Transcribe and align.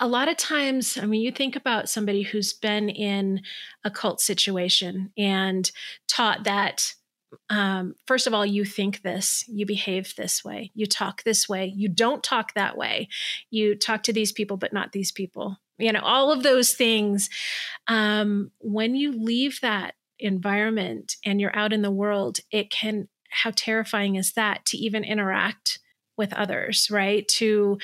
a 0.00 0.06
lot 0.06 0.28
of 0.28 0.36
times, 0.36 0.96
I 0.96 1.06
mean, 1.06 1.22
you 1.22 1.32
think 1.32 1.56
about 1.56 1.88
somebody 1.88 2.22
who's 2.22 2.52
been 2.52 2.88
in 2.88 3.42
a 3.84 3.90
cult 3.90 4.20
situation 4.20 5.12
and 5.16 5.70
taught 6.06 6.44
that 6.44 6.94
um, 7.50 7.94
first 8.06 8.26
of 8.26 8.34
all, 8.34 8.46
you 8.46 8.64
think 8.64 9.02
this, 9.02 9.44
you 9.48 9.66
behave 9.66 10.14
this 10.16 10.44
way, 10.44 10.70
you 10.74 10.86
talk 10.86 11.22
this 11.22 11.48
way, 11.48 11.72
you 11.76 11.88
don't 11.88 12.22
talk 12.22 12.54
that 12.54 12.76
way, 12.76 13.08
you 13.50 13.74
talk 13.74 14.02
to 14.04 14.12
these 14.12 14.32
people, 14.32 14.56
but 14.56 14.72
not 14.72 14.92
these 14.92 15.12
people. 15.12 15.58
You 15.78 15.92
know, 15.92 16.00
all 16.02 16.32
of 16.32 16.42
those 16.42 16.72
things. 16.72 17.30
Um, 17.86 18.50
when 18.60 18.96
you 18.96 19.12
leave 19.12 19.60
that 19.60 19.94
environment 20.18 21.16
and 21.24 21.40
you're 21.40 21.56
out 21.56 21.72
in 21.72 21.82
the 21.82 21.90
world, 21.90 22.40
it 22.50 22.70
can, 22.70 23.08
how 23.30 23.52
terrifying 23.54 24.16
is 24.16 24.32
that 24.32 24.64
to 24.66 24.76
even 24.76 25.04
interact? 25.04 25.78
With 26.18 26.32
others 26.34 26.88
right? 26.90 27.26
To 27.28 27.78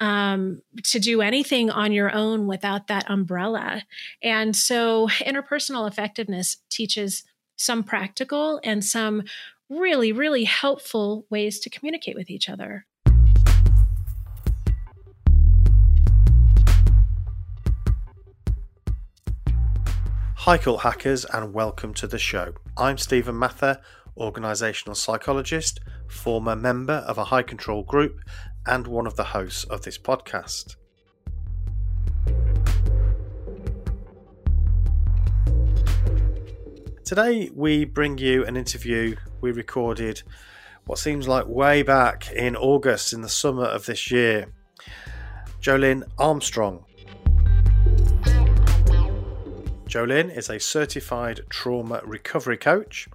um, 0.00 0.60
to 0.84 0.98
do 0.98 1.22
anything 1.22 1.70
on 1.70 1.92
your 1.92 2.14
own 2.14 2.46
without 2.46 2.88
that 2.88 3.08
umbrella. 3.10 3.84
And 4.22 4.54
so 4.54 5.08
interpersonal 5.20 5.88
effectiveness 5.88 6.58
teaches 6.68 7.24
some 7.56 7.84
practical 7.84 8.60
and 8.62 8.84
some 8.84 9.22
really 9.70 10.12
really 10.12 10.44
helpful 10.44 11.26
ways 11.30 11.60
to 11.60 11.70
communicate 11.70 12.16
with 12.16 12.28
each 12.30 12.48
other. 12.48 12.86
Hi, 20.46 20.58
cult 20.58 20.82
hackers, 20.82 21.24
and 21.24 21.52
welcome 21.52 21.92
to 21.94 22.06
the 22.06 22.20
show. 22.20 22.54
I'm 22.76 22.98
Stephen 22.98 23.36
Mather, 23.36 23.80
organisational 24.18 24.96
psychologist, 24.96 25.80
former 26.08 26.56
member 26.56 27.04
of 27.06 27.18
a 27.18 27.24
high 27.24 27.42
control 27.42 27.82
group, 27.82 28.20
and 28.66 28.86
one 28.86 29.06
of 29.06 29.16
the 29.16 29.24
hosts 29.24 29.64
of 29.64 29.82
this 29.82 29.98
podcast. 29.98 30.76
Today, 37.04 37.50
we 37.54 37.84
bring 37.84 38.18
you 38.18 38.44
an 38.44 38.56
interview 38.56 39.14
we 39.40 39.52
recorded 39.52 40.22
what 40.86 40.98
seems 40.98 41.28
like 41.28 41.46
way 41.46 41.82
back 41.82 42.30
in 42.32 42.56
August 42.56 43.12
in 43.12 43.20
the 43.20 43.28
summer 43.28 43.64
of 43.64 43.86
this 43.86 44.10
year. 44.10 44.46
Jolynn 45.60 46.02
Armstrong. 46.18 46.84
Jolynn 49.88 50.36
is 50.36 50.50
a 50.50 50.58
certified 50.58 51.40
trauma 51.48 52.00
recovery 52.04 52.56
coach 52.56 53.08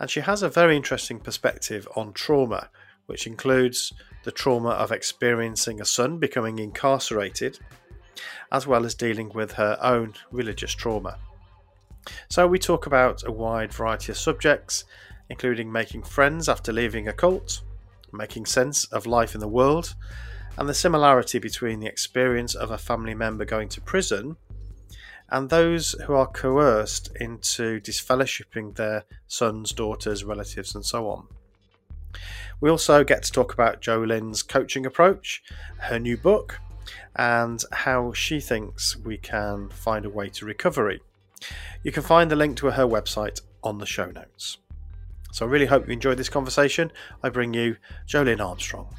and 0.00 0.10
she 0.10 0.20
has 0.20 0.42
a 0.42 0.48
very 0.48 0.74
interesting 0.76 1.20
perspective 1.20 1.86
on 1.94 2.14
trauma, 2.14 2.70
which 3.04 3.26
includes 3.26 3.92
the 4.24 4.32
trauma 4.32 4.70
of 4.70 4.90
experiencing 4.90 5.80
a 5.80 5.84
son 5.84 6.18
becoming 6.18 6.58
incarcerated, 6.58 7.58
as 8.50 8.66
well 8.66 8.86
as 8.86 8.94
dealing 8.94 9.28
with 9.28 9.52
her 9.52 9.78
own 9.82 10.14
religious 10.32 10.72
trauma. 10.72 11.18
So, 12.30 12.46
we 12.46 12.58
talk 12.58 12.86
about 12.86 13.22
a 13.26 13.30
wide 13.30 13.74
variety 13.74 14.10
of 14.10 14.16
subjects, 14.16 14.84
including 15.28 15.70
making 15.70 16.04
friends 16.04 16.48
after 16.48 16.72
leaving 16.72 17.06
a 17.06 17.12
cult, 17.12 17.60
making 18.10 18.46
sense 18.46 18.86
of 18.86 19.06
life 19.06 19.34
in 19.34 19.40
the 19.40 19.48
world, 19.48 19.94
and 20.56 20.66
the 20.66 20.74
similarity 20.74 21.38
between 21.38 21.78
the 21.78 21.86
experience 21.86 22.54
of 22.54 22.70
a 22.70 22.78
family 22.78 23.14
member 23.14 23.44
going 23.44 23.68
to 23.68 23.82
prison 23.82 24.36
and 25.30 25.48
those 25.48 25.92
who 26.06 26.14
are 26.14 26.26
coerced 26.26 27.10
into 27.20 27.80
disfellowshipping 27.80 28.76
their 28.76 29.04
sons, 29.26 29.72
daughters, 29.72 30.24
relatives, 30.24 30.74
and 30.74 30.84
so 30.84 31.08
on. 31.08 31.26
We 32.60 32.68
also 32.68 33.04
get 33.04 33.22
to 33.22 33.32
talk 33.32 33.52
about 33.54 33.80
Jolynn's 33.80 34.42
coaching 34.42 34.84
approach, 34.84 35.42
her 35.78 35.98
new 35.98 36.16
book, 36.16 36.60
and 37.16 37.62
how 37.72 38.12
she 38.12 38.40
thinks 38.40 38.96
we 38.96 39.16
can 39.16 39.68
find 39.70 40.04
a 40.04 40.10
way 40.10 40.28
to 40.30 40.44
recovery. 40.44 41.00
You 41.82 41.92
can 41.92 42.02
find 42.02 42.30
the 42.30 42.36
link 42.36 42.56
to 42.58 42.72
her 42.72 42.86
website 42.86 43.40
on 43.62 43.78
the 43.78 43.86
show 43.86 44.06
notes. 44.10 44.58
So 45.32 45.46
I 45.46 45.48
really 45.48 45.66
hope 45.66 45.86
you 45.86 45.92
enjoyed 45.92 46.18
this 46.18 46.28
conversation. 46.28 46.90
I 47.22 47.28
bring 47.28 47.54
you 47.54 47.76
Jolynn 48.06 48.44
Armstrong. 48.44 48.94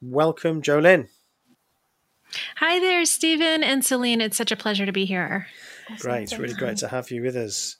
Welcome, 0.00 0.62
Jolynn. 0.62 1.08
Hi 2.56 2.80
there, 2.80 3.04
Stephen 3.04 3.62
and 3.62 3.84
Celine. 3.84 4.20
It's 4.20 4.36
such 4.36 4.52
a 4.52 4.56
pleasure 4.56 4.86
to 4.86 4.92
be 4.92 5.04
here. 5.04 5.46
Great. 5.98 6.24
It's 6.24 6.38
really 6.38 6.54
great 6.54 6.78
to 6.78 6.88
have 6.88 7.10
you 7.10 7.22
with 7.22 7.36
us. 7.36 7.76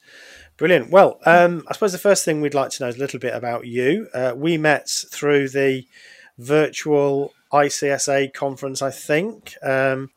Brilliant. 0.57 0.91
Well, 0.91 1.19
um, 1.25 1.65
I 1.69 1.73
suppose 1.73 1.93
the 1.93 1.99
first 1.99 2.25
thing 2.25 2.41
we'd 2.41 2.55
like 2.55 2.71
to 2.71 2.83
know 2.83 2.89
is 2.89 2.97
a 2.97 3.01
little 3.01 3.19
bit 3.19 3.35
about 3.35 3.67
you. 3.67 4.09
Uh, 4.12 4.35
we 4.37 4.59
met 4.59 4.89
through 4.89 5.49
the 5.49 5.87
virtual 6.39 7.33
ICSA 7.53 8.33
conference, 8.35 8.83
I 8.83 8.91
think. 8.91 9.55
Um, 9.62 10.11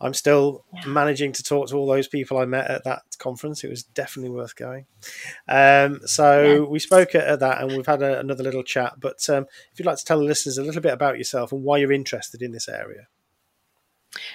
I'm 0.00 0.14
still 0.14 0.64
yeah. 0.74 0.86
managing 0.86 1.32
to 1.32 1.42
talk 1.42 1.68
to 1.68 1.76
all 1.76 1.86
those 1.86 2.06
people 2.06 2.36
I 2.36 2.44
met 2.44 2.70
at 2.70 2.84
that 2.84 3.02
conference. 3.18 3.64
It 3.64 3.70
was 3.70 3.82
definitely 3.82 4.30
worth 4.30 4.54
going. 4.54 4.86
Um, 5.48 6.00
so 6.04 6.42
yeah. 6.42 6.58
we 6.60 6.78
spoke 6.78 7.14
at, 7.14 7.26
at, 7.26 7.40
that 7.40 7.62
and 7.62 7.72
we've 7.72 7.86
had 7.86 8.02
a, 8.02 8.18
another 8.18 8.42
little 8.44 8.62
chat. 8.62 8.94
But 9.00 9.28
um, 9.30 9.46
if 9.72 9.78
you'd 9.78 9.86
like 9.86 9.96
to 9.96 10.04
tell 10.04 10.18
the 10.18 10.24
listeners 10.24 10.58
a 10.58 10.62
little 10.62 10.82
bit 10.82 10.92
about 10.92 11.16
yourself 11.16 11.50
and 11.52 11.62
why 11.62 11.78
you're 11.78 11.92
interested 11.92 12.42
in 12.42 12.52
this 12.52 12.68
area. 12.68 13.06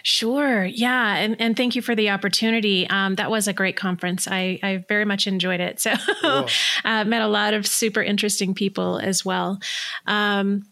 Sure. 0.03 0.66
Yeah. 0.66 1.16
And, 1.16 1.40
and 1.40 1.56
thank 1.56 1.75
you 1.75 1.81
for 1.81 1.96
the 1.96 2.09
opportunity. 2.09 2.88
Um, 2.90 3.16
that 3.16 3.30
was 3.30 3.47
a 3.47 3.53
great 3.53 3.75
conference. 3.75 4.28
I, 4.30 4.59
I 4.64 4.84
very 4.88 5.06
much 5.06 5.28
enjoyed 5.28 5.59
it. 5.59 5.80
So, 5.80 5.94
uh, 6.86 7.03
met 7.06 7.22
a 7.22 7.28
lot 7.28 7.53
of 7.53 7.66
super 7.68 8.02
interesting 8.02 8.53
people 8.53 8.97
as 8.97 9.25
well. 9.25 9.59
Um, 10.08 10.64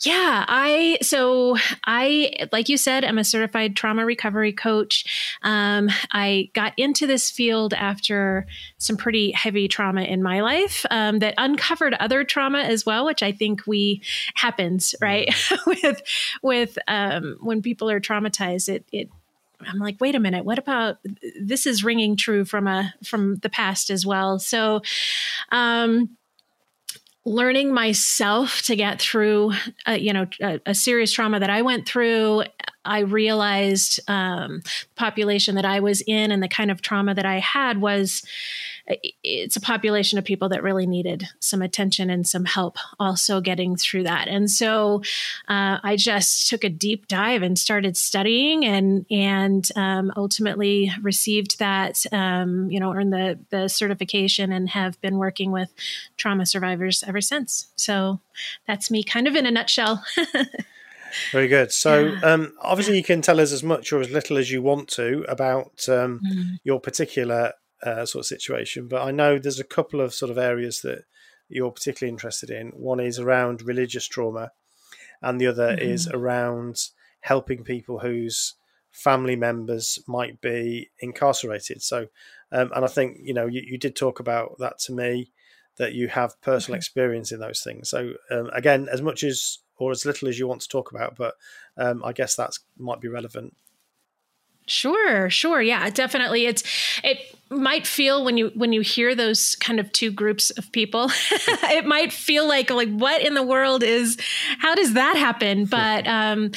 yeah, 0.00 0.44
I 0.48 0.98
so 1.02 1.56
I 1.84 2.48
like 2.52 2.68
you 2.68 2.76
said, 2.76 3.04
I'm 3.04 3.18
a 3.18 3.24
certified 3.24 3.76
trauma 3.76 4.04
recovery 4.04 4.52
coach. 4.52 5.36
Um, 5.42 5.90
I 6.12 6.50
got 6.54 6.72
into 6.76 7.06
this 7.06 7.30
field 7.30 7.74
after 7.74 8.46
some 8.78 8.96
pretty 8.96 9.32
heavy 9.32 9.68
trauma 9.68 10.02
in 10.02 10.22
my 10.22 10.40
life 10.40 10.84
um, 10.90 11.18
that 11.20 11.34
uncovered 11.38 11.94
other 11.94 12.24
trauma 12.24 12.60
as 12.60 12.84
well, 12.84 13.04
which 13.04 13.22
I 13.22 13.32
think 13.32 13.66
we 13.66 14.02
happens 14.34 14.94
right 15.00 15.28
mm-hmm. 15.28 15.70
with 15.82 16.02
with 16.42 16.78
um, 16.88 17.36
when 17.40 17.62
people 17.62 17.90
are 17.90 18.00
traumatized. 18.00 18.68
It 18.68 18.84
it 18.92 19.10
I'm 19.66 19.78
like, 19.78 19.96
wait 20.00 20.14
a 20.14 20.20
minute, 20.20 20.44
what 20.44 20.58
about 20.58 20.98
this 21.40 21.66
is 21.66 21.84
ringing 21.84 22.16
true 22.16 22.44
from 22.44 22.66
a 22.66 22.92
from 23.04 23.36
the 23.36 23.48
past 23.48 23.90
as 23.90 24.04
well. 24.04 24.38
So 24.38 24.82
um 25.50 26.16
learning 27.26 27.72
myself 27.72 28.60
to 28.62 28.76
get 28.76 29.00
through, 29.00 29.52
uh, 29.88 29.92
you 29.92 30.12
know, 30.12 30.26
a, 30.42 30.60
a, 30.66 30.74
serious 30.74 31.10
trauma 31.10 31.40
that 31.40 31.48
I 31.48 31.62
went 31.62 31.86
through, 31.86 32.44
I 32.84 33.00
realized 33.00 33.98
um, 34.08 34.60
the 34.62 34.94
population 34.96 35.54
that 35.54 35.64
I 35.64 35.80
was 35.80 36.02
in 36.06 36.30
and 36.30 36.42
the 36.42 36.48
kind 36.48 36.70
of 36.70 36.82
trauma 36.82 37.14
that 37.14 37.24
I 37.24 37.38
had 37.38 37.80
was 37.80 38.22
it's 38.86 39.56
a 39.56 39.60
population 39.60 40.18
of 40.18 40.24
people 40.24 40.48
that 40.50 40.62
really 40.62 40.86
needed 40.86 41.26
some 41.40 41.62
attention 41.62 42.10
and 42.10 42.26
some 42.26 42.44
help 42.44 42.76
also 43.00 43.40
getting 43.40 43.76
through 43.76 44.02
that. 44.02 44.28
And 44.28 44.50
so 44.50 45.02
uh, 45.48 45.78
I 45.82 45.96
just 45.96 46.48
took 46.50 46.64
a 46.64 46.68
deep 46.68 47.08
dive 47.08 47.42
and 47.42 47.58
started 47.58 47.96
studying 47.96 48.64
and 48.64 49.06
and 49.10 49.68
um, 49.76 50.12
ultimately 50.16 50.90
received 51.00 51.58
that 51.58 52.04
um, 52.12 52.70
you 52.70 52.78
know 52.78 52.92
earned 52.92 53.12
the 53.12 53.38
the 53.50 53.68
certification 53.68 54.52
and 54.52 54.68
have 54.70 55.00
been 55.00 55.16
working 55.16 55.50
with 55.50 55.72
trauma 56.16 56.44
survivors 56.44 57.02
ever 57.06 57.20
since. 57.20 57.68
So 57.76 58.20
that's 58.66 58.90
me, 58.90 59.02
kind 59.02 59.26
of 59.26 59.34
in 59.34 59.46
a 59.46 59.50
nutshell. 59.50 60.04
Very 61.32 61.48
good. 61.48 61.72
So, 61.72 62.06
yeah. 62.06 62.20
um, 62.22 62.54
obviously, 62.60 62.96
you 62.96 63.04
can 63.04 63.22
tell 63.22 63.40
us 63.40 63.52
as 63.52 63.62
much 63.62 63.92
or 63.92 64.00
as 64.00 64.10
little 64.10 64.36
as 64.36 64.50
you 64.50 64.62
want 64.62 64.88
to 64.90 65.24
about 65.28 65.88
um, 65.88 66.20
mm. 66.20 66.58
your 66.64 66.80
particular 66.80 67.52
uh, 67.84 68.06
sort 68.06 68.22
of 68.22 68.26
situation. 68.26 68.88
But 68.88 69.02
I 69.02 69.10
know 69.10 69.38
there's 69.38 69.60
a 69.60 69.64
couple 69.64 70.00
of 70.00 70.14
sort 70.14 70.30
of 70.30 70.38
areas 70.38 70.80
that 70.82 71.04
you're 71.48 71.70
particularly 71.70 72.12
interested 72.12 72.50
in. 72.50 72.68
One 72.68 73.00
is 73.00 73.18
around 73.18 73.62
religious 73.62 74.06
trauma, 74.06 74.52
and 75.22 75.40
the 75.40 75.46
other 75.46 75.68
mm-hmm. 75.68 75.88
is 75.88 76.08
around 76.08 76.88
helping 77.20 77.64
people 77.64 78.00
whose 78.00 78.54
family 78.90 79.36
members 79.36 79.98
might 80.06 80.40
be 80.40 80.90
incarcerated. 81.00 81.82
So, 81.82 82.06
um, 82.52 82.70
and 82.74 82.84
I 82.84 82.88
think 82.88 83.18
you 83.20 83.34
know 83.34 83.46
you, 83.46 83.62
you, 83.66 83.78
did 83.78 83.96
talk 83.96 84.20
about 84.20 84.56
that 84.58 84.78
to 84.80 84.92
me 84.92 85.32
that 85.76 85.92
you 85.92 86.08
have 86.08 86.40
personal 86.40 86.76
experience 86.76 87.32
in 87.32 87.40
those 87.40 87.60
things. 87.60 87.90
So 87.90 88.14
um, 88.30 88.50
again, 88.52 88.88
as 88.90 89.02
much 89.02 89.24
as 89.24 89.58
or 89.76 89.90
as 89.90 90.06
little 90.06 90.28
as 90.28 90.38
you 90.38 90.46
want 90.46 90.60
to 90.60 90.68
talk 90.68 90.92
about, 90.92 91.16
but 91.16 91.34
um, 91.76 92.04
I 92.04 92.12
guess 92.12 92.36
that 92.36 92.52
might 92.78 93.00
be 93.00 93.08
relevant. 93.08 93.56
Sure, 94.66 95.28
sure. 95.28 95.60
Yeah, 95.60 95.90
definitely. 95.90 96.46
It's 96.46 96.62
it 97.02 97.18
might 97.50 97.86
feel 97.86 98.24
when 98.24 98.36
you 98.36 98.50
when 98.54 98.72
you 98.72 98.80
hear 98.80 99.14
those 99.14 99.54
kind 99.56 99.78
of 99.78 99.92
two 99.92 100.10
groups 100.10 100.50
of 100.50 100.70
people, 100.72 101.10
it 101.30 101.84
might 101.84 102.12
feel 102.12 102.48
like 102.48 102.70
like 102.70 102.90
what 102.90 103.22
in 103.22 103.34
the 103.34 103.42
world 103.42 103.82
is 103.82 104.18
how 104.58 104.74
does 104.74 104.94
that 104.94 105.16
happen? 105.16 105.66
But 105.66 106.06
um 106.06 106.52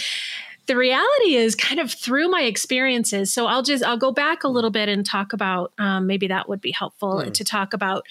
the 0.67 0.75
reality 0.75 1.35
is 1.35 1.55
kind 1.55 1.79
of 1.79 1.91
through 1.91 2.27
my 2.27 2.41
experiences 2.41 3.33
so 3.33 3.47
i'll 3.47 3.63
just 3.63 3.83
i'll 3.83 3.97
go 3.97 4.11
back 4.11 4.43
a 4.43 4.47
little 4.47 4.69
bit 4.69 4.89
and 4.89 5.05
talk 5.05 5.33
about 5.33 5.71
um, 5.79 6.05
maybe 6.05 6.27
that 6.27 6.47
would 6.47 6.61
be 6.61 6.71
helpful 6.71 7.23
mm. 7.25 7.33
to 7.33 7.43
talk 7.43 7.73
about 7.73 8.05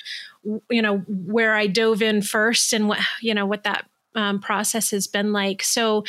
you 0.70 0.82
know 0.82 0.98
where 1.06 1.54
i 1.54 1.66
dove 1.66 2.02
in 2.02 2.22
first 2.22 2.72
and 2.72 2.88
what 2.88 2.98
you 3.20 3.34
know 3.34 3.46
what 3.46 3.64
that 3.64 3.86
um, 4.16 4.40
process 4.40 4.90
has 4.90 5.06
been 5.06 5.32
like. 5.32 5.62
So, 5.62 6.04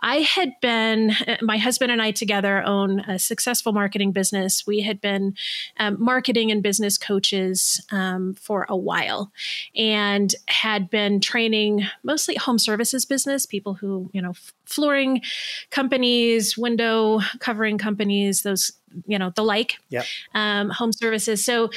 I 0.00 0.16
had 0.16 0.52
been, 0.60 1.12
my 1.40 1.56
husband 1.58 1.92
and 1.92 2.02
I 2.02 2.10
together 2.10 2.62
own 2.62 3.00
a 3.00 3.18
successful 3.18 3.72
marketing 3.72 4.12
business. 4.12 4.66
We 4.66 4.80
had 4.80 5.00
been 5.00 5.34
um, 5.78 5.96
marketing 5.98 6.50
and 6.50 6.62
business 6.62 6.98
coaches 6.98 7.84
um, 7.90 8.34
for 8.34 8.66
a 8.68 8.76
while 8.76 9.32
and 9.76 10.34
had 10.48 10.90
been 10.90 11.20
training 11.20 11.86
mostly 12.02 12.34
home 12.36 12.58
services 12.58 13.04
business, 13.04 13.46
people 13.46 13.74
who, 13.74 14.10
you 14.12 14.20
know, 14.20 14.34
flooring 14.66 15.22
companies, 15.70 16.56
window 16.56 17.20
covering 17.38 17.78
companies, 17.78 18.42
those 18.42 18.72
you 19.06 19.18
know 19.18 19.30
the 19.34 19.42
like 19.42 19.78
yep. 19.88 20.04
um, 20.34 20.70
home 20.70 20.92
services 20.92 21.44
so 21.44 21.70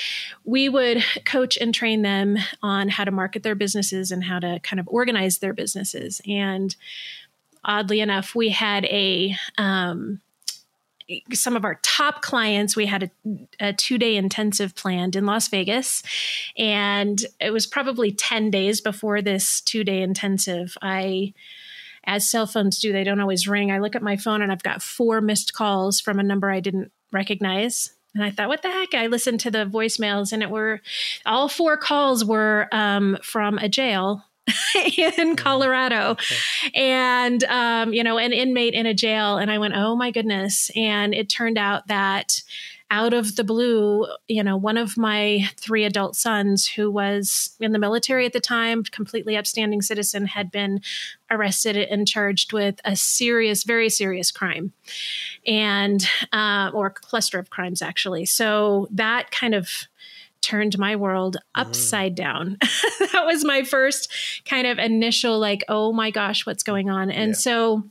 we 0.44 0.70
would 0.70 1.04
coach 1.26 1.58
and 1.58 1.74
train 1.74 2.02
them 2.02 2.38
on 2.62 2.90
how 2.90 3.04
to 3.04 3.12
market 3.12 3.44
their 3.44 3.56
businesses 3.56 4.12
and 4.12 4.24
how 4.24 4.40
to 4.40 4.60
kind 4.62 4.80
of 4.80 4.88
organize 4.90 5.40
their 5.40 5.54
businesses 5.54 6.22
and 6.28 6.76
oddly 7.64 8.00
enough 8.00 8.36
we 8.36 8.50
had 8.50 8.86
a 8.86 9.36
um, 9.58 10.22
some 11.34 11.56
of 11.56 11.64
our 11.64 11.80
top 11.84 12.22
clients, 12.22 12.76
we 12.76 12.88
had 12.88 13.04
a, 13.04 13.10
a 13.60 13.74
two 13.74 13.98
day 13.98 14.16
intensive 14.16 14.76
planned 14.76 15.16
in 15.16 15.26
Las 15.26 15.48
Vegas. 15.50 16.02
And 16.58 17.24
it 17.40 17.52
was 17.52 17.68
probably 17.68 18.12
10 18.12 18.50
days 18.50 18.82
before 18.82 19.22
this 19.22 19.62
two 19.62 19.84
day 19.84 20.02
intensive. 20.02 20.78
I 20.82 21.34
as 22.08 22.30
cell 22.30 22.46
phones 22.46 22.80
do, 22.80 22.92
they 22.92 23.04
don't 23.04 23.20
always 23.20 23.48
ring. 23.48 23.72
I 23.72 23.80
look 23.80 23.96
at 23.96 24.04
my 24.04 24.16
phone 24.16 24.44
and 24.44 24.52
I've 24.52 24.64
got 24.64 24.84
four 24.84 25.22
missed 25.22 25.54
calls 25.54 26.00
from 26.00 26.20
a 26.20 26.24
number 26.24 26.52
I 26.52 26.60
didn't 26.60 26.92
recognize. 27.12 27.92
And 28.14 28.24
I 28.24 28.32
thought, 28.32 28.48
what 28.48 28.62
the 28.62 28.72
heck? 28.72 28.94
I 28.94 29.08
listened 29.08 29.42
to 29.42 29.52
the 29.52 29.66
voicemails 29.66 30.32
and 30.32 30.42
it 30.42 30.50
were 30.50 30.82
all 31.26 31.50
four 31.50 31.76
calls 31.76 32.24
were 32.24 32.68
um, 32.72 33.18
from 33.22 33.58
a 33.58 33.68
jail 33.68 34.24
in 34.76 34.84
mm-hmm. 34.84 35.36
Colorado 35.36 36.12
okay. 36.12 36.72
and, 36.74 37.44
um, 37.46 37.94
you 37.94 38.04
know, 38.04 38.18
an 38.18 38.32
inmate 38.32 38.74
in 38.74 38.86
a 38.86 38.94
jail. 38.94 39.38
And 39.38 39.52
I 39.52 39.58
went, 39.58 39.74
oh 39.76 39.96
my 39.96 40.12
goodness. 40.12 40.72
And 40.76 41.14
it 41.14 41.28
turned 41.28 41.58
out 41.58 41.88
that 41.88 42.42
out 42.92 43.14
of 43.14 43.36
the 43.36 43.44
blue, 43.44 44.08
you 44.28 44.44
know, 44.44 44.58
one 44.58 44.78
of 44.78 44.98
my 44.98 45.50
three 45.58 45.84
adult 45.86 46.16
sons, 46.16 46.68
who 46.68 46.92
was 46.92 47.56
in 47.60 47.72
the 47.72 47.80
military 47.80 48.26
at 48.26 48.34
the 48.34 48.40
time, 48.40 48.84
completely 48.84 49.36
upstanding 49.36 49.82
citizen, 49.82 50.28
had 50.28 50.52
been 50.52 50.82
arrested 51.32 51.76
and 51.76 52.08
charged 52.08 52.54
with 52.54 52.80
a 52.86 52.96
serious, 52.96 53.64
very 53.64 53.90
serious 53.90 54.32
crime, 54.32 54.72
and 55.48 56.08
uh, 56.32 56.70
or 56.74 56.90
cluster 56.90 57.40
of 57.40 57.50
crimes 57.50 57.82
actually. 57.82 58.26
So 58.26 58.88
that 58.92 59.32
kind 59.32 59.56
of 59.56 59.88
turned 60.46 60.78
my 60.78 60.96
world 60.96 61.38
mm-hmm. 61.38 61.62
upside 61.62 62.14
mm. 62.14 62.18
down. 62.18 62.58
that 62.62 63.24
was 63.26 63.44
my 63.44 63.64
first 63.64 64.12
kind 64.46 64.68
of 64.68 64.78
initial 64.78 65.40
like, 65.40 65.64
oh 65.68 65.92
my 65.92 66.12
gosh, 66.12 66.46
what's 66.46 66.64
going 66.64 66.90
on? 66.90 67.10
And 67.10 67.30
yeah. 67.30 67.36
so 67.36 67.84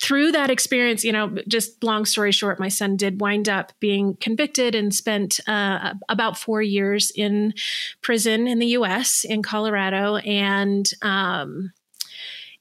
through 0.00 0.32
that 0.32 0.50
experience, 0.50 1.04
you 1.04 1.12
know, 1.12 1.36
just 1.48 1.82
long 1.82 2.04
story 2.04 2.32
short, 2.32 2.60
my 2.60 2.68
son 2.68 2.96
did 2.96 3.20
wind 3.20 3.48
up 3.48 3.72
being 3.80 4.16
convicted 4.16 4.74
and 4.74 4.94
spent 4.94 5.40
uh, 5.46 5.94
about 6.08 6.38
four 6.38 6.62
years 6.62 7.12
in 7.14 7.54
prison 8.00 8.46
in 8.46 8.58
the 8.58 8.68
US, 8.68 9.24
in 9.24 9.42
Colorado. 9.42 10.16
And, 10.16 10.90
um, 11.02 11.72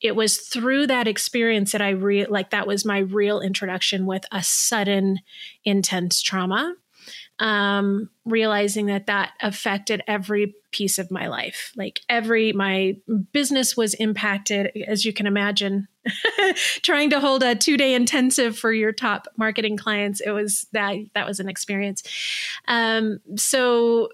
it 0.02 0.16
was 0.16 0.38
through 0.38 0.88
that 0.88 1.08
experience 1.08 1.74
that 1.74 1.82
I 1.82 1.90
re 1.90 2.26
like 2.26 2.50
that 2.50 2.66
was 2.66 2.84
my 2.84 2.98
real 2.98 3.40
introduction 3.40 4.08
with 4.08 4.26
a 4.32 4.42
sudden 4.42 5.20
intense 5.64 6.24
trauma 6.24 6.74
um, 7.42 8.10
realizing 8.24 8.86
that 8.86 9.08
that 9.08 9.32
affected 9.42 10.04
every 10.08 10.54
piece 10.72 11.00
of 11.00 11.10
my 11.10 11.28
life. 11.28 11.74
Like 11.76 12.02
every, 12.08 12.54
my 12.54 12.98
business 13.34 13.76
was 13.76 13.96
impacted, 13.96 14.72
as 14.88 15.06
you 15.06 15.12
can 15.12 15.26
imagine. 15.26 15.88
trying 16.82 17.10
to 17.10 17.20
hold 17.20 17.44
a 17.44 17.56
two 17.56 17.78
day 17.78 17.94
intensive 17.94 18.58
for 18.58 18.72
your 18.72 18.92
top 18.92 19.28
marketing 19.38 19.78
clients, 19.78 20.20
it 20.22 20.32
was 20.32 20.68
that 20.72 20.96
that 21.14 21.28
was 21.28 21.40
an 21.40 21.50
experience. 21.50 22.04
Um, 22.68 23.20
so 23.36 24.10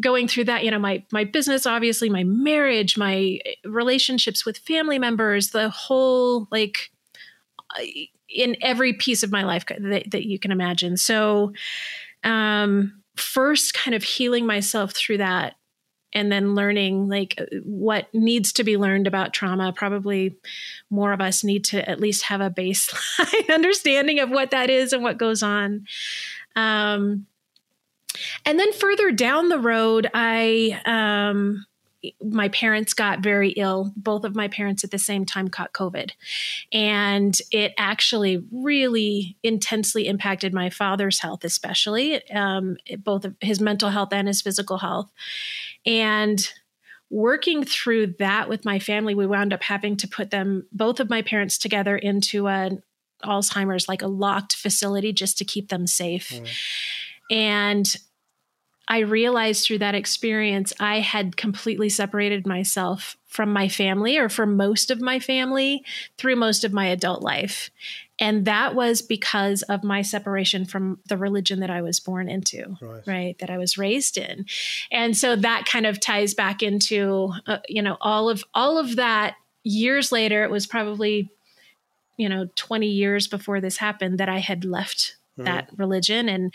going 0.00 0.26
through 0.26 0.44
that 0.44 0.64
you 0.64 0.70
know 0.70 0.80
my 0.80 1.00
my 1.12 1.22
business 1.22 1.64
obviously 1.64 2.10
my 2.10 2.24
marriage 2.24 2.98
my 2.98 3.38
relationships 3.64 4.44
with 4.44 4.58
family 4.58 4.98
members 4.98 5.50
the 5.50 5.68
whole 5.70 6.48
like 6.50 6.90
in 8.28 8.56
every 8.62 8.92
piece 8.92 9.22
of 9.22 9.30
my 9.30 9.44
life 9.44 9.64
that, 9.66 10.10
that 10.10 10.26
you 10.26 10.40
can 10.40 10.50
imagine 10.50 10.96
so 10.96 11.52
um, 12.24 13.00
first 13.16 13.72
kind 13.74 13.94
of 13.94 14.02
healing 14.02 14.44
myself 14.44 14.92
through 14.92 15.18
that 15.18 15.54
and 16.12 16.30
then 16.30 16.54
learning 16.54 17.08
like 17.08 17.40
what 17.64 18.12
needs 18.12 18.52
to 18.54 18.64
be 18.64 18.76
learned 18.76 19.06
about 19.06 19.32
trauma. 19.32 19.72
Probably 19.72 20.36
more 20.90 21.12
of 21.12 21.20
us 21.20 21.44
need 21.44 21.64
to 21.66 21.88
at 21.88 22.00
least 22.00 22.24
have 22.24 22.40
a 22.40 22.50
baseline 22.50 23.50
understanding 23.54 24.20
of 24.20 24.30
what 24.30 24.50
that 24.50 24.70
is 24.70 24.92
and 24.92 25.02
what 25.02 25.18
goes 25.18 25.42
on. 25.42 25.86
Um, 26.56 27.26
and 28.44 28.58
then 28.58 28.72
further 28.72 29.12
down 29.12 29.48
the 29.48 29.58
road 29.58 30.10
i 30.14 30.80
um, 30.84 31.64
my 32.22 32.48
parents 32.48 32.94
got 32.94 33.20
very 33.20 33.50
ill. 33.50 33.92
Both 33.96 34.24
of 34.24 34.34
my 34.34 34.48
parents 34.48 34.84
at 34.84 34.90
the 34.90 34.98
same 34.98 35.26
time 35.26 35.48
caught 35.48 35.72
COVID. 35.72 36.12
And 36.72 37.36
it 37.50 37.72
actually 37.76 38.44
really 38.50 39.36
intensely 39.42 40.08
impacted 40.08 40.54
my 40.54 40.70
father's 40.70 41.20
health, 41.20 41.44
especially 41.44 42.28
um, 42.30 42.76
both 42.98 43.26
his 43.40 43.60
mental 43.60 43.90
health 43.90 44.12
and 44.12 44.28
his 44.28 44.40
physical 44.40 44.78
health. 44.78 45.10
And 45.84 46.46
working 47.10 47.64
through 47.64 48.14
that 48.18 48.48
with 48.48 48.64
my 48.64 48.78
family, 48.78 49.14
we 49.14 49.26
wound 49.26 49.52
up 49.52 49.62
having 49.62 49.96
to 49.98 50.08
put 50.08 50.30
them, 50.30 50.66
both 50.72 51.00
of 51.00 51.10
my 51.10 51.22
parents, 51.22 51.58
together 51.58 51.96
into 51.96 52.48
an 52.48 52.82
Alzheimer's, 53.24 53.88
like 53.88 54.02
a 54.02 54.08
locked 54.08 54.54
facility 54.54 55.12
just 55.12 55.36
to 55.38 55.44
keep 55.44 55.68
them 55.68 55.86
safe. 55.86 56.30
Mm. 56.30 56.48
And 57.30 57.96
I 58.90 58.98
realized 58.98 59.64
through 59.64 59.78
that 59.78 59.94
experience, 59.94 60.72
I 60.80 60.98
had 60.98 61.36
completely 61.36 61.88
separated 61.88 62.44
myself 62.44 63.16
from 63.28 63.52
my 63.52 63.68
family 63.68 64.18
or 64.18 64.28
from 64.28 64.56
most 64.56 64.90
of 64.90 65.00
my 65.00 65.20
family 65.20 65.84
through 66.18 66.34
most 66.34 66.64
of 66.64 66.72
my 66.72 66.86
adult 66.86 67.22
life. 67.22 67.70
And 68.18 68.46
that 68.46 68.74
was 68.74 69.00
because 69.00 69.62
of 69.62 69.84
my 69.84 70.02
separation 70.02 70.64
from 70.64 70.98
the 71.06 71.16
religion 71.16 71.60
that 71.60 71.70
I 71.70 71.82
was 71.82 72.00
born 72.00 72.28
into, 72.28 72.76
right? 72.82 73.06
right 73.06 73.38
that 73.38 73.48
I 73.48 73.58
was 73.58 73.78
raised 73.78 74.18
in. 74.18 74.46
And 74.90 75.16
so 75.16 75.36
that 75.36 75.66
kind 75.66 75.86
of 75.86 76.00
ties 76.00 76.34
back 76.34 76.60
into, 76.60 77.32
uh, 77.46 77.58
you 77.68 77.82
know, 77.82 77.96
all 78.00 78.28
of 78.28 78.42
all 78.54 78.76
of 78.76 78.96
that 78.96 79.36
years 79.62 80.10
later, 80.10 80.42
it 80.42 80.50
was 80.50 80.66
probably, 80.66 81.30
you 82.16 82.28
know, 82.28 82.48
20 82.56 82.88
years 82.88 83.28
before 83.28 83.60
this 83.60 83.76
happened 83.76 84.18
that 84.18 84.28
I 84.28 84.40
had 84.40 84.64
left 84.64 85.14
that 85.44 85.68
religion 85.76 86.28
and 86.28 86.52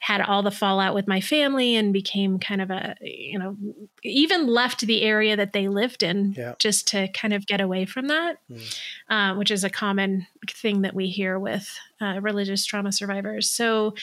had 0.00 0.20
all 0.20 0.42
the 0.42 0.50
fallout 0.50 0.94
with 0.94 1.06
my 1.06 1.20
family 1.20 1.74
and 1.74 1.92
became 1.92 2.38
kind 2.38 2.60
of 2.60 2.70
a 2.70 2.94
you 3.00 3.38
know 3.38 3.56
even 4.02 4.46
left 4.46 4.80
the 4.82 5.02
area 5.02 5.36
that 5.36 5.52
they 5.52 5.68
lived 5.68 6.02
in 6.02 6.34
yeah. 6.36 6.54
just 6.58 6.88
to 6.88 7.08
kind 7.08 7.34
of 7.34 7.46
get 7.46 7.60
away 7.60 7.84
from 7.84 8.08
that 8.08 8.38
mm. 8.50 8.78
uh, 9.08 9.34
which 9.34 9.50
is 9.50 9.64
a 9.64 9.70
common 9.70 10.26
thing 10.50 10.82
that 10.82 10.94
we 10.94 11.08
hear 11.08 11.38
with 11.38 11.68
uh, 12.00 12.20
religious 12.20 12.64
trauma 12.64 12.92
survivors 12.92 13.48
so 13.48 13.94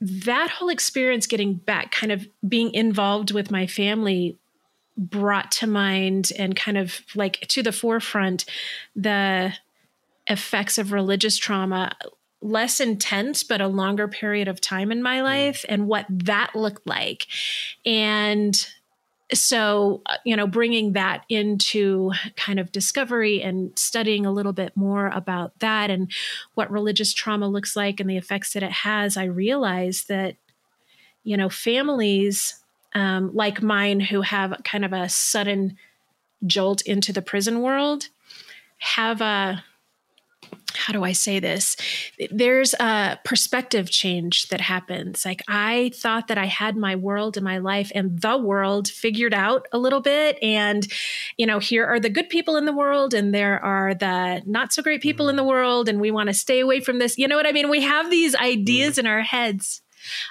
that 0.00 0.50
whole 0.50 0.68
experience 0.68 1.26
getting 1.26 1.54
back 1.54 1.90
kind 1.90 2.12
of 2.12 2.26
being 2.46 2.72
involved 2.74 3.30
with 3.30 3.50
my 3.50 3.66
family 3.66 4.38
brought 4.96 5.50
to 5.50 5.66
mind 5.66 6.30
and 6.38 6.54
kind 6.54 6.78
of 6.78 7.00
like 7.14 7.40
to 7.48 7.62
the 7.62 7.72
forefront 7.72 8.44
the 8.94 9.52
effects 10.28 10.78
of 10.78 10.92
religious 10.92 11.36
trauma 11.36 11.92
less 12.44 12.78
intense, 12.78 13.42
but 13.42 13.62
a 13.62 13.66
longer 13.66 14.06
period 14.06 14.48
of 14.48 14.60
time 14.60 14.92
in 14.92 15.02
my 15.02 15.22
life 15.22 15.64
and 15.66 15.88
what 15.88 16.04
that 16.10 16.54
looked 16.54 16.86
like. 16.86 17.26
And 17.86 18.54
so, 19.32 20.02
uh, 20.04 20.18
you 20.24 20.36
know, 20.36 20.46
bringing 20.46 20.92
that 20.92 21.24
into 21.30 22.12
kind 22.36 22.60
of 22.60 22.70
discovery 22.70 23.42
and 23.42 23.76
studying 23.78 24.26
a 24.26 24.30
little 24.30 24.52
bit 24.52 24.76
more 24.76 25.08
about 25.08 25.58
that 25.60 25.88
and 25.88 26.12
what 26.52 26.70
religious 26.70 27.14
trauma 27.14 27.48
looks 27.48 27.74
like 27.74 27.98
and 27.98 28.10
the 28.10 28.18
effects 28.18 28.52
that 28.52 28.62
it 28.62 28.72
has, 28.72 29.16
I 29.16 29.24
realized 29.24 30.08
that, 30.08 30.36
you 31.24 31.38
know, 31.38 31.48
families 31.48 32.60
um, 32.94 33.34
like 33.34 33.62
mine 33.62 34.00
who 34.00 34.20
have 34.20 34.60
kind 34.64 34.84
of 34.84 34.92
a 34.92 35.08
sudden 35.08 35.78
jolt 36.46 36.82
into 36.82 37.10
the 37.10 37.22
prison 37.22 37.62
world 37.62 38.08
have 38.76 39.22
a 39.22 39.64
how 40.76 40.92
do 40.92 41.04
I 41.04 41.12
say 41.12 41.40
this? 41.40 41.76
There's 42.30 42.74
a 42.74 43.18
perspective 43.24 43.90
change 43.90 44.48
that 44.48 44.60
happens. 44.60 45.24
Like 45.24 45.42
I 45.48 45.90
thought 45.94 46.28
that 46.28 46.38
I 46.38 46.46
had 46.46 46.76
my 46.76 46.96
world 46.96 47.36
and 47.36 47.44
my 47.44 47.58
life 47.58 47.90
and 47.94 48.20
the 48.20 48.36
world 48.36 48.88
figured 48.88 49.34
out 49.34 49.66
a 49.72 49.78
little 49.78 50.00
bit. 50.00 50.38
And, 50.42 50.86
you 51.36 51.46
know, 51.46 51.58
here 51.58 51.86
are 51.86 52.00
the 52.00 52.10
good 52.10 52.28
people 52.28 52.56
in 52.56 52.64
the 52.64 52.72
world 52.72 53.14
and 53.14 53.34
there 53.34 53.62
are 53.64 53.94
the 53.94 54.42
not 54.46 54.72
so 54.72 54.82
great 54.82 55.02
people 55.02 55.28
in 55.28 55.36
the 55.36 55.44
world. 55.44 55.88
And 55.88 56.00
we 56.00 56.10
want 56.10 56.28
to 56.28 56.34
stay 56.34 56.60
away 56.60 56.80
from 56.80 56.98
this. 56.98 57.18
You 57.18 57.28
know 57.28 57.36
what 57.36 57.46
I 57.46 57.52
mean? 57.52 57.70
We 57.70 57.82
have 57.82 58.10
these 58.10 58.34
ideas 58.34 58.98
in 58.98 59.06
our 59.06 59.22
heads 59.22 59.82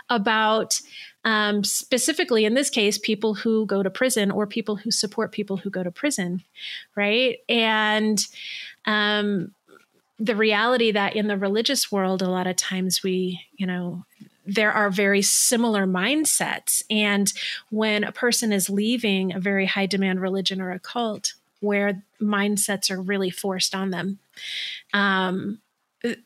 about 0.10 0.80
um, 1.26 1.64
specifically 1.64 2.46
in 2.46 2.54
this 2.54 2.70
case, 2.70 2.98
people 2.98 3.34
who 3.34 3.66
go 3.66 3.82
to 3.82 3.90
prison 3.90 4.30
or 4.30 4.46
people 4.46 4.76
who 4.76 4.92
support 4.92 5.32
people 5.32 5.58
who 5.58 5.70
go 5.70 5.84
to 5.84 5.92
prison, 5.92 6.44
right? 6.96 7.38
And 7.48 8.20
um, 8.86 9.54
the 10.24 10.36
reality 10.38 10.90
that 10.92 11.18
in 11.18 11.28
the 11.28 11.38
religious 11.38 11.92
world, 11.92 12.22
a 12.22 12.30
lot 12.30 12.48
of 12.48 12.56
times 12.56 13.04
we, 13.04 13.42
you 13.58 13.68
know, 13.68 14.06
there 14.46 14.72
are 14.72 14.90
very 14.90 15.22
similar 15.22 15.86
mindsets. 15.86 16.82
And 16.90 17.32
when 17.72 18.06
a 18.06 18.12
person 18.14 18.54
is 18.54 18.70
leaving 18.70 19.34
a 19.34 19.40
very 19.40 19.66
high 19.66 19.86
demand 19.86 20.22
religion 20.22 20.62
or 20.62 20.72
a 20.72 20.80
cult, 20.80 21.34
where 21.60 22.04
mindsets 22.22 22.90
are 22.90 23.02
really 23.02 23.30
forced 23.30 23.76
on 23.76 23.90
them, 23.90 24.20
um, 24.94 25.60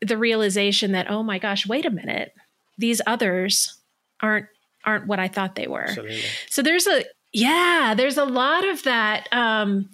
the 0.01 0.18
realization 0.18 0.92
that, 0.92 1.10
oh 1.10 1.24
my 1.24 1.39
gosh, 1.39 1.68
wait 1.68 1.86
a 1.86 1.92
minute, 1.92 2.36
these 2.77 3.01
others 3.08 3.77
aren't 4.22 4.46
aren't 4.86 5.08
what 5.08 5.20
I 5.20 5.27
thought 5.27 5.56
they 5.56 5.68
were. 5.68 5.86
Absolutely. 5.86 6.22
So 6.50 6.62
there's 6.62 6.86
a 6.86 7.04
yeah, 7.34 7.96
there's 7.98 8.18
a 8.18 8.25
lot 8.25 8.63
of 8.68 8.84
that 8.84 9.27
um, 9.32 9.89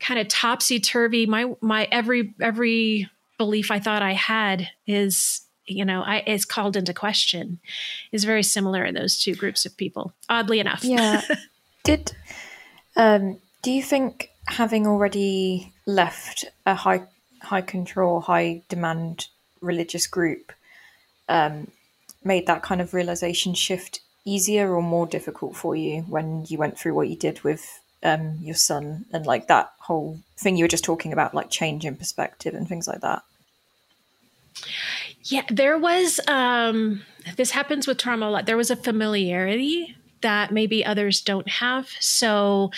kind 0.00 0.18
of 0.18 0.26
topsy 0.26 0.80
turvy. 0.80 1.26
My 1.26 1.52
my 1.60 1.88
every 1.92 2.34
every 2.40 3.08
belief 3.38 3.70
I 3.70 3.78
thought 3.78 4.02
I 4.02 4.12
had 4.12 4.68
is 4.86 5.42
you 5.66 5.84
know 5.84 6.02
I, 6.02 6.22
is 6.26 6.44
called 6.44 6.76
into 6.76 6.94
question. 6.94 7.60
Is 8.12 8.24
very 8.24 8.42
similar 8.42 8.84
in 8.84 8.94
those 8.94 9.18
two 9.18 9.34
groups 9.34 9.66
of 9.66 9.76
people. 9.76 10.12
Oddly 10.28 10.60
enough. 10.60 10.84
Yeah. 10.84 11.22
Did 11.84 12.12
um, 12.96 13.38
do 13.62 13.70
you 13.70 13.82
think 13.82 14.30
having 14.46 14.86
already 14.86 15.72
left 15.86 16.44
a 16.64 16.74
high 16.74 17.04
high 17.42 17.62
control, 17.62 18.20
high 18.20 18.62
demand 18.68 19.28
religious 19.60 20.06
group 20.06 20.52
um, 21.28 21.70
made 22.24 22.46
that 22.46 22.62
kind 22.62 22.80
of 22.80 22.94
realization 22.94 23.54
shift 23.54 24.00
easier 24.24 24.74
or 24.74 24.82
more 24.82 25.06
difficult 25.06 25.56
for 25.56 25.76
you 25.76 26.02
when 26.02 26.44
you 26.48 26.58
went 26.58 26.78
through 26.78 26.94
what 26.94 27.08
you 27.08 27.16
did 27.16 27.42
with 27.42 27.80
um, 28.02 28.38
your 28.40 28.54
son 28.54 29.06
and 29.12 29.26
like 29.26 29.48
that 29.48 29.72
whole 29.80 30.20
thing 30.36 30.56
you 30.56 30.64
were 30.64 30.68
just 30.68 30.84
talking 30.84 31.12
about, 31.12 31.34
like 31.34 31.50
change 31.50 31.84
in 31.84 31.96
perspective 31.96 32.54
and 32.54 32.68
things 32.68 32.86
like 32.88 33.00
that? 33.00 33.22
Yeah, 35.24 35.42
there 35.48 35.76
was. 35.78 36.20
Um, 36.28 37.02
this 37.36 37.50
happens 37.50 37.86
with 37.86 37.98
trauma 37.98 38.28
a 38.28 38.30
lot. 38.30 38.46
There 38.46 38.56
was 38.56 38.70
a 38.70 38.76
familiarity 38.76 39.96
that 40.22 40.52
maybe 40.52 40.84
others 40.84 41.20
don't 41.20 41.48
have. 41.48 41.88
So 42.00 42.70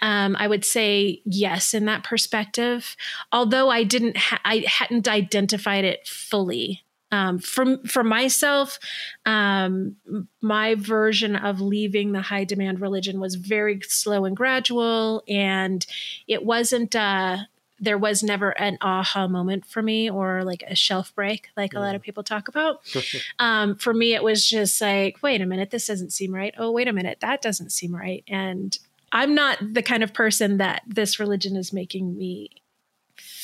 um, 0.00 0.36
I 0.38 0.46
would 0.46 0.64
say 0.64 1.20
yes 1.24 1.74
in 1.74 1.86
that 1.86 2.04
perspective. 2.04 2.96
Although 3.32 3.68
I 3.68 3.82
didn't, 3.82 4.16
ha- 4.16 4.40
I 4.44 4.64
hadn't 4.66 5.08
identified 5.08 5.84
it 5.84 6.06
fully. 6.06 6.83
Um, 7.14 7.38
for 7.38 7.78
for 7.86 8.02
myself, 8.02 8.80
um, 9.24 9.96
my 10.40 10.74
version 10.74 11.36
of 11.36 11.60
leaving 11.60 12.10
the 12.10 12.22
high 12.22 12.42
demand 12.42 12.80
religion 12.80 13.20
was 13.20 13.36
very 13.36 13.80
slow 13.82 14.24
and 14.24 14.36
gradual, 14.36 15.22
and 15.28 15.86
it 16.26 16.44
wasn't. 16.44 16.96
Uh, 16.96 17.38
there 17.80 17.98
was 17.98 18.22
never 18.22 18.50
an 18.50 18.78
aha 18.80 19.28
moment 19.28 19.66
for 19.66 19.82
me 19.82 20.08
or 20.08 20.42
like 20.44 20.62
a 20.66 20.76
shelf 20.76 21.14
break 21.14 21.48
like 21.56 21.72
yeah. 21.72 21.78
a 21.78 21.80
lot 21.80 21.94
of 21.94 22.00
people 22.00 22.22
talk 22.22 22.46
about 22.48 22.80
um, 23.40 23.74
for 23.76 23.92
me 23.92 24.14
it 24.14 24.22
was 24.22 24.48
just 24.48 24.80
like 24.80 25.18
wait 25.22 25.40
a 25.40 25.46
minute 25.46 25.70
this 25.70 25.88
doesn't 25.88 26.10
seem 26.10 26.32
right 26.32 26.54
oh 26.56 26.70
wait 26.70 26.86
a 26.86 26.92
minute 26.92 27.18
that 27.20 27.42
doesn't 27.42 27.70
seem 27.70 27.94
right 27.94 28.22
and 28.28 28.78
i'm 29.10 29.34
not 29.34 29.58
the 29.60 29.82
kind 29.82 30.04
of 30.04 30.14
person 30.14 30.56
that 30.58 30.82
this 30.86 31.18
religion 31.18 31.56
is 31.56 31.72
making 31.72 32.16
me 32.16 32.48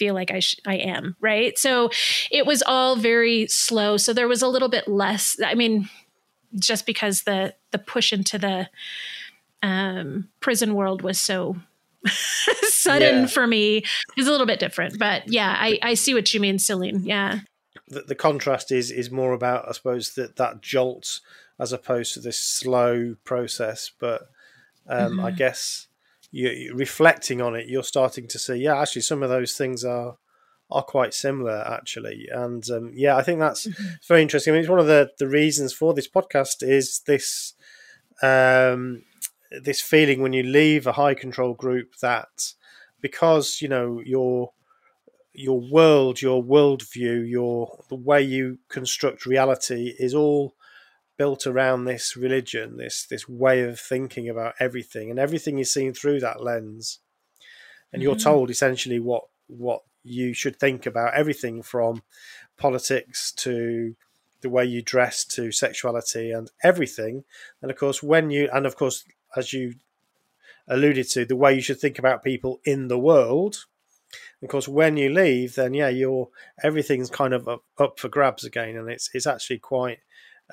feel 0.00 0.14
like 0.14 0.30
I, 0.30 0.40
sh- 0.40 0.60
I 0.66 0.76
am 0.76 1.14
right 1.20 1.56
so 1.58 1.90
it 2.30 2.46
was 2.46 2.62
all 2.66 2.96
very 2.96 3.46
slow 3.48 3.98
so 3.98 4.12
there 4.12 4.28
was 4.28 4.42
a 4.42 4.48
little 4.48 4.70
bit 4.70 4.88
less 4.88 5.36
i 5.44 5.54
mean 5.54 5.88
just 6.58 6.86
because 6.86 7.22
the 7.22 7.54
the 7.70 7.78
push 7.78 8.12
into 8.12 8.38
the 8.38 8.68
um, 9.62 10.28
prison 10.40 10.74
world 10.74 11.02
was 11.02 11.18
so 11.18 11.56
sudden 12.62 13.20
yeah. 13.22 13.26
for 13.26 13.46
me 13.46 13.84
is 14.16 14.26
a 14.26 14.30
little 14.30 14.46
bit 14.46 14.60
different. 14.60 14.98
But 14.98 15.30
yeah, 15.30 15.54
I, 15.58 15.78
I 15.82 15.94
see 15.94 16.14
what 16.14 16.32
you 16.32 16.40
mean, 16.40 16.58
Celine. 16.58 17.04
Yeah. 17.04 17.40
The, 17.88 18.02
the 18.02 18.14
contrast 18.14 18.72
is 18.72 18.90
is 18.90 19.10
more 19.10 19.32
about, 19.32 19.68
I 19.68 19.72
suppose, 19.72 20.14
that 20.14 20.36
that 20.36 20.62
jolt 20.62 21.20
as 21.58 21.72
opposed 21.72 22.14
to 22.14 22.20
this 22.20 22.38
slow 22.38 23.16
process. 23.24 23.90
But 23.98 24.22
um, 24.88 25.12
mm-hmm. 25.12 25.20
I 25.20 25.30
guess 25.32 25.88
you 26.30 26.72
reflecting 26.74 27.40
on 27.40 27.54
it, 27.54 27.68
you're 27.68 27.82
starting 27.82 28.28
to 28.28 28.38
see, 28.38 28.56
yeah, 28.56 28.80
actually, 28.80 29.02
some 29.02 29.22
of 29.22 29.30
those 29.30 29.56
things 29.56 29.84
are 29.84 30.16
are 30.72 30.84
quite 30.84 31.12
similar 31.12 31.64
actually 31.66 32.28
and 32.32 32.70
um, 32.70 32.92
yeah 32.94 33.16
i 33.16 33.24
think 33.24 33.40
that's 33.40 33.66
mm-hmm. 33.66 33.88
very 34.06 34.22
interesting 34.22 34.52
i 34.52 34.54
mean 34.54 34.60
it's 34.60 34.70
one 34.70 34.78
of 34.78 34.86
the 34.86 35.10
the 35.18 35.26
reasons 35.26 35.72
for 35.72 35.92
this 35.92 36.08
podcast 36.08 36.62
is 36.62 37.00
this 37.08 37.54
um, 38.22 39.02
this 39.64 39.80
feeling 39.80 40.22
when 40.22 40.32
you 40.32 40.44
leave 40.44 40.86
a 40.86 40.92
high 40.92 41.14
control 41.14 41.54
group 41.54 41.96
that 42.00 42.52
because 43.00 43.60
you 43.60 43.66
know 43.66 44.00
your 44.04 44.52
your 45.32 45.60
world, 45.60 46.20
your 46.20 46.42
worldview, 46.42 47.28
your 47.28 47.82
the 47.88 47.96
way 47.96 48.22
you 48.22 48.58
construct 48.68 49.26
reality 49.26 49.94
is 49.98 50.14
all 50.14 50.54
built 51.20 51.46
around 51.46 51.84
this 51.84 52.16
religion, 52.16 52.78
this 52.78 53.04
this 53.04 53.28
way 53.28 53.60
of 53.60 53.78
thinking 53.78 54.26
about 54.26 54.54
everything, 54.58 55.10
and 55.10 55.18
everything 55.18 55.58
is 55.58 55.70
seen 55.70 55.92
through 55.92 56.18
that 56.18 56.42
lens. 56.42 57.00
And 57.92 58.00
mm-hmm. 58.00 58.04
you're 58.08 58.16
told 58.16 58.48
essentially 58.48 58.98
what 58.98 59.24
what 59.46 59.82
you 60.02 60.32
should 60.32 60.56
think 60.56 60.86
about 60.86 61.12
everything 61.12 61.62
from 61.62 62.02
politics 62.56 63.32
to 63.32 63.96
the 64.40 64.48
way 64.48 64.64
you 64.64 64.80
dress 64.80 65.22
to 65.26 65.52
sexuality 65.52 66.30
and 66.30 66.50
everything. 66.64 67.24
And 67.60 67.70
of 67.70 67.76
course, 67.76 68.02
when 68.02 68.30
you 68.30 68.48
and 68.50 68.64
of 68.64 68.76
course 68.76 69.04
as 69.36 69.52
you 69.52 69.74
alluded 70.66 71.06
to, 71.10 71.26
the 71.26 71.36
way 71.36 71.52
you 71.52 71.60
should 71.60 71.80
think 71.80 71.98
about 71.98 72.24
people 72.24 72.62
in 72.64 72.88
the 72.88 72.98
world. 72.98 73.66
Of 74.42 74.48
course, 74.48 74.68
when 74.68 74.96
you 74.96 75.10
leave, 75.10 75.54
then 75.54 75.74
yeah, 75.74 75.90
you're 75.90 76.30
everything's 76.62 77.10
kind 77.10 77.34
of 77.34 77.46
up, 77.46 77.62
up 77.76 78.00
for 78.00 78.08
grabs 78.08 78.42
again, 78.42 78.74
and 78.78 78.88
it's 78.88 79.10
it's 79.12 79.26
actually 79.26 79.58
quite 79.58 79.98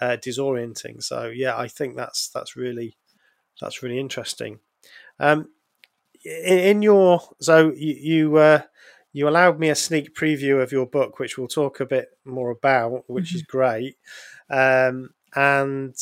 uh, 0.01 0.17
disorienting. 0.19 1.03
So 1.03 1.27
yeah, 1.27 1.57
I 1.57 1.67
think 1.67 1.95
that's 1.95 2.29
that's 2.29 2.55
really 2.55 2.97
that's 3.61 3.83
really 3.83 3.99
interesting. 3.99 4.59
Um, 5.19 5.49
in, 6.23 6.59
in 6.59 6.81
your 6.81 7.21
so 7.39 7.71
you 7.75 7.95
you, 7.99 8.37
uh, 8.37 8.61
you 9.13 9.27
allowed 9.27 9.59
me 9.59 9.69
a 9.69 9.75
sneak 9.75 10.15
preview 10.15 10.61
of 10.61 10.71
your 10.71 10.85
book, 10.85 11.19
which 11.19 11.37
we'll 11.37 11.47
talk 11.47 11.79
a 11.79 11.85
bit 11.85 12.09
more 12.25 12.51
about, 12.51 13.03
which 13.07 13.29
mm-hmm. 13.29 13.37
is 13.37 13.43
great. 13.43 13.95
Um, 14.49 15.09
and 15.35 15.95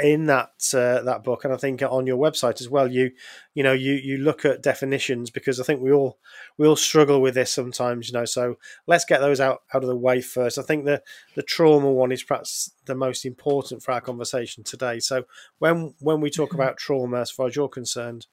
in 0.00 0.26
that 0.26 0.50
uh, 0.74 1.02
that 1.02 1.24
book, 1.24 1.44
and 1.44 1.52
I 1.52 1.56
think 1.56 1.82
on 1.82 2.06
your 2.06 2.16
website 2.16 2.60
as 2.60 2.68
well, 2.68 2.90
you 2.90 3.10
you 3.54 3.62
know 3.62 3.72
you 3.72 3.94
you 3.94 4.18
look 4.18 4.44
at 4.44 4.62
definitions 4.62 5.30
because 5.30 5.60
I 5.60 5.64
think 5.64 5.80
we 5.80 5.92
all 5.92 6.18
we 6.56 6.66
all 6.66 6.76
struggle 6.76 7.20
with 7.20 7.34
this 7.34 7.52
sometimes, 7.52 8.08
you 8.08 8.14
know. 8.14 8.24
So 8.24 8.56
let's 8.86 9.04
get 9.04 9.20
those 9.20 9.40
out 9.40 9.62
out 9.74 9.82
of 9.82 9.88
the 9.88 9.96
way 9.96 10.20
first. 10.20 10.58
I 10.58 10.62
think 10.62 10.84
the 10.84 11.02
the 11.34 11.42
trauma 11.42 11.90
one 11.90 12.12
is 12.12 12.22
perhaps 12.22 12.70
the 12.84 12.94
most 12.94 13.24
important 13.24 13.82
for 13.82 13.92
our 13.92 14.00
conversation 14.00 14.62
today. 14.62 15.00
So 15.00 15.24
when 15.58 15.94
when 16.00 16.20
we 16.20 16.30
talk 16.30 16.50
mm-hmm. 16.50 16.60
about 16.60 16.76
trauma, 16.78 17.20
as 17.20 17.30
far 17.30 17.48
as 17.48 17.56
you're 17.56 17.68
concerned, 17.68 18.26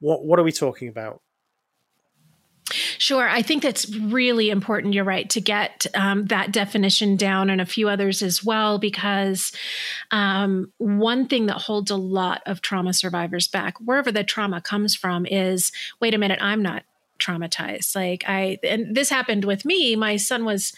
what 0.00 0.24
what 0.24 0.38
are 0.38 0.44
we 0.44 0.52
talking 0.52 0.88
about? 0.88 1.22
Sure. 2.70 3.28
I 3.28 3.42
think 3.42 3.62
that's 3.62 3.88
really 3.96 4.50
important. 4.50 4.94
You're 4.94 5.04
right 5.04 5.28
to 5.30 5.40
get 5.40 5.86
um, 5.94 6.26
that 6.26 6.52
definition 6.52 7.16
down 7.16 7.50
and 7.50 7.60
a 7.60 7.66
few 7.66 7.88
others 7.88 8.22
as 8.22 8.44
well, 8.44 8.78
because 8.78 9.52
um, 10.10 10.72
one 10.78 11.26
thing 11.26 11.46
that 11.46 11.56
holds 11.56 11.90
a 11.90 11.96
lot 11.96 12.42
of 12.46 12.60
trauma 12.60 12.92
survivors 12.92 13.48
back, 13.48 13.78
wherever 13.78 14.12
the 14.12 14.24
trauma 14.24 14.60
comes 14.60 14.94
from, 14.94 15.24
is 15.26 15.72
wait 16.00 16.14
a 16.14 16.18
minute, 16.18 16.40
I'm 16.42 16.62
not 16.62 16.84
traumatized. 17.18 17.96
Like 17.96 18.24
I, 18.26 18.58
and 18.62 18.94
this 18.94 19.10
happened 19.10 19.44
with 19.44 19.64
me. 19.64 19.96
My 19.96 20.16
son 20.16 20.44
was 20.44 20.72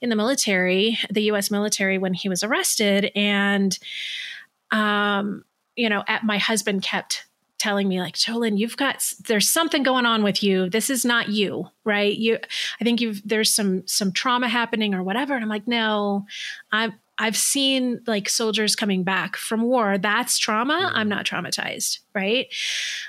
in 0.00 0.10
the 0.10 0.16
military, 0.16 0.98
the 1.10 1.22
U.S. 1.22 1.50
military, 1.50 1.98
when 1.98 2.14
he 2.14 2.28
was 2.28 2.42
arrested, 2.42 3.10
and 3.14 3.78
um, 4.70 5.44
you 5.76 5.88
know, 5.88 6.02
at, 6.08 6.24
my 6.24 6.38
husband 6.38 6.82
kept 6.82 7.24
telling 7.58 7.88
me 7.88 8.00
like 8.00 8.14
Jolynn, 8.14 8.58
you've 8.58 8.76
got 8.76 9.04
there's 9.26 9.50
something 9.50 9.82
going 9.82 10.06
on 10.06 10.22
with 10.22 10.42
you. 10.42 10.68
This 10.68 10.90
is 10.90 11.04
not 11.04 11.28
you, 11.28 11.68
right? 11.84 12.16
You 12.16 12.38
I 12.80 12.84
think 12.84 13.00
you've 13.00 13.22
there's 13.24 13.54
some 13.54 13.86
some 13.86 14.12
trauma 14.12 14.48
happening 14.48 14.94
or 14.94 15.02
whatever. 15.02 15.34
And 15.34 15.42
I'm 15.42 15.48
like, 15.48 15.66
no, 15.66 16.26
I'm 16.72 16.94
I've 17.18 17.36
seen 17.36 18.02
like 18.06 18.28
soldiers 18.28 18.76
coming 18.76 19.02
back 19.02 19.36
from 19.36 19.62
war. 19.62 19.96
That's 19.96 20.36
trauma. 20.36 20.74
Mm-hmm. 20.74 20.96
I'm 20.96 21.08
not 21.08 21.24
traumatized, 21.24 22.00
right? 22.14 22.46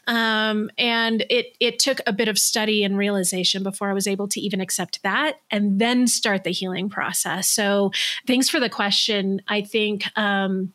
Um, 0.08 0.70
and 0.78 1.26
it 1.30 1.58
it 1.60 1.80
took 1.80 2.00
a 2.08 2.14
bit 2.14 2.30
of 2.30 2.40
study 2.40 2.84
and 2.84 2.98
realization 2.98 3.64
before 3.64 3.90
I 3.90 3.94
was 3.94 4.08
able 4.08 4.30
to 4.30 4.40
even 4.40 4.62
accept 4.62 5.04
that 5.04 5.42
and 5.52 5.80
then 5.80 6.08
start 6.08 6.46
the 6.46 6.52
healing 6.52 6.90
process. 6.90 7.50
So 7.50 7.92
thanks 8.26 8.48
for 8.48 8.60
the 8.60 8.70
question. 8.70 9.42
I 9.48 9.62
think 9.62 10.06
um, 10.18 10.74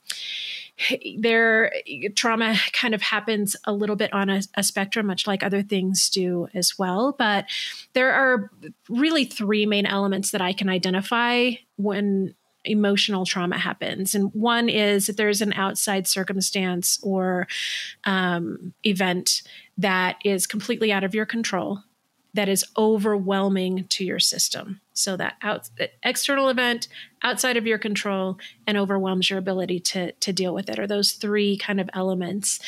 their 1.18 1.72
trauma 2.14 2.56
kind 2.72 2.94
of 2.94 3.02
happens 3.02 3.56
a 3.64 3.72
little 3.72 3.96
bit 3.96 4.12
on 4.12 4.30
a, 4.30 4.42
a, 4.56 4.62
spectrum, 4.62 5.06
much 5.06 5.26
like 5.26 5.42
other 5.42 5.62
things 5.62 6.08
do 6.08 6.48
as 6.54 6.78
well. 6.78 7.14
But 7.18 7.46
there 7.92 8.12
are 8.12 8.50
really 8.88 9.24
three 9.24 9.66
main 9.66 9.86
elements 9.86 10.30
that 10.30 10.40
I 10.40 10.52
can 10.52 10.68
identify 10.68 11.52
when 11.76 12.34
emotional 12.64 13.24
trauma 13.26 13.58
happens. 13.58 14.14
And 14.14 14.32
one 14.32 14.68
is 14.68 15.06
that 15.06 15.16
there's 15.16 15.42
an 15.42 15.52
outside 15.54 16.06
circumstance 16.06 16.98
or 17.02 17.48
um, 18.04 18.72
event 18.84 19.42
that 19.78 20.16
is 20.24 20.46
completely 20.46 20.92
out 20.92 21.04
of 21.04 21.14
your 21.14 21.26
control, 21.26 21.80
that 22.34 22.48
is 22.48 22.64
overwhelming 22.76 23.84
to 23.88 24.04
your 24.04 24.18
system. 24.18 24.80
So 24.94 25.16
that 25.16 25.34
out, 25.42 25.68
external 26.02 26.48
event 26.48 26.88
outside 27.22 27.56
of 27.56 27.66
your 27.66 27.78
control 27.78 28.38
and 28.66 28.78
overwhelms 28.78 29.28
your 29.30 29.38
ability 29.38 29.80
to 29.80 30.12
to 30.12 30.32
deal 30.32 30.54
with 30.54 30.68
it. 30.68 30.78
Are 30.78 30.86
those 30.86 31.12
three 31.12 31.56
kind 31.56 31.80
of 31.80 31.90
elements? 31.92 32.60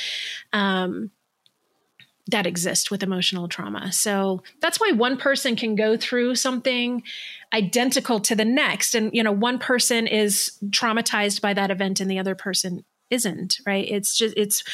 Um, 0.53 1.11
that 2.29 2.47
exist 2.47 2.91
with 2.91 3.03
emotional 3.03 3.49
trauma. 3.49 3.93
So 3.93 4.43
that's 4.63 4.81
why 4.81 4.93
one 4.93 5.19
person 5.19 5.57
can 5.57 5.75
go 5.75 5.97
through 5.99 6.37
something 6.37 7.03
identical 7.53 8.19
to 8.21 8.35
the 8.35 8.45
next 8.45 8.95
and 8.95 9.11
you 9.13 9.23
know 9.23 9.31
one 9.31 9.59
person 9.59 10.07
is 10.07 10.59
traumatized 10.71 11.41
by 11.41 11.53
that 11.55 11.71
event 11.71 12.01
and 12.01 12.11
the 12.11 12.19
other 12.19 12.35
person 12.35 12.85
isn't 13.11 13.59
right? 13.67 13.87
It's 13.89 14.17
just 14.17 14.35
it's 14.37 14.65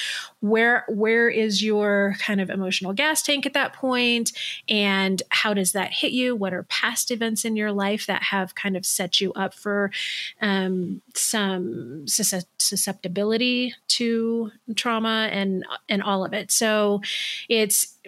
where 0.40 0.84
where 0.88 1.28
is 1.28 1.62
your 1.62 2.16
kind 2.18 2.40
of 2.40 2.50
emotional 2.50 2.92
gas 2.92 3.22
tank 3.22 3.46
at 3.46 3.52
that 3.54 3.72
point? 3.72 4.32
And 4.68 5.22
how 5.30 5.54
does 5.54 5.72
that 5.72 5.92
hit 5.92 6.12
you? 6.12 6.34
What 6.36 6.54
are 6.54 6.62
past 6.64 7.10
events 7.10 7.44
in 7.44 7.56
your 7.56 7.72
life 7.72 8.06
that 8.06 8.22
have 8.24 8.54
kind 8.54 8.76
of 8.76 8.86
set 8.86 9.20
you 9.20 9.32
up 9.34 9.54
for 9.54 9.90
um, 10.40 11.02
some 11.14 12.06
susceptibility 12.06 13.74
to 13.88 14.50
trauma 14.76 15.28
and 15.30 15.64
and 15.88 16.02
all 16.02 16.24
of 16.24 16.32
it? 16.32 16.50
So 16.50 17.02
it's 17.48 17.98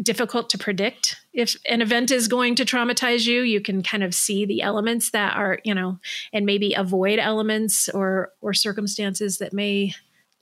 difficult 0.00 0.50
to 0.50 0.58
predict. 0.58 1.16
If 1.32 1.56
an 1.68 1.80
event 1.80 2.10
is 2.10 2.28
going 2.28 2.56
to 2.56 2.64
traumatize 2.64 3.26
you 3.26 3.42
you 3.42 3.60
can 3.60 3.82
kind 3.82 4.02
of 4.02 4.14
see 4.14 4.44
the 4.44 4.62
elements 4.62 5.10
that 5.10 5.36
are 5.36 5.58
you 5.64 5.74
know 5.74 5.98
and 6.32 6.44
maybe 6.46 6.74
avoid 6.74 7.18
elements 7.18 7.88
or 7.88 8.32
or 8.40 8.52
circumstances 8.52 9.38
that 9.38 9.52
may 9.52 9.94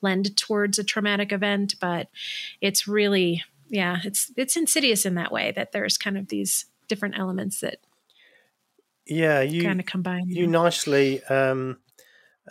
lend 0.03 0.37
towards 0.37 0.79
a 0.79 0.85
traumatic 0.85 1.33
event. 1.33 1.75
But 1.81 2.09
it's 2.61 2.89
really 2.89 3.45
yeah 3.71 3.99
it's 4.05 4.33
it's 4.37 4.57
insidious 4.57 5.07
in 5.07 5.15
that 5.15 5.33
way 5.33 5.53
that 5.53 5.73
there's 5.73 5.97
kind 5.97 6.19
of 6.19 6.29
these 6.29 6.67
different 6.89 7.17
elements 7.17 7.61
that 7.61 7.79
yeah 9.07 9.41
you 9.41 9.63
kind 9.63 9.81
of 9.81 9.87
combine 9.87 10.29
you 10.29 10.47
nicely 10.47 11.23
um 11.25 11.79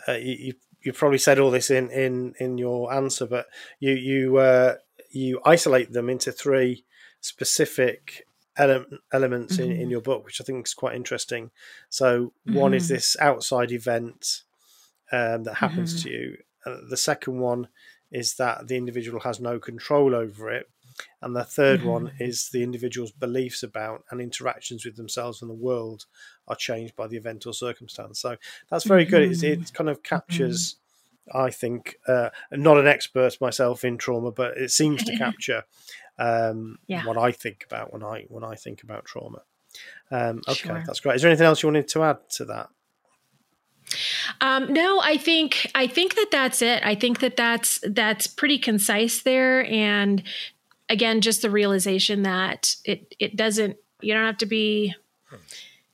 uh, 0.08 0.12
you, 0.12 0.54
you 0.82 0.92
probably 0.92 1.18
said 1.18 1.38
all 1.38 1.50
this 1.50 1.70
in 1.70 1.90
in 1.90 2.34
in 2.40 2.56
your 2.56 2.92
answer 2.92 3.26
but 3.26 3.46
you 3.78 3.92
you 3.92 4.38
uh 4.38 4.76
you 5.10 5.40
isolate 5.44 5.92
them 5.92 6.08
into 6.08 6.32
three 6.32 6.84
specific 7.20 8.26
ele- 8.56 8.86
elements 9.12 9.54
mm-hmm. 9.54 9.64
in, 9.64 9.70
in 9.70 9.78
mm-hmm. 9.78 9.90
your 9.90 10.00
book, 10.00 10.24
which 10.24 10.40
I 10.40 10.44
think 10.44 10.66
is 10.66 10.74
quite 10.74 10.96
interesting. 10.96 11.50
So, 11.88 12.32
mm-hmm. 12.48 12.54
one 12.54 12.74
is 12.74 12.84
mm-hmm. 12.84 12.94
this 12.94 13.16
outside 13.20 13.72
event 13.72 14.42
um, 15.12 15.44
that 15.44 15.54
happens 15.54 15.94
mm-hmm. 15.94 16.08
to 16.08 16.14
you. 16.14 16.36
Uh, 16.66 16.76
the 16.88 16.96
second 16.96 17.38
one 17.38 17.68
is 18.10 18.34
that 18.34 18.68
the 18.68 18.76
individual 18.76 19.20
has 19.20 19.40
no 19.40 19.58
control 19.58 20.14
over 20.14 20.50
it. 20.50 20.68
And 21.22 21.34
the 21.34 21.40
3rd 21.40 21.84
one 21.84 22.06
mm-hmm. 22.08 22.22
is 22.22 22.50
the 22.50 22.62
individual's 22.62 23.12
beliefs 23.12 23.62
about 23.62 24.04
and 24.10 24.20
interactions 24.20 24.84
with 24.84 24.96
themselves 24.96 25.40
and 25.40 25.50
the 25.50 25.54
world 25.54 26.04
are 26.48 26.56
changed 26.56 26.94
by 26.96 27.06
the 27.06 27.16
event 27.16 27.46
or 27.46 27.54
circumstance. 27.54 28.20
So 28.20 28.36
that's 28.68 28.84
very 28.84 29.04
good. 29.04 29.22
It, 29.22 29.42
it 29.42 29.72
kind 29.72 29.88
of 29.88 30.02
captures 30.02 30.76
I 31.32 31.50
think, 31.50 31.96
uh, 32.06 32.30
not 32.52 32.78
an 32.78 32.86
expert 32.86 33.40
myself 33.40 33.84
in 33.84 33.98
trauma, 33.98 34.30
but 34.30 34.56
it 34.56 34.70
seems 34.70 35.04
to 35.04 35.16
capture 35.18 35.64
um, 36.18 36.78
yeah. 36.86 37.04
what 37.06 37.16
I 37.16 37.32
think 37.32 37.64
about 37.64 37.92
when 37.92 38.02
I 38.02 38.26
when 38.28 38.44
I 38.44 38.54
think 38.54 38.82
about 38.82 39.04
trauma. 39.04 39.42
Um, 40.10 40.42
okay, 40.48 40.68
sure. 40.68 40.82
that's 40.86 41.00
great. 41.00 41.16
Is 41.16 41.22
there 41.22 41.30
anything 41.30 41.46
else 41.46 41.62
you 41.62 41.68
wanted 41.68 41.88
to 41.88 42.02
add 42.02 42.18
to 42.30 42.44
that? 42.46 42.68
Um, 44.40 44.72
no, 44.72 45.00
I 45.00 45.16
think 45.16 45.70
I 45.74 45.86
think 45.86 46.14
that 46.14 46.28
that's 46.30 46.62
it. 46.62 46.84
I 46.84 46.94
think 46.94 47.20
that 47.20 47.36
that's 47.36 47.80
that's 47.82 48.26
pretty 48.26 48.58
concise 48.58 49.22
there, 49.22 49.64
and 49.66 50.22
again, 50.88 51.20
just 51.20 51.42
the 51.42 51.50
realization 51.50 52.22
that 52.22 52.76
it 52.84 53.14
it 53.18 53.36
doesn't. 53.36 53.76
You 54.00 54.14
don't 54.14 54.26
have 54.26 54.38
to 54.38 54.46
be 54.46 54.94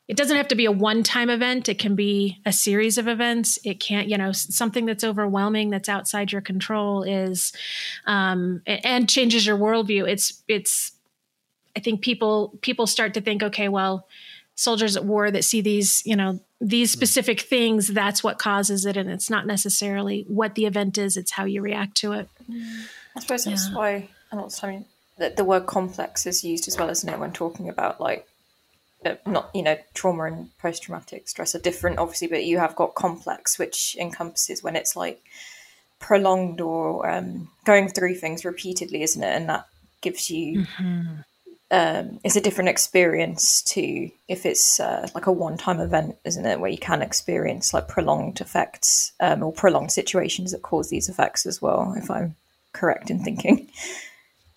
it 0.09 0.17
doesn't 0.17 0.37
have 0.37 0.49
to 0.49 0.55
be 0.55 0.67
a 0.67 0.73
one 0.73 1.03
time 1.03 1.31
event. 1.31 1.69
It 1.69 1.79
can 1.79 1.95
be 1.95 2.39
a 2.47 2.53
series 2.53 2.99
of 2.99 3.09
events. 3.09 3.59
It 3.65 3.81
can't, 3.81 4.09
you 4.09 4.17
know, 4.17 4.33
something 4.33 4.87
that's 4.87 5.05
overwhelming 5.05 5.71
that's 5.71 5.89
outside 5.89 6.33
your 6.33 6.41
control 6.41 7.03
is, 7.03 7.53
um, 8.07 8.63
and 8.67 9.09
changes 9.09 9.47
your 9.47 9.59
worldview. 9.59 10.09
It's, 10.09 10.43
it's, 10.47 10.93
I 11.77 11.81
think 11.81 12.03
people, 12.03 12.57
people 12.61 12.87
start 12.87 13.15
to 13.15 13.21
think, 13.21 13.43
okay, 13.43 13.69
well, 13.69 14.07
soldiers 14.55 14.97
at 14.97 15.05
war 15.05 15.31
that 15.31 15.45
see 15.45 15.61
these, 15.61 16.03
you 16.07 16.17
know, 16.17 16.41
these 16.61 16.93
hmm. 16.93 16.99
specific 16.99 17.41
things, 17.41 17.89
that's 17.89 18.23
what 18.23 18.39
causes 18.39 18.87
it. 18.87 18.97
And 18.97 19.11
it's 19.11 19.29
not 19.29 19.47
necessarily 19.47 20.25
what 20.29 20.55
the 20.55 20.67
event 20.67 20.99
is, 20.99 21.17
it's 21.17 21.33
how 21.33 21.45
you 21.45 21.61
react 21.63 21.97
to 21.99 22.13
it. 22.13 22.29
I 23.17 23.21
suppose 23.21 23.45
that's 23.45 23.69
yeah. 23.69 23.75
why 23.75 24.09
a 24.31 24.37
lot 24.37 24.47
of 24.47 24.55
time 24.55 24.87
the, 25.19 25.31
the 25.31 25.45
word 25.45 25.67
complex 25.67 26.27
is 26.27 26.45
used 26.45 26.69
as 26.69 26.79
well, 26.79 26.91
isn't 26.91 27.09
it, 27.09 27.19
when 27.19 27.33
talking 27.33 27.69
about 27.69 28.01
like 28.01 28.27
not 29.27 29.51
you 29.55 29.63
know 29.63 29.77
trauma 29.95 30.25
and 30.25 30.57
post 30.59 30.83
traumatic 30.83 31.29
stress 31.29 31.55
are 31.55 31.61
different 31.61 31.99
obviously 31.99 32.29
but 32.29 32.45
you 32.45 32.59
have 32.59 32.77
got 32.77 32.95
complex 32.95 33.59
which 33.59 33.97
encompasses 33.99 34.63
when 34.63 34.77
it's 34.77 34.97
like 34.97 35.23
prolonged 35.99 36.61
or 36.61 37.09
um, 37.09 37.49
going 37.65 37.89
through 37.89 38.15
things 38.15 38.45
repeatedly 38.45 39.03
isn't 39.03 39.23
it? 39.23 39.35
And 39.35 39.49
that 39.49 39.67
gives 40.01 40.31
you 40.31 40.67
mm-hmm. 40.67 41.21
um, 41.71 42.21
it's 42.23 42.37
a 42.37 42.41
different 42.41 42.69
experience 42.69 43.63
to 43.63 44.11
if 44.29 44.47
it's 44.47 44.79
uh, 44.79 45.09
like 45.15 45.27
a 45.27 45.33
one-time 45.33 45.81
event 45.81 46.17
isn't 46.25 46.47
it? 46.47 46.61
Where 46.61 46.71
you 46.71 46.79
can 46.79 47.03
experience 47.03 47.73
like 47.73 47.89
prolonged 47.89 48.41
effects 48.41 49.13
um, 49.21 49.43
or 49.43 49.53
prolonged 49.53 49.93
situations 49.93 50.53
that 50.53 50.63
cause 50.63 50.91
these 50.91 51.09
effects 51.09 51.47
as 51.47 51.61
well 51.63 51.95
if 51.97 52.11
i'm 52.11 52.37
correct 52.73 53.11
in 53.11 53.25
thinking 53.25 53.69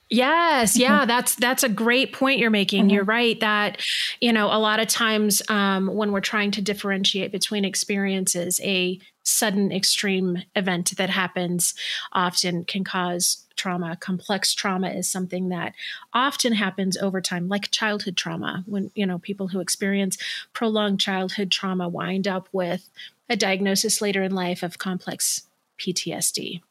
Yes, 0.10 0.76
yeah, 0.76 1.00
mm-hmm. 1.00 1.08
that's 1.08 1.36
that's 1.36 1.64
a 1.64 1.70
great 1.70 2.14
point 2.14 2.40
you're 2.40 2.50
making. 2.50 2.86
Mm-hmm. 2.86 2.90
You're 2.90 3.04
right 3.04 3.40
that 3.42 3.82
you 4.20 4.34
know 4.34 4.48
a 4.48 4.58
lot 4.58 4.80
of 4.80 4.88
times 4.88 5.42
um, 5.50 5.88
when 5.88 6.12
we're 6.12 6.20
trying 6.20 6.50
to 6.52 6.62
differentiate 6.62 7.32
between 7.32 7.64
experiences, 7.64 8.60
a 8.64 9.00
sudden 9.22 9.72
extreme 9.72 10.42
event 10.56 10.98
that 10.98 11.12
happens 11.12 11.76
often 12.12 12.66
can 12.66 12.84
cause 12.84 13.46
trauma. 13.56 13.98
Complex 13.98 14.56
trauma 14.56 14.90
is 14.90 15.12
something 15.12 15.50
that 15.50 15.76
often 16.12 16.54
happens 16.54 16.98
over 16.98 17.22
time, 17.22 17.48
like 17.48 17.70
childhood 17.70 18.18
trauma. 18.18 18.64
When 18.66 18.90
you 18.96 19.06
know 19.06 19.20
people 19.20 19.50
who 19.50 19.60
experience 19.60 20.18
prolonged 20.54 21.00
childhood 21.00 21.52
trauma 21.52 21.88
wind 21.88 22.28
up 22.28 22.50
with 22.52 22.90
a 23.30 23.36
diagnosis 23.36 24.02
later 24.02 24.24
in 24.24 24.34
life 24.34 24.64
of 24.64 24.80
complex 24.80 25.44
PTSD. 25.80 26.62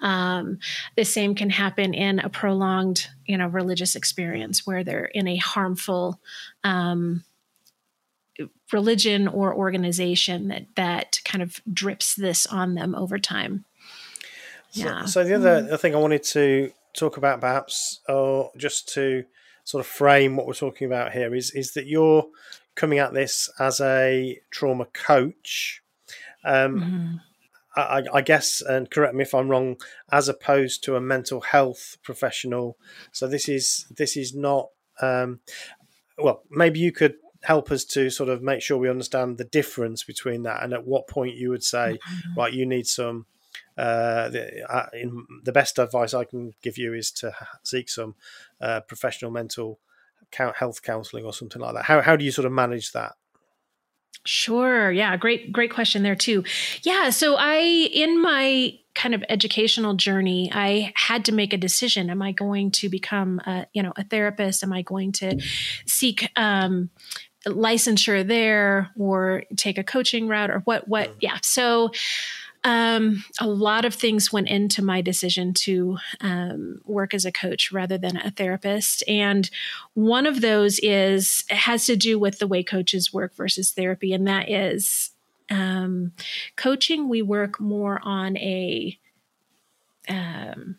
Um, 0.00 0.58
the 0.96 1.04
same 1.04 1.34
can 1.34 1.50
happen 1.50 1.94
in 1.94 2.18
a 2.18 2.28
prolonged, 2.28 3.08
you 3.26 3.36
know, 3.38 3.46
religious 3.46 3.96
experience 3.96 4.66
where 4.66 4.84
they're 4.84 5.04
in 5.04 5.28
a 5.28 5.36
harmful 5.36 6.20
um, 6.64 7.24
religion 8.72 9.28
or 9.28 9.54
organization 9.54 10.48
that 10.48 10.66
that 10.76 11.20
kind 11.24 11.42
of 11.42 11.60
drips 11.72 12.14
this 12.14 12.46
on 12.46 12.74
them 12.74 12.94
over 12.94 13.18
time. 13.18 13.64
Yeah. 14.72 15.04
So, 15.04 15.22
so 15.22 15.24
the 15.24 15.34
other 15.34 15.62
mm. 15.62 15.80
thing 15.80 15.94
I 15.94 15.98
wanted 15.98 16.22
to 16.24 16.72
talk 16.94 17.16
about, 17.16 17.40
perhaps, 17.40 18.00
or 18.08 18.50
just 18.56 18.88
to 18.94 19.24
sort 19.64 19.80
of 19.80 19.86
frame 19.86 20.36
what 20.36 20.46
we're 20.46 20.54
talking 20.54 20.86
about 20.86 21.12
here, 21.12 21.34
is 21.34 21.50
is 21.52 21.74
that 21.74 21.86
you're 21.86 22.26
coming 22.74 22.98
at 22.98 23.12
this 23.12 23.50
as 23.60 23.80
a 23.80 24.40
trauma 24.50 24.86
coach. 24.86 25.82
Um, 26.44 26.80
mm-hmm 26.80 27.16
I, 27.76 28.02
I, 28.12 28.20
guess, 28.20 28.60
and 28.60 28.90
correct 28.90 29.14
me 29.14 29.22
if 29.22 29.34
I'm 29.34 29.48
wrong, 29.48 29.76
as 30.10 30.28
opposed 30.28 30.84
to 30.84 30.96
a 30.96 31.00
mental 31.00 31.40
health 31.40 31.96
professional. 32.02 32.76
So 33.12 33.26
this 33.26 33.48
is 33.48 33.86
this 33.96 34.16
is 34.16 34.34
not. 34.34 34.68
Um, 35.00 35.40
well, 36.18 36.42
maybe 36.50 36.80
you 36.80 36.92
could 36.92 37.14
help 37.42 37.70
us 37.70 37.84
to 37.84 38.10
sort 38.10 38.28
of 38.28 38.42
make 38.42 38.62
sure 38.62 38.78
we 38.78 38.90
understand 38.90 39.38
the 39.38 39.44
difference 39.44 40.04
between 40.04 40.42
that, 40.42 40.62
and 40.62 40.72
at 40.72 40.86
what 40.86 41.08
point 41.08 41.36
you 41.36 41.50
would 41.50 41.64
say, 41.64 41.98
mm-hmm. 41.98 42.38
right, 42.38 42.52
you 42.52 42.66
need 42.66 42.86
some. 42.86 43.26
Uh, 43.76 44.28
the, 44.28 44.70
uh, 44.70 44.86
in, 44.92 45.26
the 45.44 45.52
best 45.52 45.78
advice 45.78 46.12
I 46.12 46.24
can 46.24 46.52
give 46.62 46.76
you 46.76 46.92
is 46.92 47.10
to 47.12 47.34
seek 47.62 47.88
some 47.88 48.14
uh, 48.60 48.80
professional 48.80 49.30
mental 49.30 49.78
health 50.30 50.82
counselling 50.82 51.24
or 51.24 51.32
something 51.32 51.60
like 51.60 51.74
that. 51.74 51.84
How 51.84 52.02
how 52.02 52.16
do 52.16 52.24
you 52.24 52.32
sort 52.32 52.46
of 52.46 52.52
manage 52.52 52.92
that? 52.92 53.14
Sure. 54.24 54.92
Yeah. 54.92 55.16
Great, 55.16 55.52
great 55.52 55.72
question 55.72 56.02
there 56.02 56.14
too. 56.14 56.44
Yeah. 56.82 57.10
So 57.10 57.36
I, 57.36 57.58
in 57.58 58.22
my 58.22 58.78
kind 58.94 59.14
of 59.14 59.24
educational 59.28 59.94
journey, 59.94 60.50
I 60.52 60.92
had 60.94 61.24
to 61.24 61.32
make 61.32 61.52
a 61.52 61.56
decision. 61.56 62.08
Am 62.10 62.22
I 62.22 62.32
going 62.32 62.70
to 62.72 62.88
become 62.88 63.40
a, 63.40 63.66
you 63.72 63.82
know, 63.82 63.92
a 63.96 64.04
therapist? 64.04 64.62
Am 64.62 64.72
I 64.72 64.82
going 64.82 65.12
to 65.12 65.40
seek, 65.86 66.28
um, 66.36 66.90
licensure 67.46 68.24
there 68.24 68.90
or 68.96 69.42
take 69.56 69.76
a 69.76 69.82
coaching 69.82 70.28
route 70.28 70.50
or 70.50 70.60
what, 70.60 70.86
what? 70.86 71.16
Yeah. 71.20 71.38
So, 71.42 71.90
um, 72.64 73.24
a 73.40 73.46
lot 73.46 73.84
of 73.84 73.94
things 73.94 74.32
went 74.32 74.48
into 74.48 74.82
my 74.82 75.00
decision 75.00 75.52
to 75.54 75.98
um, 76.20 76.80
work 76.84 77.12
as 77.12 77.24
a 77.24 77.32
coach 77.32 77.72
rather 77.72 77.98
than 77.98 78.16
a 78.16 78.30
therapist. 78.30 79.02
And 79.08 79.50
one 79.94 80.26
of 80.26 80.40
those 80.40 80.78
is 80.80 81.44
has 81.50 81.86
to 81.86 81.96
do 81.96 82.18
with 82.18 82.38
the 82.38 82.46
way 82.46 82.62
coaches 82.62 83.12
work 83.12 83.34
versus 83.34 83.72
therapy. 83.72 84.12
And 84.12 84.26
that 84.28 84.48
is 84.48 85.10
um, 85.50 86.12
coaching, 86.56 87.08
we 87.08 87.20
work 87.20 87.60
more 87.60 88.00
on 88.04 88.36
a 88.36 88.98
um, 90.08 90.76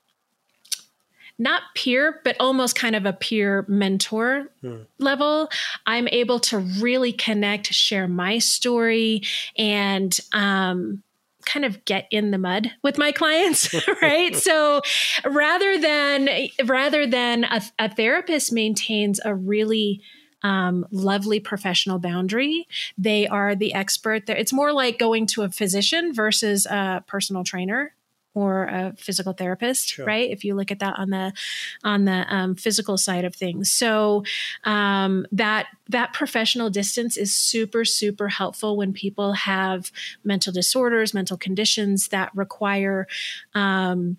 not 1.38 1.64
peer, 1.76 2.22
but 2.24 2.36
almost 2.40 2.76
kind 2.76 2.96
of 2.96 3.06
a 3.06 3.14
peer 3.14 3.66
mentor 3.68 4.48
hmm. 4.62 4.84
level. 5.00 5.50
I'm 5.86 6.08
able 6.08 6.40
to 6.42 6.60
really 6.60 7.12
connect, 7.12 7.68
share 7.74 8.08
my 8.08 8.38
story, 8.38 9.24
and 9.58 10.18
um, 10.32 11.04
kind 11.46 11.66
of 11.66 11.84
get 11.86 12.08
in 12.12 12.32
the 12.32 12.38
mud 12.38 12.72
with 12.82 12.98
my 12.98 13.12
clients 13.12 13.74
right 14.02 14.36
so 14.36 14.82
rather 15.26 15.78
than 15.78 16.30
rather 16.66 17.06
than 17.06 17.44
a, 17.46 17.62
a 17.80 17.94
therapist 17.94 18.52
maintains 18.52 19.20
a 19.24 19.34
really 19.34 20.02
um, 20.44 20.86
lovely 20.92 21.40
professional 21.40 22.00
boundary. 22.00 22.68
They 22.98 23.28
are 23.28 23.56
the 23.56 23.74
expert. 23.74 24.26
There, 24.26 24.36
it's 24.36 24.52
more 24.52 24.74
like 24.74 25.00
going 25.00 25.26
to 25.28 25.44
a 25.44 25.50
physician 25.50 26.14
versus 26.14 26.66
a 26.66 27.02
personal 27.08 27.46
trainer 27.46 27.96
or 28.34 28.66
a 28.66 28.94
physical 28.98 29.34
therapist 29.34 29.90
sure. 29.90 30.06
right? 30.06 30.30
If 30.30 30.44
you 30.44 30.56
look 30.56 30.72
at 30.72 30.80
that 30.80 30.98
on 30.98 31.10
the 31.10 31.34
on 31.84 32.06
the 32.06 32.26
um, 32.34 32.56
physical 32.56 32.98
side 32.98 33.26
of 33.26 33.36
things. 33.36 33.72
So 33.72 34.24
um, 34.64 35.26
that 35.32 35.68
that 35.90 36.14
professional 36.14 36.70
distance 36.70 37.18
is 37.18 37.36
super 37.36 37.86
super 37.86 38.30
helpful 38.30 38.78
when 38.78 38.94
people 38.94 39.34
have 39.34 39.92
mental 40.24 40.54
disorders 40.54 41.14
mental 41.14 41.38
conditions 41.38 42.10
that 42.10 42.32
require 42.36 43.08
um, 43.54 44.18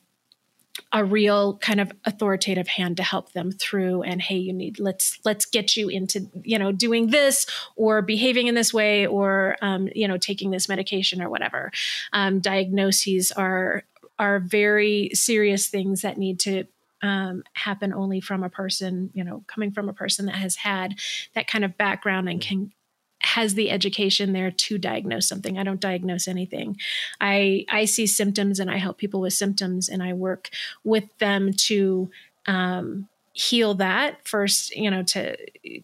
a 0.93 1.05
real 1.05 1.57
kind 1.59 1.81
of 1.81 1.93
authoritative 2.05 2.69
hand 2.69 2.97
to 2.97 3.03
help 3.03 3.33
them 3.33 3.53
through 3.53 4.03
and 4.03 4.21
hey 4.21 4.37
you 4.37 4.53
need 4.53 4.79
let's 4.81 5.19
let's 5.25 5.47
get 5.47 5.77
you 5.77 5.89
into 5.89 6.29
you 6.43 6.59
know 6.59 6.73
doing 6.73 7.09
this 7.09 7.47
or 7.77 8.03
behaving 8.03 8.49
in 8.49 8.55
this 8.55 8.73
way 8.75 9.07
or 9.07 9.57
um, 9.63 9.89
you 9.95 10.07
know 10.07 10.19
taking 10.19 10.51
this 10.51 10.69
medication 10.69 11.23
or 11.23 11.31
whatever. 11.31 11.71
Um, 12.13 12.41
diagnoses 12.41 13.33
are 13.33 13.85
are 14.19 14.39
very 14.41 15.11
serious 15.13 15.69
things 15.69 16.03
that 16.03 16.19
need 16.19 16.41
to 16.41 16.65
um, 17.03 17.43
happen 17.53 17.93
only 17.93 18.21
from 18.21 18.43
a 18.43 18.49
person, 18.49 19.11
you 19.13 19.25
know, 19.25 19.45
coming 19.47 19.71
from 19.71 19.89
a 19.89 19.93
person 19.93 20.27
that 20.27 20.37
has 20.37 20.57
had 20.57 20.95
that 21.35 21.47
kind 21.47 21.65
of 21.65 21.77
background 21.77 22.29
and 22.29 22.41
can 22.41 22.73
has 23.21 23.55
the 23.55 23.71
education 23.71 24.35
there 24.35 24.51
to 24.51 24.77
diagnose 24.77 25.27
something. 25.27 25.59
I 25.59 25.63
don't 25.63 25.81
diagnose 25.81 26.29
anything. 26.29 26.77
I 27.21 27.65
I 27.71 27.87
see 27.87 28.07
symptoms 28.07 28.61
and 28.61 28.71
I 28.71 28.77
help 28.77 28.99
people 28.99 29.21
with 29.21 29.33
symptoms 29.33 29.89
and 29.89 30.03
I 30.03 30.13
work 30.13 30.51
with 30.83 31.05
them 31.19 31.53
to 31.53 32.11
um, 32.47 33.09
heal 33.35 33.75
that 33.75 34.27
first 34.27 34.75
you 34.77 34.89
know 34.91 35.03
to 35.03 35.37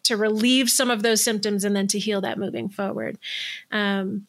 to 0.04 0.16
relieve 0.16 0.70
some 0.70 0.88
of 0.88 1.02
those 1.02 1.22
symptoms 1.22 1.64
and 1.64 1.74
then 1.74 1.88
to 1.88 1.98
heal 1.98 2.20
that 2.20 2.38
moving 2.38 2.68
forward 2.68 3.18
um, 3.72 4.26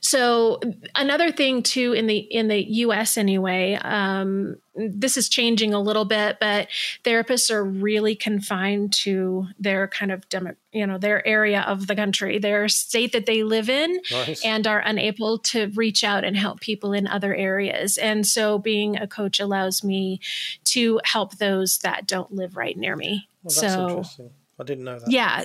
so 0.00 0.60
another 0.94 1.32
thing 1.32 1.62
too 1.62 1.92
in 1.92 2.06
the 2.06 2.18
in 2.18 2.48
the 2.48 2.62
U.S. 2.62 3.16
anyway, 3.16 3.74
um, 3.74 4.56
this 4.74 5.16
is 5.16 5.28
changing 5.28 5.74
a 5.74 5.80
little 5.80 6.04
bit, 6.04 6.38
but 6.40 6.68
therapists 7.04 7.50
are 7.50 7.64
really 7.64 8.14
confined 8.14 8.92
to 8.92 9.48
their 9.58 9.88
kind 9.88 10.12
of 10.12 10.28
demo, 10.28 10.54
you 10.72 10.86
know 10.86 10.98
their 10.98 11.26
area 11.26 11.62
of 11.62 11.86
the 11.86 11.96
country, 11.96 12.38
their 12.38 12.68
state 12.68 13.12
that 13.12 13.26
they 13.26 13.42
live 13.42 13.68
in, 13.68 14.00
nice. 14.12 14.44
and 14.44 14.66
are 14.66 14.80
unable 14.80 15.38
to 15.38 15.70
reach 15.74 16.04
out 16.04 16.24
and 16.24 16.36
help 16.36 16.60
people 16.60 16.92
in 16.92 17.08
other 17.08 17.34
areas. 17.34 17.98
And 17.98 18.26
so, 18.26 18.58
being 18.58 18.96
a 18.96 19.08
coach 19.08 19.40
allows 19.40 19.82
me 19.82 20.20
to 20.64 21.00
help 21.04 21.38
those 21.38 21.78
that 21.78 22.06
don't 22.06 22.32
live 22.32 22.56
right 22.56 22.76
near 22.76 22.94
me. 22.96 23.28
Well, 23.42 23.50
so. 24.04 24.30
I 24.56 24.62
didn't 24.62 24.84
know 24.84 25.00
that. 25.00 25.10
Yeah, 25.10 25.44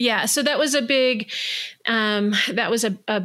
yeah 0.00 0.24
so 0.24 0.42
that 0.42 0.58
was 0.58 0.74
a 0.74 0.82
big 0.82 1.30
um, 1.86 2.34
that 2.50 2.70
was 2.70 2.82
a, 2.82 2.98
a, 3.06 3.22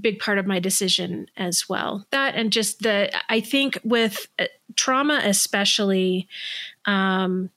big 0.00 0.18
part 0.18 0.38
of 0.38 0.46
my 0.46 0.58
decision 0.58 1.26
as 1.36 1.68
well. 1.68 2.04
That 2.10 2.34
and 2.34 2.50
just 2.50 2.80
the 2.80 3.10
i 3.30 3.40
think 3.40 3.78
with 3.84 4.26
uh, 4.38 4.46
trauma 4.74 5.20
especially 5.22 6.26
um, 6.86 7.50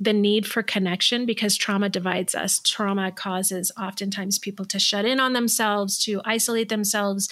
the 0.00 0.12
need 0.12 0.46
for 0.46 0.62
connection 0.64 1.26
because 1.26 1.56
trauma 1.56 1.88
divides 1.88 2.34
us. 2.34 2.58
Trauma 2.64 3.12
causes 3.12 3.70
oftentimes 3.80 4.38
people 4.38 4.64
to 4.66 4.80
shut 4.80 5.04
in 5.04 5.20
on 5.20 5.32
themselves 5.32 5.96
to 6.04 6.20
isolate 6.24 6.68
themselves 6.68 7.28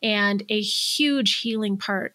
and 0.00 0.44
a 0.48 0.60
huge 0.60 1.40
healing 1.40 1.76
part 1.76 2.14